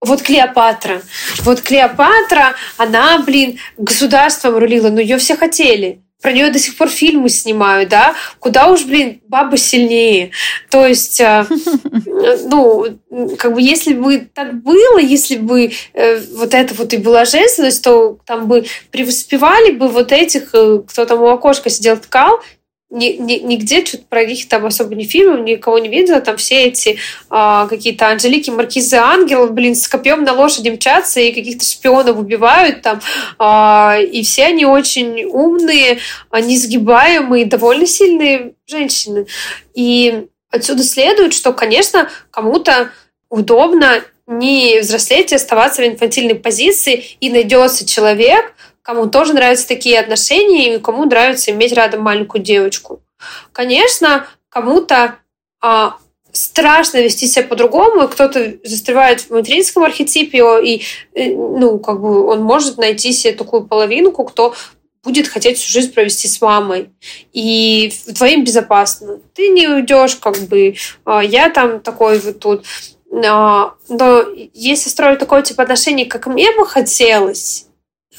вот 0.00 0.22
Клеопатра. 0.22 1.02
Вот 1.42 1.60
Клеопатра, 1.60 2.54
она, 2.76 3.18
блин, 3.18 3.58
государством 3.76 4.56
рулила, 4.56 4.90
но 4.90 5.00
ее 5.00 5.18
все 5.18 5.36
хотели. 5.36 6.02
Про 6.20 6.32
нее 6.32 6.50
до 6.50 6.58
сих 6.58 6.76
пор 6.76 6.88
фильмы 6.88 7.28
снимают, 7.28 7.90
да? 7.90 8.12
Куда 8.40 8.68
уж, 8.68 8.82
блин, 8.82 9.20
баба 9.28 9.56
сильнее. 9.56 10.32
То 10.68 10.84
есть, 10.84 11.20
э, 11.20 11.46
ну, 12.50 12.98
как 13.38 13.54
бы, 13.54 13.62
если 13.62 13.94
бы 13.94 14.28
так 14.34 14.60
было, 14.62 14.98
если 14.98 15.36
бы 15.36 15.70
э, 15.94 16.20
вот 16.34 16.54
это 16.54 16.74
вот 16.74 16.92
и 16.92 16.96
была 16.96 17.24
женственность, 17.24 17.84
то 17.84 18.18
там 18.26 18.48
бы 18.48 18.66
превоспевали 18.90 19.70
бы 19.70 19.86
вот 19.86 20.10
этих, 20.10 20.50
э, 20.54 20.80
кто 20.88 21.04
там 21.04 21.22
у 21.22 21.28
окошка 21.28 21.70
сидел, 21.70 21.96
ткал, 21.96 22.40
нигде 22.90 23.84
что-то 23.84 24.04
про 24.08 24.24
них 24.24 24.48
там 24.48 24.64
особо 24.64 24.94
не 24.94 25.04
фильмов, 25.04 25.40
никого 25.40 25.78
не 25.78 25.88
видела. 25.88 26.20
Там 26.20 26.36
все 26.36 26.64
эти 26.64 26.98
а, 27.28 27.66
какие-то 27.66 28.08
Анжелики, 28.08 28.50
Маркизы 28.50 28.96
Ангелов, 28.96 29.52
блин, 29.52 29.74
с 29.74 29.86
копьем 29.88 30.24
на 30.24 30.32
лошади 30.32 30.70
мчатся 30.70 31.20
и 31.20 31.32
каких-то 31.32 31.64
шпионов 31.64 32.18
убивают 32.18 32.82
там. 32.82 33.00
А, 33.38 33.98
и 34.00 34.22
все 34.22 34.46
они 34.46 34.64
очень 34.64 35.24
умные, 35.24 35.98
несгибаемые, 36.32 37.44
довольно 37.44 37.86
сильные 37.86 38.52
женщины. 38.66 39.26
И 39.74 40.26
отсюда 40.50 40.82
следует, 40.82 41.34
что, 41.34 41.52
конечно, 41.52 42.08
кому-то 42.30 42.90
удобно 43.28 44.02
не 44.26 44.80
взрослеть 44.80 45.32
и 45.32 45.36
оставаться 45.36 45.82
в 45.82 45.86
инфантильной 45.86 46.34
позиции, 46.34 47.16
и 47.18 47.30
найдется 47.30 47.86
человек, 47.86 48.54
кому 48.88 49.06
тоже 49.06 49.34
нравятся 49.34 49.68
такие 49.68 50.00
отношения 50.00 50.76
и 50.76 50.78
кому 50.78 51.04
нравится 51.04 51.50
иметь 51.50 51.74
рядом 51.74 52.00
маленькую 52.00 52.42
девочку. 52.42 53.02
Конечно, 53.52 54.26
кому-то 54.48 55.16
а, 55.60 55.96
страшно 56.32 56.96
вести 56.96 57.26
себя 57.26 57.44
по-другому, 57.44 58.08
кто-то 58.08 58.54
застревает 58.64 59.20
в 59.20 59.30
материнском 59.30 59.84
архетипе, 59.84 60.42
и, 60.64 60.84
э, 61.12 61.34
ну, 61.34 61.78
как 61.78 62.00
бы 62.00 62.28
он 62.28 62.40
может 62.42 62.78
найти 62.78 63.12
себе 63.12 63.34
такую 63.34 63.66
половинку, 63.66 64.24
кто 64.24 64.54
будет 65.04 65.28
хотеть 65.28 65.58
всю 65.58 65.70
жизнь 65.70 65.92
провести 65.92 66.26
с 66.26 66.40
мамой. 66.40 66.88
И 67.34 67.92
твоим 68.16 68.42
безопасно. 68.42 69.20
Ты 69.34 69.48
не 69.48 69.68
уйдешь, 69.68 70.16
как 70.16 70.38
бы, 70.48 70.76
а, 71.04 71.22
я 71.22 71.50
там 71.50 71.80
такой 71.80 72.20
вот 72.20 72.38
тут. 72.38 72.64
Но, 73.10 73.74
но 73.90 74.24
если 74.54 74.88
строить 74.88 75.18
такое 75.18 75.42
тип 75.42 75.60
отношений, 75.60 76.06
как 76.06 76.26
мне 76.26 76.50
бы 76.52 76.66
хотелось, 76.66 77.67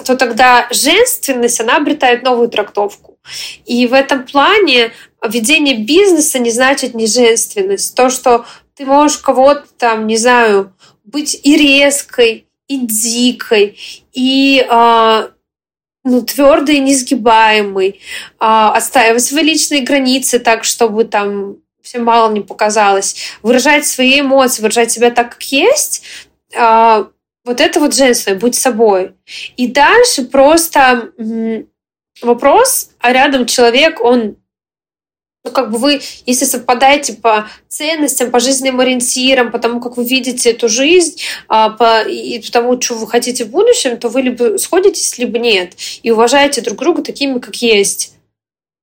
то 0.06 0.16
тогда 0.16 0.68
женственность, 0.72 1.60
она 1.60 1.78
обретает 1.78 2.24
новую 2.24 2.50
трактовку. 2.50 3.18
И 3.66 3.86
в 3.88 3.93
этом 3.93 4.26
плане 4.26 4.91
ведение 5.28 5.78
бизнеса 5.78 6.39
не 6.39 6.52
значит 6.52 6.93
не 6.93 7.06
женственность. 7.06 7.95
То, 7.95 8.10
что 8.10 8.45
ты 8.76 8.86
можешь 8.86 9.18
кого-то 9.18 9.66
там, 9.78 10.08
не 10.08 10.18
знаю, 10.18 10.74
быть 11.04 11.39
и 11.43 11.58
резкой, 11.58 12.47
и 12.68 12.78
дикой, 12.78 13.78
и 14.14 14.66
э, 14.70 15.30
ну, 16.04 16.22
твердый 16.22 16.78
и 16.78 16.80
несгибаемый, 16.80 17.89
э, 17.89 17.95
отстаивать 18.39 19.24
свои 19.24 19.43
личные 19.43 19.82
границы 19.82 20.39
так, 20.39 20.64
чтобы 20.64 21.06
там 21.06 21.58
всем 21.82 22.04
мало 22.04 22.32
не 22.32 22.41
показалось, 22.41 23.16
выражать 23.41 23.86
свои 23.88 24.22
эмоции, 24.22 24.62
выражать 24.62 24.91
себя 24.91 25.10
так, 25.12 25.32
как 25.32 25.43
есть, 25.43 26.04
э, 26.54 27.06
вот 27.50 27.62
это 27.62 27.80
вот 27.80 27.95
женственное, 27.95 28.38
будь 28.38 28.54
собой. 28.54 29.14
И 29.58 29.68
дальше 29.68 30.26
просто 30.26 31.10
вопрос, 32.22 32.91
а 33.00 33.12
рядом 33.12 33.47
человек, 33.47 34.04
он 34.04 34.36
ну, 35.43 35.52
как 35.52 35.72
бы 35.72 35.80
вы, 35.80 36.02
если 36.28 36.45
совпадаете 36.45 37.14
по 37.14 37.47
ценностям, 37.68 38.30
по 38.30 38.39
жизненным 38.39 38.82
ориентирам, 38.82 39.52
по 39.52 39.58
тому, 39.58 39.80
как 39.80 39.97
вы 39.97 40.04
видите 40.04 40.52
эту 40.52 40.70
жизнь, 40.70 41.22
а, 41.47 41.72
по, 41.72 42.04
и 42.08 42.39
по 42.39 42.52
тому, 42.52 42.80
что 42.80 42.93
вы 42.93 43.08
хотите 43.08 43.45
в 43.45 43.50
будущем, 43.50 43.97
то 43.97 44.10
вы 44.10 44.22
либо 44.22 44.58
сходитесь, 44.58 45.18
либо 45.18 45.39
нет. 45.39 45.74
И 46.04 46.12
уважаете 46.12 46.62
друг 46.62 46.78
друга 46.78 47.02
такими, 47.02 47.39
как 47.39 47.56
есть. 47.56 48.14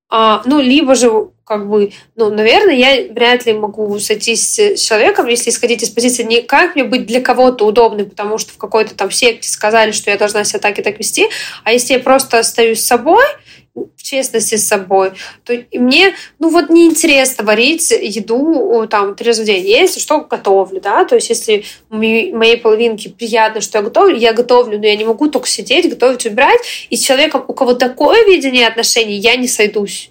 А, 0.09 0.43
ну, 0.45 0.61
либо 0.61 0.95
же, 0.95 1.31
как 1.45 1.69
бы, 1.69 1.93
ну, 2.15 2.31
наверное, 2.31 2.75
я 2.75 3.13
вряд 3.13 3.45
ли 3.45 3.53
могу 3.53 3.99
сойтись 3.99 4.59
с 4.59 4.81
человеком, 4.81 5.27
если 5.27 5.51
исходить 5.51 5.83
из 5.83 5.91
позиции 5.91 6.23
не 6.23 6.43
как 6.43 6.77
мне 6.77 6.85
быть 6.85 7.07
для 7.07 7.21
кого-то 7.21 7.67
удобной, 7.67 8.05
потому 8.05 8.39
что 8.39 8.53
в 8.53 8.59
какой-то 8.59 8.95
там 8.95 9.11
секте 9.11 9.49
сказали, 9.49 9.91
что 9.91 10.11
я 10.11 10.17
должна 10.17 10.45
себя 10.45 10.61
так 10.61 10.79
и 10.79 10.83
так 10.83 10.99
вести, 10.99 11.29
а 11.65 11.73
если 11.73 11.95
я 11.95 12.01
просто 12.01 12.39
остаюсь 12.39 12.85
собой, 12.85 13.25
в 13.77 14.03
честности 14.03 14.57
с 14.57 14.66
собой, 14.66 15.12
то 15.45 15.53
мне, 15.72 16.14
ну 16.39 16.49
вот 16.49 16.70
неинтересно 16.70 17.45
варить 17.45 17.91
еду 17.91 18.87
там 18.91 19.14
три 19.14 19.29
раза 19.29 19.43
в 19.43 19.45
день. 19.45 19.66
Если 19.66 20.01
что, 20.01 20.20
готовлю, 20.20 20.81
да, 20.81 21.05
то 21.05 21.14
есть 21.14 21.29
если 21.29 21.64
моей 21.91 22.57
половинке 22.57 23.11
приятно, 23.11 23.61
что 23.61 23.79
я 23.79 23.85
готовлю, 23.85 24.16
я 24.16 24.33
готовлю, 24.33 24.79
но 24.79 24.87
я 24.87 24.97
не 24.97 25.05
могу 25.05 25.29
только 25.29 25.49
сидеть, 25.49 25.89
готовить, 25.89 26.27
убирать, 26.27 26.61
и 26.91 26.97
с 26.97 27.01
человеком, 27.01 27.45
у 27.47 27.53
кого 27.53 27.74
такое 27.74 28.24
видение 28.24 28.66
отношений, 28.66 29.16
я 29.16 29.37
не 29.37 29.49
сойдусь. 29.49 30.11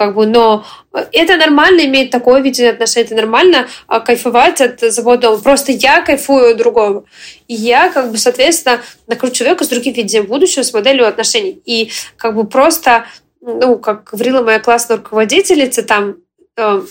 Как 0.00 0.14
бы, 0.14 0.26
но 0.26 0.64
это 1.12 1.36
нормально 1.36 1.82
иметь 1.82 2.10
такое 2.10 2.40
видение 2.40 2.72
отношений, 2.72 3.04
это 3.04 3.16
нормально 3.16 3.68
а, 3.86 4.00
кайфовать 4.00 4.62
от 4.62 4.80
заботы. 4.80 5.28
Просто 5.36 5.72
я 5.72 6.00
кайфую 6.00 6.56
другого. 6.56 7.04
И 7.48 7.54
я, 7.54 7.90
как 7.90 8.10
бы, 8.10 8.16
соответственно, 8.16 8.80
накручу 9.06 9.34
человека 9.34 9.62
с 9.62 9.68
другим 9.68 9.92
видением 9.92 10.24
будущего, 10.24 10.62
с 10.62 10.72
моделью 10.72 11.06
отношений. 11.06 11.60
И 11.66 11.90
как 12.16 12.34
бы 12.34 12.46
просто, 12.46 13.04
ну, 13.42 13.76
как 13.76 14.04
говорила 14.04 14.42
моя 14.42 14.58
классная 14.58 14.96
руководительница, 14.96 15.82
там, 15.82 16.16
э, 16.56 16.82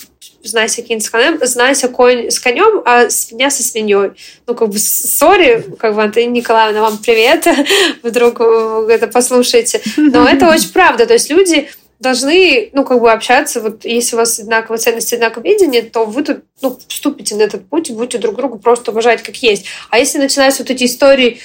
знайся 0.43 0.84
конь 0.84 1.01
с 1.01 1.10
конем, 1.10 1.39
знайся 1.41 1.88
конь 1.88 2.30
с 2.30 2.39
конем, 2.39 2.84
а 2.86 3.10
свинья 3.10 3.49
со 3.49 3.64
свиньей. 3.64 4.12
Ну, 4.45 4.53
как 4.53 4.70
бы, 4.70 4.78
сори, 4.78 5.66
как 5.80 5.95
бы, 5.95 6.03
Антонина 6.03 6.34
Николаевна, 6.34 6.82
вам 6.82 6.99
привет, 6.99 7.47
вдруг 8.03 8.39
это 8.39 9.07
послушаете. 9.07 9.82
Но 9.97 10.30
это 10.30 10.47
очень 10.47 10.72
правда. 10.72 11.07
То 11.07 11.14
есть 11.14 11.32
люди 11.32 11.70
должны, 12.00 12.70
ну, 12.74 12.86
как 12.86 13.02
бы 13.02 13.12
общаться, 13.12 13.62
вот 13.62 13.86
если 13.86 14.16
у 14.16 14.20
вас 14.20 14.39
одинаковые 14.39 14.80
ценности, 14.80 15.16
одинаковое 15.16 15.52
видение, 15.52 15.82
то 15.82 16.06
вы 16.06 16.24
тут, 16.24 16.43
ну, 16.62 16.80
вступите 16.88 17.36
на 17.36 17.41
этот 17.43 17.68
путь 17.68 17.89
и 17.89 17.93
будете 17.93 18.18
друг 18.18 18.36
друга 18.36 18.58
просто 18.58 18.91
уважать 18.91 19.22
как 19.22 19.36
есть. 19.38 19.66
А 19.89 20.00
если 20.00 20.18
начинаются 20.18 20.64
вот 20.64 20.72
эти 20.72 20.86
истории, 20.86 21.39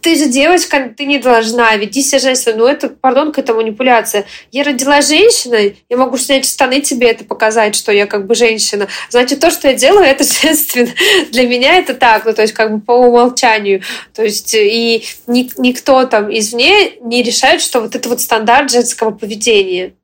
ты 0.00 0.16
же 0.16 0.28
девочка, 0.28 0.94
ты 0.96 1.04
не 1.04 1.18
должна, 1.18 1.76
веди 1.76 2.02
себя 2.02 2.20
женственно. 2.20 2.58
Ну, 2.58 2.66
это, 2.66 2.88
пардон, 2.88 3.32
какая-то 3.32 3.54
манипуляция. 3.54 4.24
Я 4.52 4.62
родилась 4.62 5.08
женщиной, 5.08 5.82
я 5.88 5.96
могу 5.96 6.16
снять 6.16 6.46
штаны 6.46 6.80
тебе 6.80 7.08
это 7.08 7.24
показать, 7.24 7.74
что 7.74 7.92
я 7.92 8.06
как 8.06 8.26
бы 8.26 8.34
женщина. 8.34 8.88
Значит, 9.10 9.40
то, 9.40 9.50
что 9.50 9.68
я 9.68 9.74
делаю, 9.74 10.06
это 10.06 10.24
женственно. 10.24 10.90
Для 11.30 11.46
меня 11.46 11.76
это 11.76 11.94
так, 11.94 12.24
ну, 12.24 12.34
то 12.34 12.42
есть 12.42 12.54
как 12.54 12.72
бы 12.72 12.80
по 12.80 12.92
умолчанию. 12.92 13.82
То 14.14 14.22
есть 14.22 14.54
и 14.54 15.04
ни, 15.26 15.50
никто 15.58 16.04
там 16.06 16.32
извне 16.32 16.92
не 17.00 17.22
решает, 17.22 17.60
что 17.60 17.80
вот 17.80 17.94
это 17.94 18.08
вот 18.08 18.20
стандарт 18.20 18.70
женского 18.70 19.10
поведения 19.10 19.94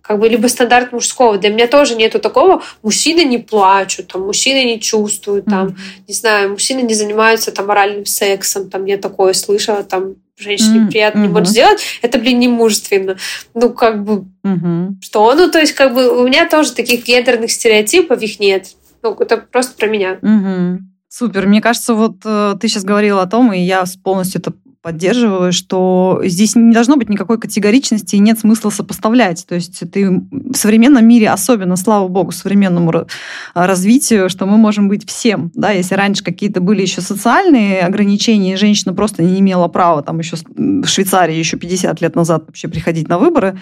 как 0.00 0.18
бы 0.18 0.28
либо 0.28 0.46
стандарт 0.48 0.92
мужского. 0.92 1.38
Для 1.38 1.50
меня 1.50 1.66
тоже 1.66 1.94
нету 1.94 2.18
такого. 2.18 2.62
Мужчины 2.82 3.24
не 3.24 3.38
плачут, 3.38 4.08
там, 4.08 4.22
мужчины 4.22 4.64
не 4.64 4.80
чувствуют, 4.80 5.46
там, 5.46 5.68
mm-hmm. 5.68 6.04
не 6.08 6.14
знаю, 6.14 6.50
мужчины 6.50 6.80
не 6.80 6.94
занимаются 6.94 7.52
там 7.52 7.66
моральным 7.66 8.06
сексом, 8.06 8.70
там 8.70 8.84
я 8.84 8.98
такое 8.98 9.32
слышала, 9.32 9.82
там 9.82 10.16
женщине 10.36 10.80
mm-hmm. 10.80 10.90
приятно 10.90 11.20
не 11.20 11.28
может 11.28 11.48
сделать, 11.48 11.80
это, 12.02 12.18
блин, 12.18 12.38
не 12.38 12.48
мужественно. 12.48 13.16
Ну, 13.54 13.70
как 13.70 14.04
бы, 14.04 14.24
mm-hmm. 14.44 14.88
что? 15.00 15.34
Ну, 15.34 15.50
то 15.50 15.58
есть, 15.58 15.72
как 15.72 15.94
бы, 15.94 16.20
у 16.20 16.26
меня 16.26 16.48
тоже 16.48 16.72
таких 16.72 17.04
гендерных 17.04 17.50
стереотипов, 17.50 18.20
их 18.22 18.40
нет. 18.40 18.68
Ну, 19.02 19.14
это 19.14 19.36
просто 19.36 19.76
про 19.76 19.88
меня. 19.88 20.18
Mm-hmm. 20.22 20.78
Супер. 21.08 21.46
Мне 21.46 21.60
кажется, 21.60 21.92
вот 21.92 22.16
э, 22.24 22.54
ты 22.58 22.68
сейчас 22.68 22.84
говорила 22.84 23.20
о 23.20 23.26
том, 23.26 23.52
и 23.52 23.60
я 23.60 23.84
полностью 24.02 24.40
это 24.40 24.54
поддерживаю, 24.82 25.52
что 25.52 26.20
здесь 26.24 26.56
не 26.56 26.72
должно 26.72 26.96
быть 26.96 27.08
никакой 27.08 27.38
категоричности 27.38 28.16
и 28.16 28.18
нет 28.18 28.40
смысла 28.40 28.70
сопоставлять. 28.70 29.46
То 29.46 29.54
есть 29.54 29.82
ты 29.90 30.10
в 30.10 30.54
современном 30.54 31.06
мире, 31.06 31.30
особенно, 31.30 31.76
слава 31.76 32.08
богу, 32.08 32.32
современному 32.32 33.06
развитию, 33.54 34.28
что 34.28 34.46
мы 34.46 34.56
можем 34.56 34.88
быть 34.88 35.08
всем. 35.08 35.52
Да? 35.54 35.70
Если 35.70 35.94
раньше 35.94 36.24
какие-то 36.24 36.60
были 36.60 36.82
еще 36.82 37.00
социальные 37.00 37.82
ограничения, 37.82 38.56
женщина 38.56 38.92
просто 38.92 39.22
не 39.22 39.38
имела 39.38 39.68
права 39.68 40.02
там 40.02 40.18
еще 40.18 40.36
в 40.56 40.86
Швейцарии 40.86 41.36
еще 41.36 41.56
50 41.56 42.00
лет 42.00 42.16
назад 42.16 42.44
вообще 42.46 42.68
приходить 42.68 43.08
на 43.08 43.18
выборы, 43.18 43.58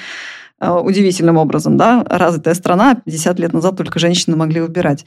Э, 0.60 0.72
удивительным 0.72 1.38
образом, 1.38 1.78
да, 1.78 2.04
развитая 2.06 2.54
страна, 2.54 2.94
50 2.94 3.38
лет 3.38 3.52
назад 3.54 3.76
только 3.78 3.98
женщины 3.98 4.36
могли 4.36 4.60
выбирать 4.60 5.06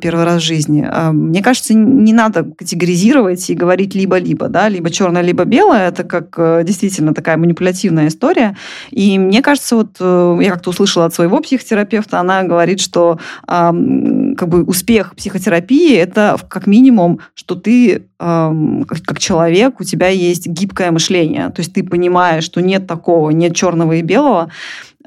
первый 0.00 0.24
раз 0.24 0.42
в 0.42 0.44
жизни. 0.44 0.88
Э, 0.90 1.12
мне 1.12 1.42
кажется, 1.42 1.74
не 1.74 2.12
надо 2.12 2.44
категоризировать 2.44 3.50
и 3.50 3.54
говорить 3.54 3.94
либо-либо, 3.94 4.48
да, 4.48 4.68
либо 4.68 4.90
черное, 4.90 5.22
либо 5.22 5.44
белое. 5.44 5.88
Это 5.88 6.04
как 6.04 6.64
действительно 6.64 7.14
такая 7.14 7.36
манипулятивная 7.36 8.08
история. 8.08 8.56
И 8.90 9.18
мне 9.18 9.42
кажется, 9.42 9.76
вот 9.76 10.00
я 10.42 10.50
как-то 10.52 10.70
услышала 10.70 11.06
от 11.06 11.14
своего 11.14 11.40
психотерапевта, 11.40 12.20
она 12.20 12.42
говорит, 12.42 12.80
что 12.80 13.18
как 13.46 14.48
бы 14.48 14.64
успех 14.64 15.14
психотерапии 15.14 15.96
это 15.96 16.36
как 16.48 16.66
минимум, 16.66 17.20
что 17.34 17.54
ты 17.54 18.04
как 18.18 19.18
человек, 19.18 19.80
у 19.80 19.84
тебя 19.84 20.08
есть 20.08 20.46
гибкое 20.46 20.90
мышление. 20.90 21.50
То 21.50 21.60
есть 21.60 21.74
ты 21.74 21.84
понимаешь, 21.84 22.44
что 22.44 22.60
нет 22.60 22.86
такого, 22.86 23.30
нет 23.30 23.54
черного 23.54 23.92
и 23.92 24.02
белого, 24.02 24.50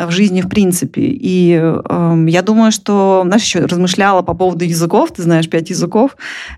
в 0.06 0.12
жизни 0.12 0.41
в 0.41 0.50
принципе. 0.50 1.02
И 1.02 1.60
э, 1.62 2.26
я 2.28 2.41
думаю, 2.41 2.72
что, 2.72 3.24
знаешь, 3.26 3.43
еще 3.43 3.60
размышляла 3.60 4.22
по 4.22 4.34
поводу 4.34 4.66
языков, 4.66 5.12
ты 5.12 5.24
знаешь 5.24 5.50
пять 5.50 5.70
языков, 5.70 6.16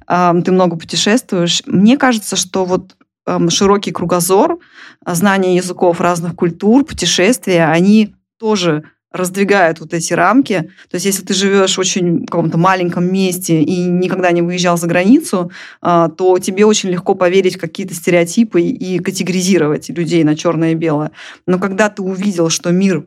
э, 0.08 0.34
ты 0.46 0.52
много 0.52 0.78
путешествуешь. 0.78 1.64
Мне 1.66 1.98
кажется, 1.98 2.36
что 2.36 2.66
вот 2.66 2.96
э, 3.26 3.50
широкий 3.50 3.92
кругозор, 3.92 4.60
знание 5.06 5.56
языков 5.56 6.00
разных 6.00 6.36
культур, 6.36 6.86
путешествия, 6.86 7.66
они 7.66 8.14
тоже 8.40 8.84
раздвигают 9.12 9.80
вот 9.80 9.94
эти 9.94 10.14
рамки. 10.14 10.70
То 10.90 10.96
есть 10.96 11.06
если 11.06 11.24
ты 11.24 11.34
живешь 11.34 11.76
в 11.76 11.80
очень 11.80 12.26
каком-то 12.26 12.58
маленьком 12.58 13.12
месте 13.12 13.62
и 13.62 13.84
никогда 13.84 14.32
не 14.32 14.42
выезжал 14.42 14.78
за 14.78 14.88
границу, 14.88 15.52
а, 15.82 16.10
то 16.10 16.40
тебе 16.40 16.66
очень 16.66 16.90
легко 16.90 17.14
поверить 17.14 17.58
в 17.58 17.60
какие-то 17.60 17.94
стереотипы 17.94 18.62
и 18.62 19.00
категоризировать 19.00 19.90
людей 19.90 20.24
на 20.24 20.36
черное 20.36 20.72
и 20.72 20.76
белое. 20.76 21.12
Но 21.46 21.60
когда 21.60 21.90
ты 21.90 22.02
увидел, 22.02 22.50
что 22.50 22.72
мир 22.72 23.06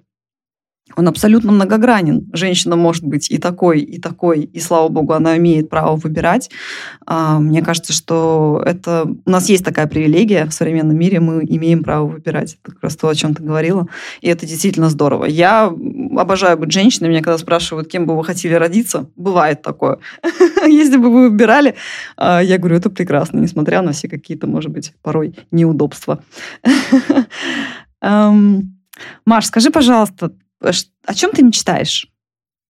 он 0.96 1.08
абсолютно 1.08 1.50
многогранен. 1.50 2.28
Женщина 2.32 2.76
может 2.76 3.04
быть 3.04 3.30
и 3.30 3.38
такой, 3.38 3.80
и 3.80 3.98
такой, 3.98 4.42
и, 4.42 4.60
слава 4.60 4.88
богу, 4.88 5.14
она 5.14 5.38
имеет 5.38 5.70
право 5.70 5.96
выбирать. 5.96 6.50
А, 7.06 7.38
мне 7.38 7.62
кажется, 7.62 7.94
что 7.94 8.62
это... 8.64 9.06
У 9.24 9.30
нас 9.30 9.48
есть 9.48 9.64
такая 9.64 9.86
привилегия 9.86 10.44
в 10.44 10.52
современном 10.52 10.96
мире, 10.96 11.20
мы 11.20 11.42
имеем 11.44 11.82
право 11.82 12.06
выбирать. 12.06 12.58
Это 12.62 12.72
как 12.72 12.82
раз 12.82 12.96
то, 12.96 13.08
о 13.08 13.14
чем 13.14 13.34
ты 13.34 13.42
говорила. 13.42 13.88
И 14.20 14.28
это 14.28 14.46
действительно 14.46 14.90
здорово. 14.90 15.24
Я 15.24 15.72
обожаю 16.16 16.58
быть 16.58 16.70
женщиной. 16.70 17.08
Меня 17.08 17.22
когда 17.22 17.38
спрашивают, 17.38 17.88
кем 17.88 18.06
бы 18.06 18.14
вы 18.14 18.22
хотели 18.22 18.52
родиться, 18.52 19.08
бывает 19.16 19.62
такое. 19.62 19.98
Если 20.66 20.98
бы 20.98 21.10
вы 21.10 21.30
выбирали, 21.30 21.76
а, 22.18 22.40
я 22.42 22.58
говорю, 22.58 22.76
это 22.76 22.90
прекрасно, 22.90 23.38
несмотря 23.38 23.80
на 23.80 23.92
все 23.92 24.08
какие-то, 24.08 24.46
может 24.46 24.70
быть, 24.70 24.92
порой 25.02 25.34
неудобства. 25.50 26.22
Маш, 29.26 29.46
скажи, 29.46 29.70
пожалуйста, 29.70 30.30
о 30.60 31.14
чем 31.14 31.32
ты 31.32 31.42
мечтаешь 31.42 32.08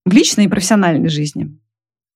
в 0.05 0.13
личной 0.13 0.45
и 0.45 0.49
профессиональной 0.49 1.09
жизни? 1.09 1.57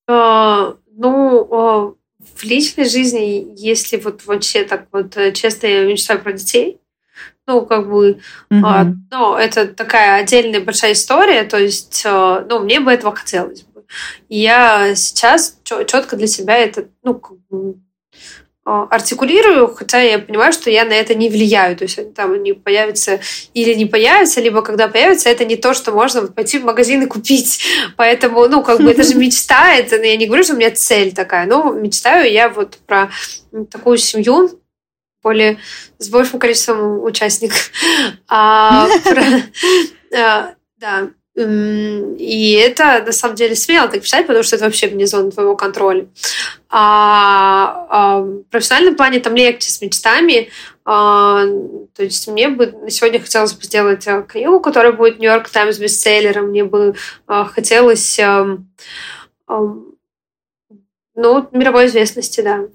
А, 0.08 0.76
ну, 0.96 1.48
а, 1.52 1.94
в 2.36 2.44
личной 2.44 2.86
жизни, 2.86 3.54
если 3.58 3.98
вот 3.98 4.26
вообще 4.26 4.64
так 4.64 4.88
вот 4.92 5.16
э, 5.18 5.32
честно 5.32 5.68
я 5.68 5.86
мечтаю 5.86 6.22
про 6.22 6.34
детей, 6.34 6.80
ну, 7.48 7.66
как 7.66 7.90
бы, 7.90 8.20
mm-hmm. 8.52 8.62
а, 8.64 8.86
ну, 9.12 9.36
это 9.36 9.68
такая 9.68 10.22
отдельная 10.22 10.62
большая 10.62 10.94
история, 10.94 11.44
то 11.44 11.58
есть, 11.58 12.04
а, 12.06 12.46
ну, 12.48 12.60
мне 12.60 12.80
бы 12.80 12.92
этого 12.92 13.16
хотелось 13.16 13.64
бы. 13.64 13.86
И 14.30 14.40
я 14.40 14.94
сейчас 14.96 15.60
четко 15.64 16.16
для 16.16 16.28
себя 16.28 16.58
это, 16.58 16.88
ну, 17.04 17.16
как 17.16 17.38
бы, 17.50 17.80
артикулирую, 18.90 19.74
хотя 19.76 20.02
я 20.02 20.20
понимаю, 20.20 20.54
что 20.54 20.70
я 20.70 20.86
на 20.86 20.94
это 20.94 21.16
не 21.16 21.30
влияю. 21.30 21.76
То 21.76 21.84
есть 21.84 22.14
там 22.14 22.34
они 22.34 22.54
появятся 22.54 23.20
или 23.54 23.74
не 23.74 23.86
появятся, 23.86 24.42
либо 24.42 24.62
когда 24.62 24.88
появятся, 24.88 25.30
это 25.30 25.46
не 25.46 25.56
то, 25.56 25.74
что 25.74 25.92
можно 25.92 26.28
пойти 26.28 26.60
в 26.60 26.66
магазин 26.66 27.04
и 27.04 27.08
купить. 27.08 27.64
Поэтому, 27.98 28.48
ну, 28.48 28.64
как 28.64 28.80
бы 28.82 28.92
это 28.92 29.04
же 29.04 29.16
мечта, 29.16 29.74
это, 29.74 29.96
я 29.98 30.18
не 30.18 30.28
говорю, 30.28 30.44
что 30.44 30.54
у 30.54 30.58
меня 30.58 30.72
цель 30.72 31.14
такая, 31.14 31.46
но 31.46 31.72
мечтаю 31.74 32.32
я 32.32 32.50
вот 32.50 32.78
про 32.86 33.10
такую 33.72 33.98
семью, 33.98 34.60
более 35.22 35.58
с 35.98 36.10
большим 36.10 36.40
количеством 36.40 37.04
участников. 37.04 37.72
А, 38.32 38.88
про, 39.04 39.24
а, 40.16 40.54
да, 40.78 41.10
и 41.40 42.54
это 42.54 43.04
на 43.06 43.12
самом 43.12 43.36
деле 43.36 43.56
смело 43.56 43.88
так 43.88 44.02
писать, 44.02 44.28
потому 44.28 44.44
что 44.44 44.56
это 44.56 44.66
вообще 44.66 44.88
вне 44.88 45.08
зоны 45.08 45.32
твоего 45.32 45.56
контроля. 45.56 46.08
А, 46.70 47.86
а 47.90 48.20
в 48.20 48.44
профессиональном 48.44 48.96
плане 48.96 49.20
там 49.20 49.36
легче 49.36 49.70
с 49.70 49.82
мечтами. 49.82 50.50
А, 50.86 51.46
то 51.96 52.04
есть 52.04 52.28
мне 52.28 52.50
бы 52.50 52.74
сегодня 52.90 53.20
хотелось 53.20 53.54
бы 53.54 53.64
сделать 53.64 54.08
э, 54.08 54.24
книгу, 54.28 54.60
которая 54.60 54.92
будет 54.92 55.20
Нью-Йорк 55.20 55.50
Таймс 55.50 55.78
бестселлером. 55.78 56.48
Мне 56.48 56.64
бы 56.64 56.96
а, 57.28 57.46
хотелось 57.46 58.20
а, 58.20 58.58
а, 59.48 59.60
ну, 61.16 61.50
мировой 61.52 61.88
известности, 61.88 62.42
да, 62.42 62.66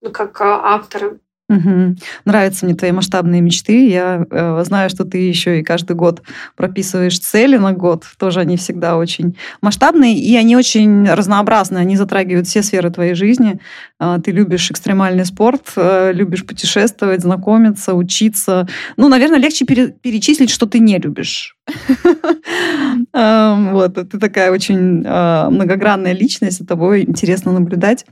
ну, 0.00 0.10
как 0.10 0.40
а, 0.40 0.74
автора. 0.74 1.18
Угу. 1.52 1.96
Нравятся 2.24 2.64
мне 2.64 2.74
твои 2.74 2.92
масштабные 2.92 3.42
мечты. 3.42 3.88
Я 3.88 4.26
э, 4.30 4.62
знаю, 4.64 4.88
что 4.88 5.04
ты 5.04 5.18
еще 5.18 5.60
и 5.60 5.62
каждый 5.62 5.94
год 5.94 6.22
прописываешь 6.56 7.18
цели 7.18 7.58
на 7.58 7.72
год. 7.72 8.04
Тоже 8.18 8.40
они 8.40 8.56
всегда 8.56 8.96
очень 8.96 9.36
масштабные, 9.60 10.16
и 10.16 10.34
они 10.36 10.56
очень 10.56 11.06
разнообразны. 11.06 11.76
Они 11.78 11.96
затрагивают 11.96 12.46
все 12.46 12.62
сферы 12.62 12.90
твоей 12.90 13.14
жизни. 13.14 13.60
Э, 14.00 14.18
ты 14.24 14.30
любишь 14.30 14.70
экстремальный 14.70 15.26
спорт, 15.26 15.72
э, 15.76 16.12
любишь 16.14 16.46
путешествовать, 16.46 17.20
знакомиться, 17.20 17.94
учиться. 17.94 18.66
Ну, 18.96 19.08
наверное, 19.08 19.38
легче 19.38 19.66
пере- 19.66 19.92
перечислить, 19.92 20.50
что 20.50 20.66
ты 20.66 20.78
не 20.78 20.98
любишь. 20.98 21.56
Эм, 23.12 23.72
вот, 23.72 23.94
ты 23.94 24.18
такая 24.18 24.50
очень 24.50 25.02
э, 25.04 25.48
многогранная 25.50 26.12
личность, 26.12 26.58
за 26.58 26.66
тобой 26.66 27.02
интересно 27.02 27.52
наблюдать. 27.52 28.06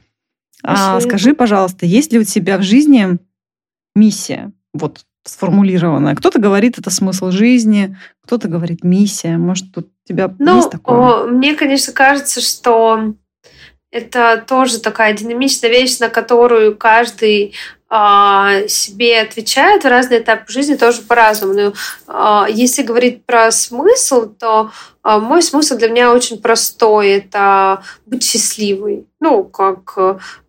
А, 0.63 1.01
скажи, 1.01 1.35
пожалуйста, 1.35 1.87
есть 1.87 2.13
ли 2.13 2.19
у 2.19 2.25
тебя 2.25 2.59
в 2.59 2.63
жизни 2.63 3.19
миссия, 3.95 4.53
вот 4.73 5.01
сформулированная. 5.25 6.15
Кто-то 6.15 6.39
говорит, 6.39 6.79
это 6.79 6.91
смысл 6.91 7.31
жизни, 7.31 7.97
кто-то 8.25 8.49
говорит 8.49 8.85
миссия. 8.85 9.37
Может, 9.37 9.73
тут 9.73 9.87
у 9.87 10.09
тебя 10.09 10.35
ну, 10.39 10.57
есть 10.57 10.71
такое? 10.71 11.27
Мне, 11.27 11.55
конечно, 11.55 11.93
кажется, 11.93 12.41
что 12.41 13.15
это 13.91 14.43
тоже 14.47 14.79
такая 14.81 15.13
динамичная 15.15 15.71
вещь, 15.71 15.99
на 15.99 16.09
которую 16.09 16.77
каждый 16.77 17.55
а, 17.89 18.69
себе 18.69 19.21
отвечает 19.21 19.83
в 19.83 19.89
разные 19.89 20.21
этапы 20.21 20.51
жизни 20.53 20.77
тоже 20.77 21.03
по-разному. 21.03 21.55
Но 21.55 21.73
а, 22.07 22.47
если 22.49 22.83
говорить 22.83 23.25
про 23.27 23.51
смысл, 23.51 24.29
то 24.29 24.71
мой 25.03 25.43
смысл 25.43 25.77
для 25.77 25.89
меня 25.89 26.13
очень 26.13 26.41
простой. 26.41 27.11
Это 27.11 27.83
быть 28.07 28.23
счастливой. 28.23 29.07
Ну, 29.21 29.45
как 29.45 29.97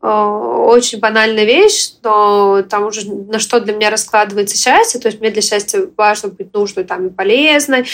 очень 0.01 0.99
банальная 0.99 1.43
вещь, 1.43 1.91
но 2.03 2.61
там 2.63 2.85
уже 2.85 3.09
на 3.09 3.39
что 3.39 3.59
для 3.59 3.73
меня 3.73 3.89
раскладывается 3.89 4.57
счастье. 4.57 4.99
То 4.99 5.09
есть 5.09 5.19
мне 5.19 5.29
для 5.29 5.41
счастья 5.41 5.89
важно 5.97 6.29
быть 6.29 6.53
нужной 6.53 6.85
там, 6.85 7.07
и 7.07 7.09
полезной, 7.09 7.85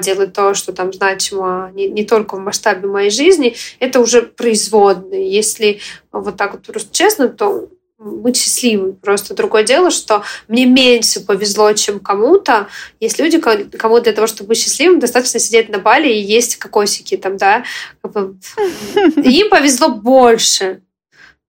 делать 0.00 0.32
то, 0.32 0.54
что 0.54 0.72
там 0.72 0.92
значимо 0.92 1.70
не, 1.74 1.88
не 1.88 2.04
только 2.04 2.36
в 2.36 2.40
масштабе 2.40 2.88
моей 2.88 3.10
жизни. 3.10 3.56
Это 3.78 4.00
уже 4.00 4.22
производные. 4.22 5.30
Если 5.30 5.80
вот 6.12 6.36
так 6.36 6.52
вот 6.52 6.62
просто 6.62 6.94
честно, 6.94 7.28
то 7.28 7.68
быть 8.02 8.36
счастливым. 8.36 8.94
Просто 8.96 9.34
другое 9.34 9.62
дело, 9.62 9.90
что 9.90 10.22
мне 10.48 10.66
меньше 10.66 11.20
повезло, 11.20 11.72
чем 11.72 12.00
кому-то. 12.00 12.68
Есть 13.00 13.18
люди, 13.18 13.38
кому 13.38 14.00
для 14.00 14.12
того, 14.12 14.26
чтобы 14.26 14.48
быть 14.48 14.58
счастливым, 14.58 15.00
достаточно 15.00 15.38
сидеть 15.38 15.68
на 15.68 15.78
бале 15.78 16.20
и 16.20 16.24
есть 16.24 16.56
кокосики 16.56 17.16
там, 17.16 17.36
да. 17.36 17.64
Им 18.02 19.50
повезло 19.50 19.90
больше. 19.90 20.82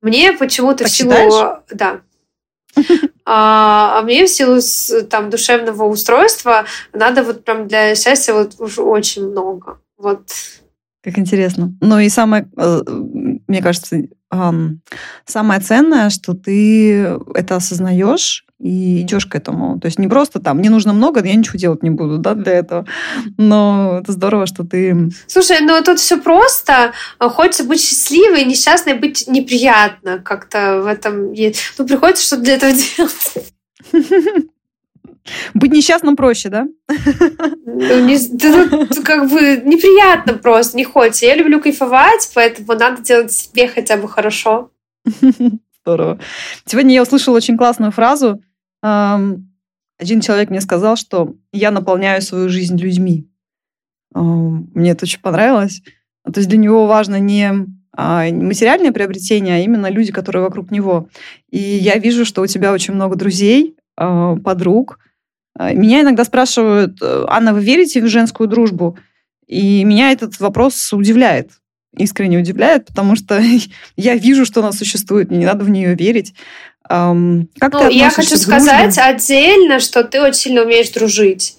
Мне 0.01 0.34
почему-то 0.34 0.86
в 0.86 0.89
силу... 0.89 1.58
Да. 1.72 2.01
А, 3.26 3.99
а 3.99 4.01
мне 4.01 4.26
в 4.26 4.30
силу 4.30 4.60
там 5.10 5.30
душевного 5.30 5.86
устройства 5.86 6.66
надо 6.91 7.24
вот 7.24 7.45
прям 7.45 7.70
для 7.70 7.95
счастья 7.95 8.34
вот 8.34 8.56
уже 8.60 8.82
очень 8.82 9.30
много. 9.30 9.80
Вот. 9.97 10.28
Как 11.01 11.18
интересно. 11.18 11.74
Ну 11.80 11.99
и 11.99 12.10
самое, 12.10 12.49
э, 12.58 12.82
мне 13.47 13.62
кажется, 13.62 14.08
самое 15.26 15.62
ценное, 15.62 16.10
что 16.10 16.34
ты 16.34 17.18
это 17.34 17.56
осознаешь 17.56 18.46
и 18.60 19.02
идешь 19.02 19.26
к 19.26 19.36
этому. 19.36 19.80
То 19.80 19.88
есть 19.88 20.00
не 20.00 20.08
просто 20.08 20.40
там, 20.40 20.58
мне 20.58 20.70
нужно 20.70 20.94
много, 20.94 21.24
я 21.24 21.36
ничего 21.36 21.60
делать 21.60 21.84
не 21.84 21.90
буду, 21.90 22.18
да, 22.18 22.34
для 22.34 22.54
этого. 22.54 22.86
Но 23.38 24.00
это 24.02 24.14
здорово, 24.14 24.46
что 24.46 24.64
ты... 24.64 25.12
Слушай, 25.28 25.58
ну 25.62 25.82
тут 25.84 26.00
все 26.00 26.18
просто. 26.18 26.94
Хочется 27.20 27.66
быть 27.66 27.82
счастливой, 27.82 28.46
несчастной, 28.46 28.94
быть 28.94 29.26
неприятно. 29.28 30.20
Как-то 30.20 30.82
в 30.82 30.88
этом 30.88 31.34
есть. 31.34 31.74
Ну, 31.78 31.86
приходится 31.86 32.26
что-то 32.26 32.44
для 32.44 32.56
этого 32.56 32.72
делать. 32.72 33.54
Быть 35.54 35.72
несчастным 35.72 36.16
проще, 36.16 36.50
да? 36.50 36.68
Ну, 36.88 38.06
не, 38.06 39.04
как 39.04 39.30
бы 39.30 39.62
неприятно 39.66 40.34
просто, 40.34 40.78
не 40.78 40.84
хочется. 40.84 41.26
Я 41.26 41.36
люблю 41.36 41.60
кайфовать, 41.60 42.30
поэтому 42.36 42.74
надо 42.74 43.02
делать 43.02 43.32
себе 43.32 43.68
хотя 43.68 43.98
бы 43.98 44.08
хорошо. 44.08 44.72
Здорово. 45.84 46.20
Сегодня 46.66 46.94
я 46.96 47.02
услышала 47.02 47.38
очень 47.38 47.58
классную 47.58 47.92
фразу. 47.92 48.42
Один 48.82 50.22
человек 50.22 50.50
мне 50.50 50.62
сказал, 50.62 50.96
что 50.98 51.36
я 51.52 51.72
наполняю 51.72 52.22
свою 52.22 52.50
жизнь 52.50 52.78
людьми. 52.78 53.30
Мне 54.14 54.92
это 54.92 55.06
очень 55.06 55.22
понравилось. 55.22 55.82
То 56.26 56.40
есть 56.40 56.50
для 56.50 56.58
него 56.58 56.88
важно 56.88 57.20
не 57.20 57.66
а, 57.96 58.26
материальное 58.32 58.92
приобретение, 58.92 59.56
а 59.56 59.60
именно 59.60 59.90
люди, 59.90 60.12
которые 60.12 60.44
вокруг 60.44 60.72
него. 60.72 61.10
И 61.50 61.60
я 61.60 61.96
вижу, 61.98 62.26
что 62.26 62.42
у 62.42 62.48
тебя 62.48 62.74
очень 62.74 62.94
много 62.94 63.16
друзей, 63.16 63.76
а, 63.96 64.36
подруг, 64.38 65.00
а, 65.00 65.04
меня 65.60 66.01
иногда 66.01 66.24
спрашивают, 66.24 66.97
э, 67.01 67.26
Анна, 67.28 67.54
вы 67.54 67.64
верите 67.64 68.01
в 68.01 68.08
женскую 68.08 68.47
дружбу? 68.47 68.97
И 69.47 69.84
меня 69.84 70.12
этот 70.12 70.39
вопрос 70.39 70.93
удивляет, 70.93 71.51
искренне 71.95 72.38
удивляет, 72.38 72.88
потому 72.88 73.16
что 73.16 73.41
я 73.95 74.16
вижу, 74.16 74.45
что 74.45 74.62
она 74.62 74.72
существует, 74.72 75.30
мне 75.30 75.39
не 75.39 75.45
надо 75.45 75.64
в 75.64 75.70
нее 75.70 75.95
верить. 75.95 76.34
Как 76.88 77.72
ну, 77.74 77.89
я 77.89 78.10
хочу 78.10 78.36
сказать 78.36 78.97
отдельно, 78.97 79.80
что 79.80 80.04
ты 80.04 80.22
очень 80.22 80.39
сильно 80.39 80.64
умеешь 80.64 80.89
дружить. 80.89 81.56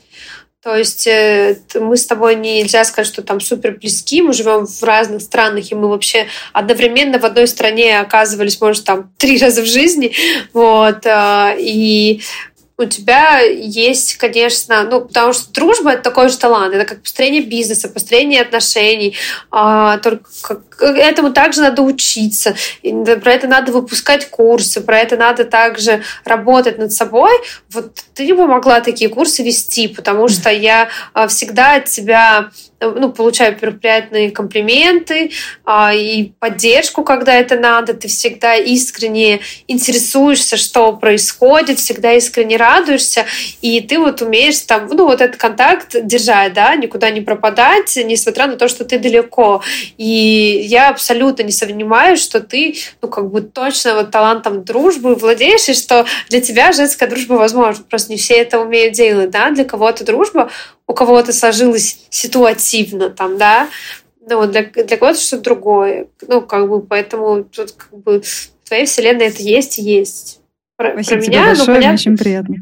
То 0.65 0.75
есть 0.75 1.07
э, 1.07 1.59
мы 1.75 1.95
с 1.99 2.07
тобой 2.07 2.37
нельзя 2.37 2.85
сказать, 2.85 3.07
что 3.07 3.21
там 3.21 3.39
супер 3.39 3.73
близки, 3.73 4.23
мы 4.23 4.33
живем 4.33 4.67
в 4.67 4.83
разных 4.83 5.21
странах, 5.21 5.71
и 5.71 5.75
мы 5.75 5.89
вообще 5.89 6.27
одновременно 6.55 7.19
в 7.19 7.25
одной 7.27 7.47
стране 7.49 8.01
оказывались, 8.01 8.59
может, 8.63 8.85
там 8.85 9.13
три 9.19 9.39
раза 9.43 9.61
в 9.61 9.67
жизни. 9.67 10.13
Вот, 10.55 11.05
э, 11.05 11.57
и 11.59 12.23
у 12.77 12.85
тебя 12.87 13.39
есть, 13.41 14.17
конечно, 14.17 14.83
ну, 14.85 15.03
потому 15.03 15.33
что 15.33 15.53
дружба— 15.53 15.93
это 15.93 16.03
такой 16.03 16.29
же 16.29 16.37
талант, 16.37 16.75
это 16.75 16.85
как 16.85 17.03
построение 17.03 17.43
бизнеса, 17.43 17.89
построение 17.89 18.43
отношений, 18.43 19.17
а, 19.53 19.99
только 19.99 20.25
этому 20.81 21.33
также 21.33 21.61
надо 21.61 21.83
учиться, 21.83 22.57
про 22.83 23.33
это 23.33 23.47
надо 23.47 23.71
выпускать 23.71 24.29
курсы, 24.29 24.81
про 24.81 24.99
это 24.99 25.17
надо 25.17 25.45
также 25.45 26.03
работать 26.25 26.79
над 26.79 26.93
собой. 26.93 27.33
Вот 27.71 27.95
ты 28.15 28.35
бы 28.35 28.47
могла 28.49 28.81
такие 28.81 29.09
курсы 29.09 29.45
вести, 29.45 29.87
потому 29.87 30.27
что 30.27 30.51
я 30.51 30.89
а, 31.13 31.29
всегда 31.29 31.75
от 31.75 31.85
тебя 31.85 32.51
ну, 32.81 33.13
получаю 33.13 33.57
приятные 33.57 34.31
комплименты 34.31 35.31
а, 35.65 35.95
и 35.95 36.33
поддержку, 36.39 37.05
когда 37.05 37.35
это 37.35 37.59
надо. 37.59 37.95
Ты 37.95 38.09
всегда 38.09 38.55
искренне 38.57 39.41
интересуешься, 39.69 40.57
что 40.57 40.93
происходит, 40.93 41.79
всегда 41.79 42.13
искренне 42.13 42.57
радуешься, 42.57 43.25
и 43.61 43.81
ты 43.81 43.99
вот 43.99 44.23
умеешь 44.23 44.61
там, 44.61 44.89
ну, 44.89 45.05
вот 45.05 45.21
этот 45.21 45.37
контакт 45.37 45.97
держать, 46.03 46.53
да, 46.53 46.75
никуда 46.77 47.11
не 47.11 47.21
пропадать, 47.21 47.97
несмотря 47.97 48.47
на 48.47 48.57
то, 48.57 48.69
что 48.69 48.85
ты 48.85 48.99
далеко. 48.99 49.63
И 49.97 50.65
я 50.67 50.89
абсолютно 50.89 51.43
не 51.43 51.53
сомневаюсь, 51.53 52.23
что 52.23 52.41
ты, 52.41 52.77
ну, 53.03 53.09
как 53.09 53.31
бы 53.31 53.41
точно 53.41 53.95
вот 53.95 54.11
талантом 54.11 54.65
дружбы 54.65 55.15
владеешь, 55.15 55.69
и 55.69 55.75
что 55.75 56.07
для 56.29 56.41
тебя 56.41 56.73
женская 56.73 57.07
дружба 57.07 57.35
возможна. 57.35 57.85
Просто 57.89 58.13
не 58.13 58.19
все 58.19 58.35
это 58.35 58.61
умеют 58.61 58.95
делать, 58.95 59.31
да, 59.31 59.51
для 59.51 59.65
кого-то 59.65 60.05
дружба 60.05 60.51
у 60.87 60.95
кого-то 60.95 61.33
сложилось 61.33 62.07
ситуативно 62.11 63.11
там, 63.11 63.39
да, 63.39 63.69
Ну, 64.29 64.47
для, 64.47 64.65
для 64.65 64.97
кого-то 64.97 65.19
что-то 65.19 65.43
другое. 65.43 66.07
Ну, 66.27 66.41
как 66.43 66.69
бы, 66.69 66.81
поэтому 66.83 67.45
тут 67.45 67.73
как 67.73 67.99
бы 67.99 68.23
в 68.23 68.69
твоей 68.69 68.87
вселенной 68.87 69.27
это 69.27 69.43
есть 69.43 69.79
и 69.79 69.83
есть. 69.83 70.41
Про, 70.77 70.93
Спасибо 70.93 71.21
про 71.21 71.27
меня, 71.27 71.39
тебе 71.39 71.47
большое, 71.47 71.69
ну, 71.69 71.75
понятно... 71.75 71.95
очень 71.95 72.17
приятно. 72.17 72.57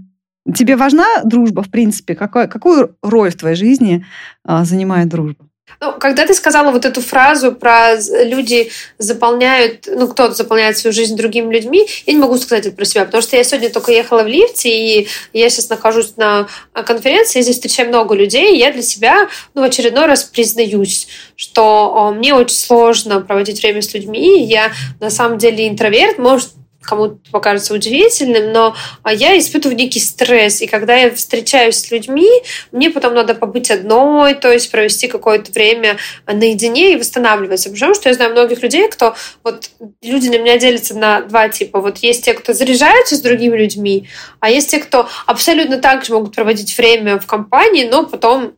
Тебе 0.55 0.77
важна 0.77 1.07
дружба, 1.25 1.63
в 1.63 1.71
принципе? 1.71 2.15
Какой, 2.17 2.49
какую 2.49 2.97
роль 3.01 3.31
в 3.31 3.37
твоей 3.37 3.55
жизни 3.55 4.05
а, 4.45 4.65
занимает 4.65 5.09
дружба? 5.09 5.47
Ну, 5.83 5.95
когда 5.99 6.25
ты 6.25 6.33
сказала 6.33 6.71
вот 6.71 6.85
эту 6.85 7.01
фразу 7.01 7.51
про 7.51 7.97
люди 7.97 8.71
заполняют, 8.99 9.89
ну, 9.89 10.07
кто-то 10.07 10.33
заполняет 10.33 10.79
свою 10.79 10.95
жизнь 10.95 11.17
другими 11.17 11.53
людьми, 11.53 11.89
я 12.07 12.13
не 12.13 12.21
могу 12.21 12.39
сказать 12.39 12.67
это 12.67 12.77
про 12.77 12.85
себя, 12.85 13.05
потому 13.05 13.21
что 13.21 13.37
я 13.37 13.43
сегодня 13.43 13.69
только 13.69 13.91
ехала 13.91 14.23
в 14.23 14.29
лифте, 14.29 14.69
и 14.71 15.09
я 15.33 15.51
сейчас 15.51 15.71
нахожусь 15.71 16.17
на 16.17 16.47
конференции, 16.73 17.41
я 17.41 17.43
здесь 17.43 17.57
встречаю 17.57 17.89
много 17.89 18.15
людей, 18.15 18.55
и 18.55 18.59
я 18.61 18.73
для 18.73 18.83
себя, 18.83 19.29
ну, 19.55 19.63
в 19.63 19.65
очередной 19.65 20.07
раз 20.07 20.23
признаюсь, 20.23 21.09
что 21.35 22.15
мне 22.17 22.33
очень 22.33 22.57
сложно 22.57 23.21
проводить 23.21 23.61
время 23.61 23.83
с 23.83 23.93
людьми, 23.93 24.45
я 24.45 24.71
на 25.01 25.11
самом 25.11 25.39
деле 25.39 25.67
интроверт, 25.67 26.17
может, 26.17 26.51
кому-то 26.83 27.19
покажется 27.31 27.75
удивительным, 27.75 28.53
но 28.53 28.75
а, 29.03 29.13
я 29.13 29.39
испытываю 29.39 29.77
некий 29.77 30.01
стресс. 30.01 30.61
И 30.61 30.67
когда 30.67 30.97
я 30.97 31.15
встречаюсь 31.15 31.77
с 31.77 31.91
людьми, 31.91 32.29
мне 32.73 32.91
потом 32.91 33.15
надо 33.15 33.35
побыть 33.35 33.71
одной, 33.71 34.35
то 34.35 34.51
есть 34.53 34.71
провести 34.71 35.09
какое-то 35.09 35.53
время 35.53 35.99
наедине 36.27 36.93
и 36.93 36.97
восстанавливаться. 36.97 37.71
Потому 37.71 37.95
что 37.95 38.09
я 38.09 38.15
знаю 38.15 38.33
многих 38.33 38.63
людей, 38.63 38.89
кто... 38.89 39.15
Вот 39.45 39.71
люди 40.03 40.29
на 40.29 40.39
меня 40.39 40.59
делятся 40.59 40.95
на 40.99 41.21
два 41.23 41.49
типа. 41.49 41.81
Вот 41.81 41.99
есть 41.99 42.25
те, 42.25 42.35
кто 42.35 42.53
заряжаются 42.53 43.17
с 43.17 43.21
другими 43.21 43.57
людьми, 43.57 44.09
а 44.41 44.51
есть 44.51 44.71
те, 44.71 44.79
кто 44.79 45.09
абсолютно 45.27 45.79
так 45.79 46.05
же 46.05 46.13
могут 46.13 46.35
проводить 46.35 46.77
время 46.77 47.19
в 47.19 47.27
компании, 47.27 47.89
но 47.89 48.05
потом 48.05 48.55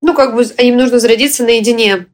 ну, 0.00 0.14
как 0.14 0.34
бы 0.34 0.44
им 0.44 0.76
нужно 0.76 0.98
зарядиться 0.98 1.44
наедине. 1.44 2.06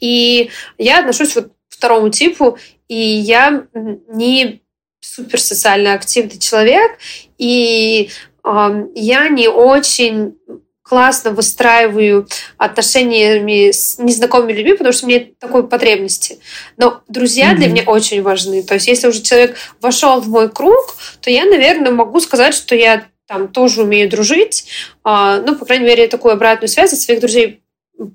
И 0.00 0.50
я 0.78 1.00
отношусь 1.00 1.34
вот 1.36 1.48
к 1.48 1.74
второму 1.74 2.10
типу, 2.10 2.58
и 2.90 2.96
я 2.96 3.66
не 4.08 4.62
супер 5.00 5.40
социально 5.40 5.94
активный 5.94 6.38
человек, 6.38 6.98
и 7.38 8.10
э, 8.44 8.86
я 8.96 9.28
не 9.28 9.46
очень 9.46 10.34
классно 10.82 11.30
выстраиваю 11.30 12.26
отношениями 12.58 13.70
с 13.70 14.00
незнакомыми 14.00 14.54
людьми, 14.54 14.72
потому 14.72 14.92
что 14.92 15.06
мне 15.06 15.20
такой 15.38 15.68
потребности. 15.68 16.40
Но 16.78 17.00
друзья 17.06 17.52
mm-hmm. 17.52 17.56
для 17.56 17.68
меня 17.68 17.82
очень 17.84 18.22
важны. 18.22 18.64
То 18.64 18.74
есть, 18.74 18.88
если 18.88 19.06
уже 19.06 19.22
человек 19.22 19.56
вошел 19.80 20.20
в 20.20 20.28
мой 20.28 20.50
круг, 20.50 20.96
то 21.20 21.30
я, 21.30 21.44
наверное, 21.44 21.92
могу 21.92 22.18
сказать, 22.18 22.54
что 22.54 22.74
я 22.74 23.04
там 23.28 23.46
тоже 23.46 23.84
умею 23.84 24.10
дружить. 24.10 24.66
А, 25.04 25.38
ну, 25.38 25.54
по 25.54 25.64
крайней 25.64 25.86
мере, 25.86 26.08
такую 26.08 26.34
обратную 26.34 26.68
связь 26.68 26.92
от 26.92 26.98
своих 26.98 27.20
друзей 27.20 27.62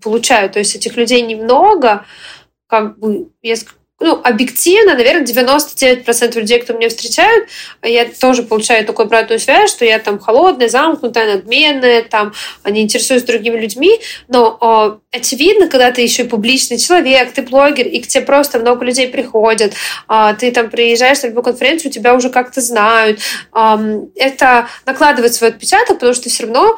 получаю. 0.04 0.50
То 0.50 0.60
есть 0.60 0.76
этих 0.76 0.98
людей 0.98 1.22
немного, 1.22 2.06
как 2.68 3.00
бы 3.00 3.30
я 3.42 3.56
ну, 4.00 4.20
объективно, 4.22 4.94
наверное, 4.96 5.24
99% 5.24 6.38
людей, 6.38 6.60
кто 6.60 6.74
меня 6.74 6.90
встречают, 6.90 7.48
я 7.82 8.06
тоже 8.06 8.44
получаю 8.44 8.86
такую 8.86 9.06
обратную 9.06 9.40
связь, 9.40 9.72
что 9.72 9.86
я 9.86 10.00
там 10.00 10.20
холодная, 10.20 10.68
замкнутая, 10.68 11.36
надменная, 11.36 12.04
там, 12.04 12.34
не 12.70 12.82
интересуюсь 12.82 13.24
другими 13.24 13.58
людьми, 13.58 14.02
но 14.28 15.00
э, 15.12 15.18
очевидно, 15.18 15.70
когда 15.70 15.92
ты 15.92 16.02
еще 16.02 16.24
и 16.24 16.28
публичный 16.28 16.78
человек, 16.78 17.32
ты 17.32 17.42
блогер, 17.42 17.88
и 17.88 18.02
к 18.02 18.08
тебе 18.08 18.26
просто 18.26 18.60
много 18.60 18.84
людей 18.84 19.08
приходят, 19.08 19.74
э, 20.10 20.36
ты 20.38 20.52
там 20.52 20.70
приезжаешь 20.70 21.22
на 21.24 21.28
любую 21.28 21.44
конференцию, 21.44 21.90
тебя 21.90 22.16
уже 22.16 22.30
как-то 22.30 22.60
знают, 22.60 23.22
э, 23.54 24.00
это 24.18 24.68
накладывает 24.86 25.34
свой 25.34 25.52
отпечаток, 25.52 26.00
потому 26.00 26.14
что 26.14 26.30
все 26.30 26.44
равно 26.44 26.78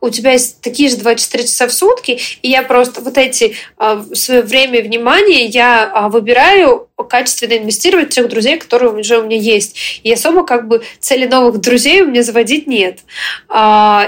у 0.00 0.10
тебя 0.10 0.32
есть 0.32 0.60
такие 0.60 0.88
же 0.88 0.96
24 0.98 1.44
часа 1.44 1.66
в 1.66 1.72
сутки, 1.72 2.20
и 2.42 2.48
я 2.48 2.62
просто 2.62 3.00
вот 3.00 3.18
эти 3.18 3.56
а, 3.76 4.04
свое 4.12 4.42
время 4.42 4.80
и 4.80 4.82
внимание 4.82 5.46
я 5.46 5.90
а, 5.92 6.08
выбираю 6.08 6.88
качественно 7.08 7.58
инвестировать 7.58 8.10
в 8.10 8.14
тех 8.14 8.28
друзей, 8.28 8.58
которые 8.58 8.92
уже 8.92 9.18
у 9.18 9.24
меня 9.24 9.36
есть. 9.36 10.00
И 10.02 10.12
особо 10.12 10.44
как 10.44 10.68
бы 10.68 10.82
цели 11.00 11.26
новых 11.26 11.60
друзей 11.60 12.02
у 12.02 12.06
меня 12.06 12.22
заводить 12.22 12.66
нет. 12.66 13.00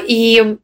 И 0.09 0.57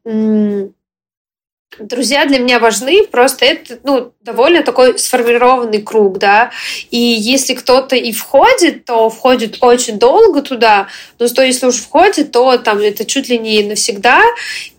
друзья 1.79 2.27
для 2.27 2.39
меня 2.39 2.59
важны, 2.59 3.05
просто 3.07 3.45
это 3.45 3.79
ну, 3.83 4.13
довольно 4.21 4.63
такой 4.63 4.99
сформированный 4.99 5.83
круг, 5.83 6.19
да, 6.19 6.51
и 6.91 6.99
если 6.99 7.55
кто-то 7.55 7.97
и 7.97 8.13
входит, 8.13 8.85
то 8.85 9.11
входит 9.11 9.59
очень 9.61 9.99
долго 9.99 10.43
туда, 10.43 10.89
но 11.19 11.27
что 11.27 11.43
если 11.43 11.67
уж 11.67 11.77
входит, 11.77 12.33
то 12.33 12.57
там 12.59 12.79
это 12.79 13.05
чуть 13.05 13.29
ли 13.29 13.39
не 13.39 13.63
навсегда, 13.63 14.21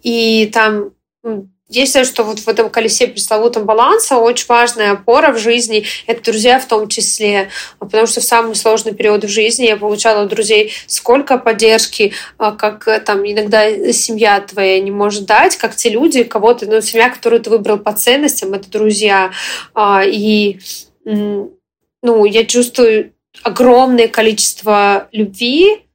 и 0.04 0.50
там 0.54 0.92
я 1.74 1.86
считаю, 1.86 2.06
что 2.06 2.24
вот 2.24 2.40
в 2.40 2.48
этом 2.48 2.70
колесе 2.70 3.08
пресловутом 3.08 3.66
баланса 3.66 4.18
очень 4.18 4.46
важная 4.48 4.92
опора 4.92 5.32
в 5.32 5.38
жизни— 5.38 5.86
это 6.08 6.32
друзья 6.32 6.60
в 6.60 6.68
том 6.68 6.88
числе. 6.88 7.50
Потому 7.80 8.08
что 8.08 8.22
в 8.22 8.24
самый 8.24 8.56
сложный 8.56 8.94
период 8.94 9.24
в 9.24 9.28
жизни 9.28 9.66
я 9.66 9.78
получала 9.78 10.24
от 10.24 10.30
друзей 10.30 10.72
сколько 10.88 11.38
поддержки, 11.38 12.14
а, 12.38 12.52
как 12.52 12.88
э, 12.88 13.00
там 13.00 13.26
иногда 13.26 13.92
семья 13.92 14.40
твоя 14.42 14.80
не 14.80 14.92
может 14.92 15.26
дать, 15.26 15.58
как 15.58 15.76
те 15.76 15.90
люди, 15.90 16.24
кого-то, 16.24 16.66
ну, 16.66 16.82
семья, 16.82 17.10
которую 17.10 17.42
ты 17.42 17.50
выбрал 17.50 17.80
по 17.80 17.94
ценностям, 17.94 18.54
это 18.54 18.70
друзья. 18.70 19.32
А, 19.74 20.04
и 20.06 20.60
ну, 21.04 22.26
я 22.26 22.46
чувствую 22.46 23.14
огромное 23.42 24.08
количество 24.08 25.08
любви 25.12 25.86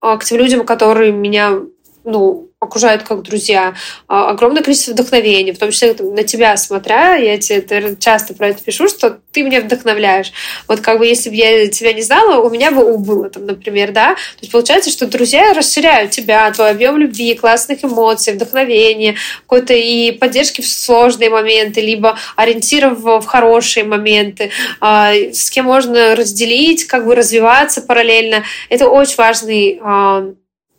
а, 0.00 0.18
к 0.18 0.24
тем 0.24 0.38
людям, 0.38 0.66
которые 0.66 1.12
меня 1.12 1.60
ну, 2.04 2.50
окружают 2.60 3.02
как 3.02 3.22
друзья, 3.22 3.74
а, 4.08 4.30
огромное 4.30 4.62
количество 4.62 4.92
вдохновения, 4.92 5.52
в 5.52 5.58
том 5.58 5.70
числе 5.70 5.94
на 5.94 6.24
тебя 6.24 6.56
смотря, 6.56 7.14
я 7.14 7.38
тебе 7.38 7.96
часто 7.98 8.34
про 8.34 8.48
это 8.48 8.62
пишу, 8.62 8.88
что 8.88 9.18
ты 9.32 9.42
меня 9.42 9.60
вдохновляешь. 9.60 10.32
Вот 10.66 10.80
как 10.80 10.98
бы 10.98 11.06
если 11.06 11.30
бы 11.30 11.36
я 11.36 11.68
тебя 11.68 11.92
не 11.92 12.02
знала, 12.02 12.42
у 12.42 12.50
меня 12.50 12.70
бы 12.70 12.84
убыло 12.84 13.30
там, 13.30 13.46
например, 13.46 13.92
да. 13.92 14.14
То 14.14 14.40
есть 14.40 14.52
получается, 14.52 14.90
что 14.90 15.06
друзья 15.06 15.52
расширяют 15.52 16.10
тебя, 16.10 16.50
твой 16.52 16.70
объем 16.70 16.96
любви, 16.96 17.34
классных 17.34 17.84
эмоций, 17.84 18.34
вдохновения, 18.34 19.16
какой-то 19.42 19.74
и 19.74 20.12
поддержки 20.12 20.60
в 20.60 20.66
сложные 20.66 21.30
моменты, 21.30 21.80
либо 21.80 22.18
ориентиров 22.36 22.98
в 23.00 23.24
хорошие 23.26 23.84
моменты, 23.84 24.50
а, 24.80 25.12
с 25.12 25.50
кем 25.50 25.66
можно 25.66 26.16
разделить, 26.16 26.84
как 26.84 27.06
бы 27.06 27.14
развиваться 27.14 27.82
параллельно. 27.82 28.44
Это 28.68 28.88
очень 28.88 29.16
важный 29.16 29.80
а, 29.82 30.32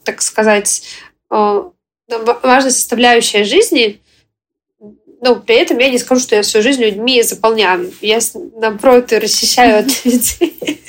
так 0.05 0.21
сказать, 0.21 0.83
важная 2.07 2.71
составляющая 2.71 3.43
жизни, 3.43 4.01
но 5.21 5.35
при 5.35 5.55
этом 5.55 5.77
я 5.79 5.89
не 5.89 5.97
скажу, 5.97 6.21
что 6.21 6.35
я 6.35 6.43
свою 6.43 6.63
жизнь 6.63 6.81
людьми 6.83 7.21
заполняю. 7.23 7.91
Я, 8.01 8.19
напротив, 8.57 9.23
расчищаю 9.23 9.79
от 9.79 10.05
людей. 10.05 10.81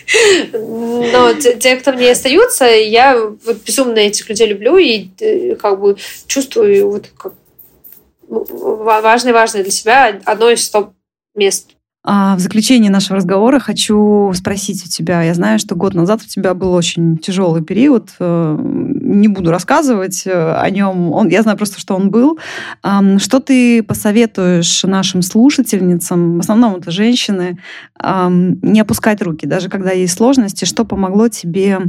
Но 0.53 1.33
те, 1.33 1.77
кто 1.77 1.93
мне 1.93 2.13
остаются, 2.13 2.65
я 2.67 3.19
вот 3.19 3.65
безумно 3.65 3.99
этих 3.99 4.29
людей 4.29 4.49
люблю 4.49 4.77
и 4.77 5.09
э, 5.21 5.55
как 5.57 5.81
бы 5.81 5.97
чувствую 6.27 6.91
вот 6.91 7.07
как 7.17 7.33
важное-важное 8.29 9.63
для 9.63 9.73
себя 9.73 10.21
одно 10.25 10.51
из 10.51 10.69
топ 10.69 10.93
мест. 11.35 11.71
А 12.09 12.37
в 12.37 12.41
заключение 12.41 12.91
нашего 12.91 13.17
разговора 13.17 13.59
хочу 13.59 14.33
спросить 14.33 14.85
у 14.85 14.89
тебя. 14.89 15.23
Я 15.23 15.35
знаю, 15.35 15.59
что 15.59 15.75
год 15.75 15.95
назад 15.95 16.23
у 16.23 16.29
тебя 16.29 16.55
был 16.55 16.73
очень 16.73 17.19
тяжелый 17.19 17.65
период. 17.65 18.11
Не 19.17 19.29
буду 19.29 19.51
рассказывать 19.51 20.27
э, 20.27 20.31
о 20.33 20.69
нем. 20.71 21.13
Он, 21.13 21.29
я 21.29 21.43
знаю 21.43 21.57
просто, 21.57 21.81
что 21.81 21.95
он 21.95 22.11
был. 22.11 22.39
Что 22.83 23.41
ты 23.41 23.83
посоветуешь 23.83 24.83
нашим 24.85 25.23
слушательницам, 25.23 26.37
в 26.37 26.41
основном 26.41 26.77
это 26.77 26.91
женщины, 26.91 27.59
не 28.03 28.81
опускать 28.81 29.23
руки, 29.23 29.47
даже 29.47 29.69
когда 29.69 29.93
есть 29.93 30.15
сложности? 30.15 30.65
Что 30.65 30.85
помогло 30.85 31.29
тебе 31.29 31.81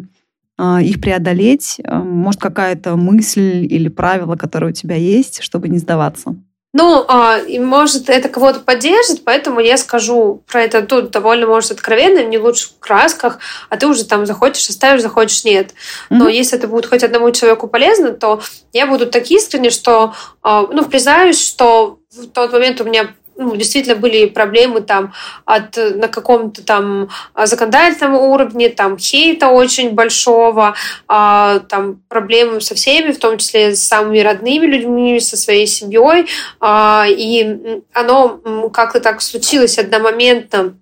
а, 0.58 0.82
их 0.82 1.02
преодолеть? 1.02 1.82
Может, 1.86 2.42
какая-то 2.42 2.96
мысль 2.96 3.66
или 3.70 3.90
правило, 3.90 4.36
которое 4.36 4.68
у 4.68 4.74
тебя 4.74 4.96
есть, 4.96 5.42
чтобы 5.42 5.70
не 5.70 5.78
сдаваться? 5.78 6.36
Ну, 6.74 7.06
а, 7.08 7.40
и 7.40 7.60
может, 7.60 8.10
это 8.10 8.28
кого-то 8.30 8.60
поддержит, 8.60 9.24
поэтому 9.24 9.60
я 9.60 9.78
скажу 9.78 10.44
про 10.48 10.64
это 10.64 10.82
тут 10.82 11.12
довольно, 11.12 11.48
может, 11.48 11.72
откровенно, 11.72 12.22
в 12.22 12.28
не 12.28 12.38
лучших 12.38 12.72
красках, 12.80 13.40
а 13.70 13.78
ты 13.78 13.88
уже 13.88 14.04
там 14.06 14.26
захочешь, 14.26 14.70
оставишь, 14.70 15.02
захочешь, 15.02 15.46
нет. 15.46 15.74
Но 16.10 16.28
mm-hmm. 16.28 16.34
если 16.34 16.58
это 16.58 16.68
будет 16.68 16.86
хоть 16.86 17.04
одному 17.04 17.32
человеку 17.32 17.68
полезно, 17.68 18.12
то 18.12 18.42
я 18.74 18.86
буду 18.86 19.08
так 19.08 19.32
искренне, 19.32 19.70
что, 19.70 20.14
а, 20.44 20.68
ну, 20.70 20.84
признаюсь, 20.86 21.42
что 21.42 22.00
в 22.12 22.28
тот 22.28 22.52
момент 22.52 22.82
у 22.82 22.84
меня 22.84 23.14
ну, 23.38 23.56
действительно 23.56 23.96
были 23.96 24.26
проблемы 24.26 24.82
там 24.82 25.14
от, 25.46 25.78
на 25.78 26.08
каком-то 26.08 26.64
там 26.64 27.10
законодательном 27.36 28.16
уровне, 28.16 28.70
там 28.70 28.98
хейта 28.98 29.50
очень 29.50 29.92
большого, 29.92 30.76
а, 31.08 31.60
там 31.70 32.02
проблемы 32.10 32.62
со 32.62 32.76
всеми, 32.76 33.12
в 33.12 33.20
том 33.20 33.38
числе 33.38 33.76
с 33.76 33.84
самыми 33.84 34.20
родными 34.20 34.66
людьми, 34.66 35.20
со 35.20 35.38
своей 35.38 35.68
семьей. 35.68 36.28
А, 36.60 37.06
и 37.08 37.82
оно 37.94 38.70
как-то 38.74 39.00
так 39.00 39.22
случилось 39.22 39.78
одномоментно, 39.78 40.78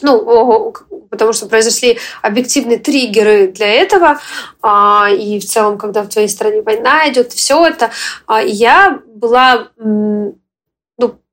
ну, 0.00 0.74
потому 1.10 1.34
что 1.34 1.46
произошли 1.46 1.98
объективные 2.22 2.78
триггеры 2.78 3.48
для 3.48 3.66
этого, 3.66 4.18
а, 4.62 5.08
и 5.10 5.38
в 5.38 5.44
целом, 5.44 5.76
когда 5.76 6.02
в 6.02 6.08
твоей 6.08 6.28
стране 6.28 6.62
война 6.62 7.08
идет, 7.10 7.32
все 7.32 7.66
это, 7.66 7.90
а, 8.26 8.40
я 8.40 9.00
была 9.06 9.68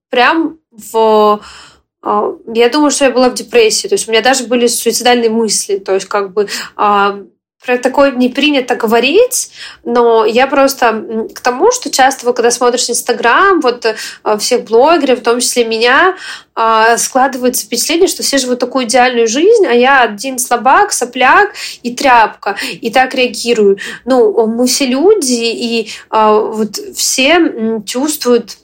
прям 0.10 0.58
в 0.72 1.42
а, 2.02 2.34
я 2.54 2.70
думаю, 2.70 2.92
что 2.92 3.06
я 3.06 3.12
была 3.12 3.30
в 3.30 3.34
депрессии. 3.34 3.88
То 3.88 3.96
есть 3.96 4.08
у 4.08 4.12
меня 4.12 4.22
даже 4.22 4.46
были 4.46 4.68
суицидальные 4.68 5.30
мысли. 5.30 5.78
То 5.78 5.94
есть 5.94 6.08
как 6.08 6.34
бы 6.34 6.48
а, 6.76 7.20
про 7.64 7.78
такое 7.78 8.12
не 8.12 8.30
принято 8.30 8.76
говорить, 8.76 9.52
но 9.84 10.24
я 10.24 10.48
просто 10.48 11.28
к 11.36 11.42
тому, 11.42 11.74
что 11.74 11.92
часто, 11.92 12.26
вот, 12.26 12.38
когда 12.38 12.52
смотришь 12.52 12.90
Инстаграм, 12.90 13.60
вот 13.60 13.86
э, 13.86 13.96
всех 14.38 14.64
блогеров, 14.64 15.20
в 15.20 15.24
том 15.24 15.42
числе 15.42 15.66
меня, 15.66 16.16
а, 16.56 16.98
складывается 16.98 17.66
впечатление, 17.66 18.08
что 18.08 18.24
все 18.24 18.38
живут 18.38 18.60
такую 18.60 18.86
идеальную 18.86 19.28
жизнь, 19.28 19.66
а 19.68 19.74
я 19.74 20.02
один 20.04 20.40
слабак, 20.40 20.94
сопляк 20.94 21.54
и 21.84 21.94
тряпка, 21.94 22.56
и 22.80 22.90
так 22.92 23.14
реагирую. 23.14 23.78
Ну, 24.06 24.48
мы 24.48 24.66
все 24.66 24.86
люди, 24.86 25.34
и 25.34 25.90
вот 26.10 26.78
все 26.96 27.82
чувствуют 27.86 28.58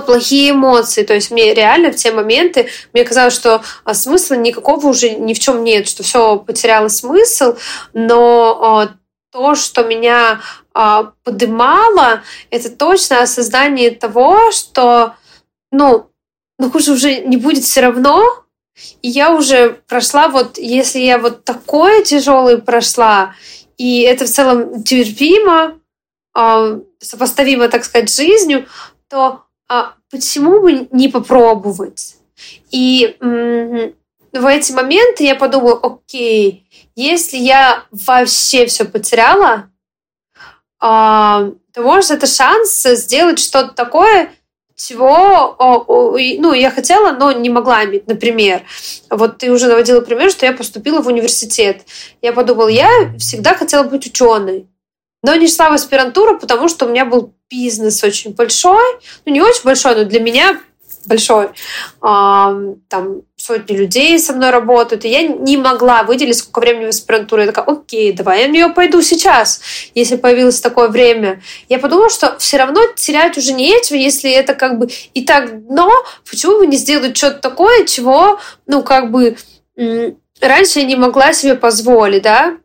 плохие 0.00 0.52
эмоции. 0.52 1.02
То 1.02 1.14
есть 1.14 1.30
мне 1.30 1.54
реально 1.54 1.92
в 1.92 1.96
те 1.96 2.12
моменты, 2.12 2.68
мне 2.92 3.04
казалось, 3.04 3.34
что 3.34 3.62
а, 3.84 3.94
смысла 3.94 4.34
никакого 4.34 4.88
уже 4.88 5.10
ни 5.10 5.34
в 5.34 5.38
чем 5.38 5.62
нет, 5.64 5.88
что 5.88 6.02
все 6.02 6.38
потеряло 6.38 6.88
смысл, 6.88 7.56
но 7.92 8.58
а, 8.62 8.88
то, 9.30 9.54
что 9.54 9.84
меня 9.84 10.40
а, 10.74 11.12
подымало, 11.24 12.22
это 12.50 12.70
точно 12.70 13.22
осознание 13.22 13.90
того, 13.90 14.50
что, 14.50 15.14
ну, 15.70 16.10
ну 16.58 16.70
хуже 16.70 16.92
уже 16.92 17.20
не 17.20 17.36
будет 17.36 17.64
все 17.64 17.80
равно, 17.82 18.44
и 19.02 19.08
я 19.08 19.34
уже 19.34 19.80
прошла 19.86 20.28
вот, 20.28 20.58
если 20.58 21.00
я 21.00 21.18
вот 21.18 21.44
такое 21.44 22.02
тяжелое 22.02 22.58
прошла, 22.58 23.34
и 23.76 24.00
это 24.00 24.24
в 24.24 24.30
целом 24.30 24.82
терпимо, 24.82 25.78
сопоставимо, 26.34 27.68
так 27.68 27.84
сказать, 27.84 28.08
с 28.08 28.16
жизнью, 28.16 28.66
то 29.08 29.42
а 29.72 29.94
почему 30.10 30.60
бы 30.60 30.86
не 30.90 31.08
попробовать? 31.08 32.16
И 32.70 33.16
в 33.20 34.46
эти 34.46 34.72
моменты 34.72 35.24
я 35.24 35.34
подумала, 35.34 35.80
окей, 35.82 36.68
если 36.94 37.38
я 37.38 37.84
вообще 37.90 38.66
все 38.66 38.84
потеряла, 38.84 39.70
а, 40.78 41.52
то 41.72 41.82
может 41.82 42.10
это 42.10 42.26
шанс 42.26 42.82
сделать 42.82 43.38
что-то 43.38 43.72
такое, 43.72 44.30
чего 44.76 45.56
ну, 45.58 46.52
я 46.52 46.70
хотела, 46.70 47.12
но 47.12 47.32
не 47.32 47.48
могла 47.48 47.86
иметь. 47.86 48.06
Например, 48.06 48.62
вот 49.08 49.38
ты 49.38 49.50
уже 49.50 49.68
наводила 49.68 50.02
пример, 50.02 50.30
что 50.30 50.44
я 50.44 50.52
поступила 50.52 51.00
в 51.00 51.06
университет. 51.06 51.86
Я 52.20 52.34
подумала, 52.34 52.68
я 52.68 53.14
всегда 53.18 53.54
хотела 53.54 53.84
быть 53.84 54.06
ученой, 54.06 54.66
но 55.22 55.34
не 55.36 55.48
шла 55.48 55.70
в 55.70 55.74
аспирантуру, 55.74 56.38
потому 56.38 56.68
что 56.68 56.86
у 56.86 56.88
меня 56.88 57.04
был 57.04 57.34
бизнес 57.48 58.02
очень 58.04 58.32
большой, 58.34 58.84
ну 59.24 59.32
не 59.32 59.40
очень 59.40 59.62
большой, 59.64 59.94
но 59.96 60.04
для 60.04 60.20
меня 60.20 60.60
большой. 61.06 61.48
Там 62.00 63.22
сотни 63.36 63.76
людей 63.76 64.18
со 64.20 64.34
мной 64.34 64.50
работают, 64.50 65.04
и 65.04 65.08
я 65.08 65.26
не 65.26 65.56
могла 65.56 66.04
выделить 66.04 66.36
сколько 66.36 66.60
времени 66.60 66.86
в 66.86 66.90
аспирантуре. 66.90 67.42
Я 67.42 67.52
такая, 67.52 67.74
окей, 67.74 68.12
давай 68.12 68.42
я 68.42 68.46
на 68.46 68.52
нее 68.52 68.68
пойду 68.68 69.02
сейчас, 69.02 69.60
если 69.96 70.14
появилось 70.14 70.60
такое 70.60 70.88
время. 70.88 71.42
Я 71.68 71.80
подумала, 71.80 72.08
что 72.08 72.36
все 72.38 72.56
равно 72.56 72.82
терять 72.94 73.36
уже 73.36 73.52
нечего, 73.52 73.96
если 73.96 74.30
это 74.30 74.54
как 74.54 74.78
бы 74.78 74.88
и 75.12 75.24
так 75.24 75.66
дно, 75.66 75.90
почему 76.28 76.58
бы 76.58 76.66
не 76.68 76.76
сделать 76.76 77.16
что-то 77.16 77.40
такое, 77.40 77.84
чего, 77.84 78.38
ну, 78.66 78.84
как 78.84 79.10
бы 79.10 79.36
раньше 80.40 80.78
я 80.78 80.84
не 80.84 80.94
могла 80.94 81.32
себе 81.32 81.56
позволить, 81.56 82.22
да? 82.22 82.58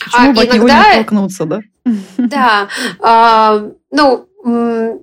Почему 0.00 0.30
а 0.30 0.32
бы 0.32 0.44
иногда... 0.44 0.50
от 0.50 0.54
него 0.54 0.68
не 0.68 0.90
оттолкнуться, 0.90 1.44
да? 1.44 1.60
Да. 2.16 2.68
А, 3.00 3.62
ну, 3.90 4.28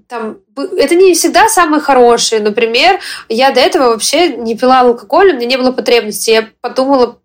там, 0.08 0.38
это 0.56 0.96
не 0.96 1.14
всегда 1.14 1.48
самые 1.48 1.82
хорошие. 1.82 2.42
Например, 2.42 3.00
я 3.30 3.52
до 3.52 3.62
этого 3.62 3.92
вообще 3.92 4.36
не 4.36 4.58
пила 4.58 4.82
алкоголь, 4.82 5.32
у 5.32 5.36
меня 5.36 5.46
не 5.46 5.58
было 5.58 5.72
потребности. 5.72 6.32
Я 6.32 6.50
подумала, 6.62 7.20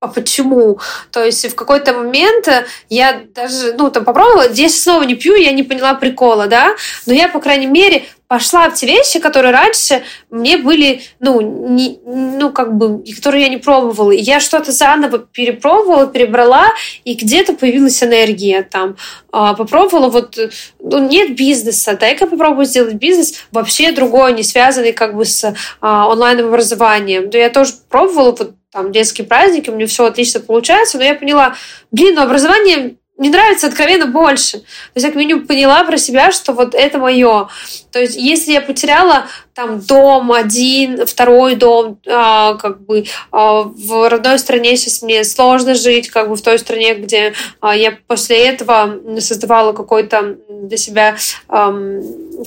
а 0.00 0.06
почему? 0.06 0.78
То 1.10 1.24
есть 1.24 1.50
в 1.50 1.54
какой-то 1.56 1.92
момент 1.92 2.48
я 2.88 3.20
даже, 3.34 3.74
ну, 3.76 3.90
там 3.90 4.04
попробовала, 4.04 4.48
здесь 4.48 4.80
снова 4.80 5.02
не 5.02 5.16
пью, 5.16 5.34
я 5.34 5.50
не 5.50 5.64
поняла 5.64 5.94
прикола, 5.94 6.46
да, 6.46 6.76
но 7.06 7.12
я, 7.12 7.28
по 7.28 7.40
крайней 7.40 7.66
мере, 7.66 8.04
пошла 8.28 8.68
в 8.70 8.74
те 8.74 8.86
вещи, 8.86 9.18
которые 9.18 9.52
раньше 9.52 10.02
мне 10.30 10.58
были, 10.58 11.02
ну, 11.18 11.40
не, 11.40 11.98
ну, 12.04 12.52
как 12.52 12.76
бы, 12.76 13.02
которые 13.16 13.44
я 13.44 13.48
не 13.48 13.56
пробовала. 13.56 14.12
И 14.12 14.20
я 14.20 14.38
что-то 14.38 14.70
заново 14.70 15.18
перепробовала, 15.18 16.06
перебрала, 16.06 16.68
и 17.04 17.14
где-то 17.14 17.54
появилась 17.54 18.02
энергия 18.02 18.62
там. 18.62 18.96
А, 19.32 19.54
попробовала 19.54 20.10
вот, 20.10 20.38
ну, 20.78 21.08
нет 21.08 21.34
бизнеса, 21.34 21.96
дай-ка 21.98 22.26
попробую 22.26 22.66
сделать 22.66 22.94
бизнес 22.94 23.46
вообще 23.50 23.92
другой, 23.92 24.34
не 24.34 24.42
связанный 24.42 24.92
как 24.92 25.16
бы 25.16 25.24
с 25.24 25.54
а, 25.80 26.06
онлайн-образованием. 26.08 27.30
Да 27.30 27.38
я 27.38 27.50
тоже 27.50 27.72
пробовала 27.88 28.30
вот 28.30 28.57
там 28.70 28.92
детские 28.92 29.26
праздники, 29.26 29.70
у 29.70 29.74
меня 29.74 29.86
все 29.86 30.04
отлично 30.04 30.40
получается, 30.40 30.98
но 30.98 31.04
я 31.04 31.14
поняла, 31.14 31.54
блин, 31.90 32.14
ну 32.14 32.22
образование 32.22 32.96
мне 33.18 33.30
нравится 33.30 33.66
откровенно 33.66 34.06
больше. 34.06 34.58
То 34.58 34.94
есть 34.94 35.04
я 35.04 35.10
как 35.10 35.16
минимум 35.16 35.46
поняла 35.46 35.82
про 35.82 35.98
себя, 35.98 36.30
что 36.30 36.52
вот 36.52 36.76
это 36.76 36.98
мое. 36.98 37.48
То 37.90 37.98
есть 37.98 38.14
если 38.14 38.52
я 38.52 38.60
потеряла 38.60 39.26
там 39.54 39.80
дом 39.80 40.30
один, 40.30 41.04
второй 41.04 41.56
дом, 41.56 41.98
а, 42.06 42.54
как 42.54 42.80
бы 42.86 43.06
а, 43.32 43.62
в 43.62 44.08
родной 44.08 44.38
стране 44.38 44.76
сейчас 44.76 45.02
мне 45.02 45.24
сложно 45.24 45.74
жить, 45.74 46.10
как 46.10 46.28
бы 46.28 46.36
в 46.36 46.42
той 46.42 46.60
стране, 46.60 46.94
где 46.94 47.34
а, 47.60 47.74
я 47.74 47.98
после 48.06 48.38
этого 48.46 49.00
создавала 49.18 49.72
какой-то 49.72 50.36
для 50.48 50.76
себя 50.76 51.16
а, 51.48 51.74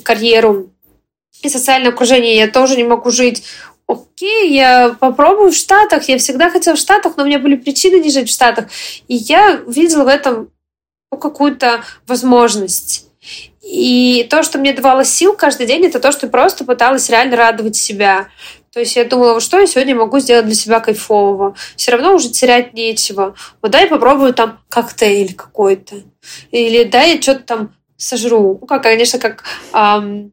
карьеру 0.02 0.70
и 1.42 1.50
социальное 1.50 1.90
окружение, 1.90 2.36
я 2.36 2.48
тоже 2.48 2.76
не 2.76 2.84
могу 2.84 3.10
жить 3.10 3.44
окей, 3.92 4.52
я 4.52 4.96
попробую 4.98 5.52
в 5.52 5.56
Штатах. 5.56 6.08
Я 6.08 6.18
всегда 6.18 6.50
хотела 6.50 6.76
в 6.76 6.80
Штатах, 6.80 7.16
но 7.16 7.22
у 7.22 7.26
меня 7.26 7.38
были 7.38 7.56
причины 7.56 7.96
не 8.00 8.10
жить 8.10 8.28
в 8.28 8.32
Штатах. 8.32 8.66
И 9.08 9.14
я 9.14 9.62
видела 9.66 10.04
в 10.04 10.08
этом 10.08 10.50
ну, 11.10 11.18
какую-то 11.18 11.84
возможность. 12.06 13.06
И 13.62 14.26
то, 14.28 14.42
что 14.42 14.58
мне 14.58 14.72
давало 14.72 15.04
сил 15.04 15.34
каждый 15.34 15.66
день, 15.66 15.86
это 15.86 16.00
то, 16.00 16.10
что 16.10 16.26
просто 16.26 16.64
пыталась 16.64 17.08
реально 17.08 17.36
радовать 17.36 17.76
себя. 17.76 18.28
То 18.72 18.80
есть 18.80 18.96
я 18.96 19.04
думала, 19.04 19.40
что 19.40 19.60
я 19.60 19.66
сегодня 19.66 19.94
могу 19.94 20.18
сделать 20.18 20.46
для 20.46 20.54
себя 20.54 20.80
кайфового. 20.80 21.54
Все 21.76 21.92
равно 21.92 22.14
уже 22.14 22.30
терять 22.30 22.72
нечего. 22.72 23.36
Вот 23.60 23.70
дай 23.70 23.86
попробую 23.86 24.34
там 24.34 24.60
коктейль 24.68 25.34
какой-то. 25.34 25.96
Или 26.50 26.84
дай 26.84 27.16
я 27.16 27.22
что-то 27.22 27.40
там 27.40 27.74
сожру. 28.02 28.58
Ну, 28.60 28.66
как, 28.66 28.82
конечно, 28.82 29.18
как 29.18 29.44
эм, 29.72 30.32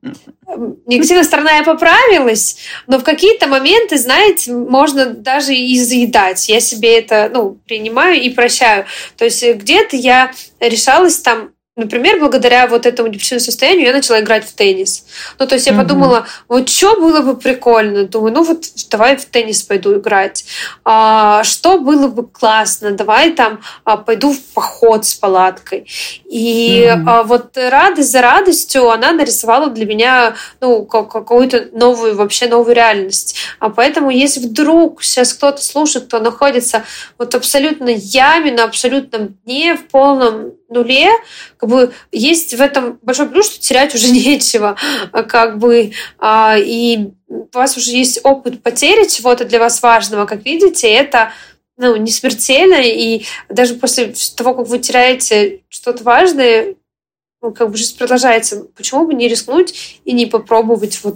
негативная 0.88 1.24
сторона 1.24 1.58
я 1.58 1.64
поправилась, 1.64 2.58
но 2.88 2.98
в 2.98 3.04
какие-то 3.04 3.48
моменты, 3.48 3.98
знаете, 3.98 4.52
можно 4.52 5.06
даже 5.06 5.54
и 5.54 5.80
заедать. 5.80 6.50
Я 6.50 6.60
себе 6.60 6.98
это, 6.98 7.30
ну, 7.32 7.60
принимаю 7.68 8.20
и 8.22 8.30
прощаю. 8.30 8.86
То 9.18 9.26
есть 9.26 9.44
где-то 9.44 9.96
я 9.96 10.32
решалась 10.60 11.20
там 11.20 11.52
Например, 11.80 12.20
благодаря 12.20 12.68
вот 12.68 12.86
этому 12.86 13.08
депрессивному 13.08 13.46
состоянию 13.46 13.88
я 13.88 13.94
начала 13.94 14.20
играть 14.20 14.46
в 14.46 14.54
теннис. 14.54 15.06
Ну, 15.40 15.48
то 15.48 15.56
есть 15.56 15.66
я 15.66 15.74
mm-hmm. 15.74 15.78
подумала, 15.78 16.28
вот 16.50 16.68
что 16.68 17.00
было 17.00 17.22
бы 17.22 17.38
прикольно? 17.38 18.04
Думаю, 18.04 18.34
ну 18.34 18.44
вот 18.44 18.66
давай 18.90 19.16
в 19.16 19.24
теннис 19.26 19.64
пойду 19.64 19.98
играть. 19.98 20.44
А, 20.84 21.42
что 21.46 21.80
было 21.80 22.10
бы 22.10 22.28
классно? 22.28 22.92
Давай 22.92 23.32
там 23.32 23.62
а, 23.86 23.96
пойду 23.96 24.34
в 24.34 24.42
поход 24.54 25.06
с 25.06 25.16
палаткой. 25.16 25.88
И 26.26 26.84
mm-hmm. 26.84 27.04
а, 27.08 27.24
вот 27.24 27.58
радость 27.58 28.12
за 28.12 28.22
радостью 28.22 28.90
она 28.90 29.14
нарисовала 29.14 29.70
для 29.70 29.86
меня 29.86 30.36
ну, 30.60 30.86
какую-то 30.86 31.70
новую, 31.72 32.16
вообще 32.16 32.48
новую 32.48 32.76
реальность. 32.76 33.36
А 33.60 33.70
поэтому, 33.70 34.10
если 34.10 34.42
вдруг 34.42 35.02
сейчас 35.02 35.34
кто-то 35.34 35.64
слушает, 35.64 36.08
кто 36.08 36.20
находится 36.20 36.84
вот 37.18 37.34
абсолютно 37.36 37.90
яме, 37.90 38.52
на 38.52 38.66
абсолютном 38.66 39.38
дне, 39.46 39.76
в 39.76 39.88
полном 39.88 40.59
нуле, 40.70 41.10
как 41.58 41.70
бы 41.70 41.94
есть 42.12 42.54
в 42.54 42.62
этом 42.62 43.00
большой 43.02 43.28
плюс, 43.28 43.48
что 43.48 43.60
терять 43.60 43.94
уже 43.96 44.10
нечего, 44.12 44.76
как 45.12 45.58
бы, 45.58 45.92
а, 46.18 46.56
и 46.58 47.12
у 47.28 47.48
вас 47.54 47.78
уже 47.78 47.92
есть 47.92 48.20
опыт 48.24 48.64
потери 48.64 49.08
чего-то 49.08 49.46
для 49.46 49.60
вас 49.60 49.82
важного, 49.82 50.26
как 50.26 50.46
видите, 50.46 50.88
это 50.90 51.32
ну, 51.78 51.96
не 51.96 52.12
смертельно, 52.12 52.82
и 52.82 53.26
даже 53.48 53.76
после 53.76 54.14
того, 54.36 54.54
как 54.54 54.68
вы 54.68 54.80
теряете 54.80 55.62
что-то 55.70 56.04
важное, 56.04 56.76
ну, 57.42 57.54
как 57.54 57.72
бы 57.72 57.78
жизнь 57.78 57.98
продолжается. 57.98 58.66
Почему 58.76 59.06
бы 59.06 59.14
не 59.14 59.30
рискнуть 59.30 60.02
и 60.04 60.12
не 60.12 60.26
попробовать 60.26 61.00
вот 61.04 61.16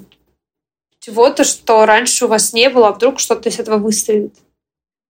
чего-то, 1.00 1.44
что 1.44 1.86
раньше 1.86 2.26
у 2.26 2.28
вас 2.30 2.54
не 2.54 2.70
было, 2.70 2.88
а 2.88 2.94
вдруг 2.94 3.20
что-то 3.20 3.50
из 3.50 3.60
этого 3.60 3.78
выстрелит? 3.78 4.34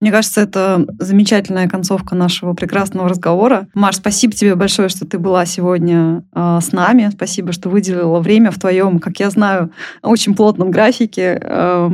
Мне 0.03 0.11
кажется, 0.11 0.41
это 0.41 0.85
замечательная 0.99 1.69
концовка 1.69 2.13
нашего 2.13 2.53
прекрасного 2.53 3.07
разговора. 3.07 3.69
Маш, 3.73 3.95
спасибо 3.95 4.33
тебе 4.33 4.53
большое, 4.55 4.89
что 4.89 5.07
ты 5.07 5.17
была 5.17 5.45
сегодня 5.45 6.25
э, 6.35 6.59
с 6.61 6.73
нами. 6.73 7.09
Спасибо, 7.09 7.53
что 7.53 7.69
выделила 7.69 8.19
время 8.19 8.51
в 8.51 8.59
твоем, 8.59 8.99
как 8.99 9.21
я 9.21 9.29
знаю, 9.29 9.71
очень 10.01 10.35
плотном 10.35 10.71
графике. 10.71 11.39
Э, 11.41 11.89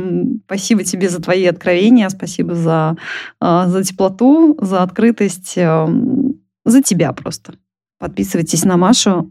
спасибо 0.46 0.82
тебе 0.82 1.08
за 1.08 1.22
твои 1.22 1.46
откровения, 1.46 2.08
спасибо 2.08 2.56
за, 2.56 2.96
э, 3.40 3.64
за 3.68 3.84
теплоту, 3.84 4.58
за 4.60 4.82
открытость, 4.82 5.52
э, 5.56 5.86
за 6.64 6.82
тебя 6.82 7.12
просто. 7.12 7.54
Подписывайтесь 8.00 8.64
на 8.64 8.76
Машу. 8.76 9.30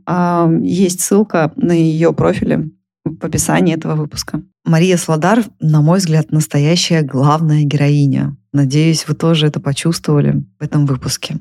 Есть 0.62 1.02
ссылка 1.02 1.52
на 1.58 1.74
ее 1.74 2.14
профиле 2.14 2.70
в 3.04 3.26
описании 3.26 3.76
этого 3.76 3.96
выпуска. 3.96 4.42
Мария 4.66 4.98
Сладар, 4.98 5.44
на 5.60 5.82
мой 5.82 6.00
взгляд, 6.00 6.32
настоящая 6.32 7.02
главная 7.02 7.64
героиня. 7.64 8.36
Надеюсь, 8.52 9.08
вы 9.08 9.16
тоже 9.16 9.48
это 9.48 9.60
почувствовали 9.60 10.44
в 10.60 10.64
этом 10.64 10.86
выпуске. 10.86 11.40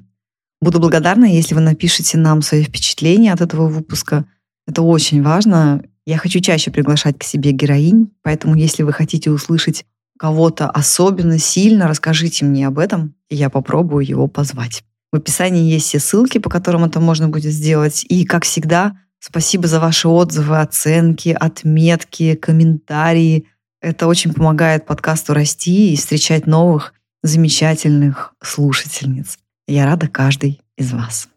Буду 0.60 0.80
благодарна, 0.80 1.24
если 1.24 1.54
вы 1.54 1.60
напишите 1.60 2.18
нам 2.18 2.42
свои 2.42 2.64
впечатления 2.64 3.32
от 3.32 3.40
этого 3.40 3.68
выпуска. 3.68 4.24
Это 4.66 4.82
очень 4.82 5.22
важно. 5.22 5.82
Я 6.06 6.18
хочу 6.18 6.40
чаще 6.40 6.70
приглашать 6.70 7.18
к 7.18 7.22
себе 7.22 7.52
героинь, 7.52 8.10
поэтому 8.22 8.56
если 8.56 8.82
вы 8.82 8.92
хотите 8.92 9.30
услышать 9.30 9.84
кого-то 10.18 10.68
особенно 10.68 11.38
сильно, 11.38 11.86
расскажите 11.86 12.44
мне 12.44 12.66
об 12.66 12.78
этом, 12.78 13.14
и 13.28 13.36
я 13.36 13.50
попробую 13.50 14.04
его 14.04 14.26
позвать. 14.26 14.82
В 15.12 15.16
описании 15.16 15.70
есть 15.70 15.86
все 15.86 16.00
ссылки, 16.00 16.38
по 16.38 16.50
которым 16.50 16.84
это 16.84 17.00
можно 17.00 17.28
будет 17.28 17.52
сделать. 17.52 18.04
И, 18.08 18.24
как 18.24 18.44
всегда, 18.44 18.98
спасибо 19.20 19.66
за 19.68 19.80
ваши 19.80 20.08
отзывы, 20.08 20.60
оценки, 20.60 21.36
отметки, 21.38 22.34
комментарии. 22.34 23.46
Это 23.80 24.06
очень 24.06 24.32
помогает 24.32 24.86
подкасту 24.86 25.34
расти 25.34 25.92
и 25.92 25.96
встречать 25.96 26.46
новых 26.46 26.94
замечательных 27.22 28.34
слушательниц. 28.42 29.38
Я 29.66 29.86
рада 29.86 30.08
каждой 30.08 30.60
из 30.76 30.92
вас. 30.92 31.28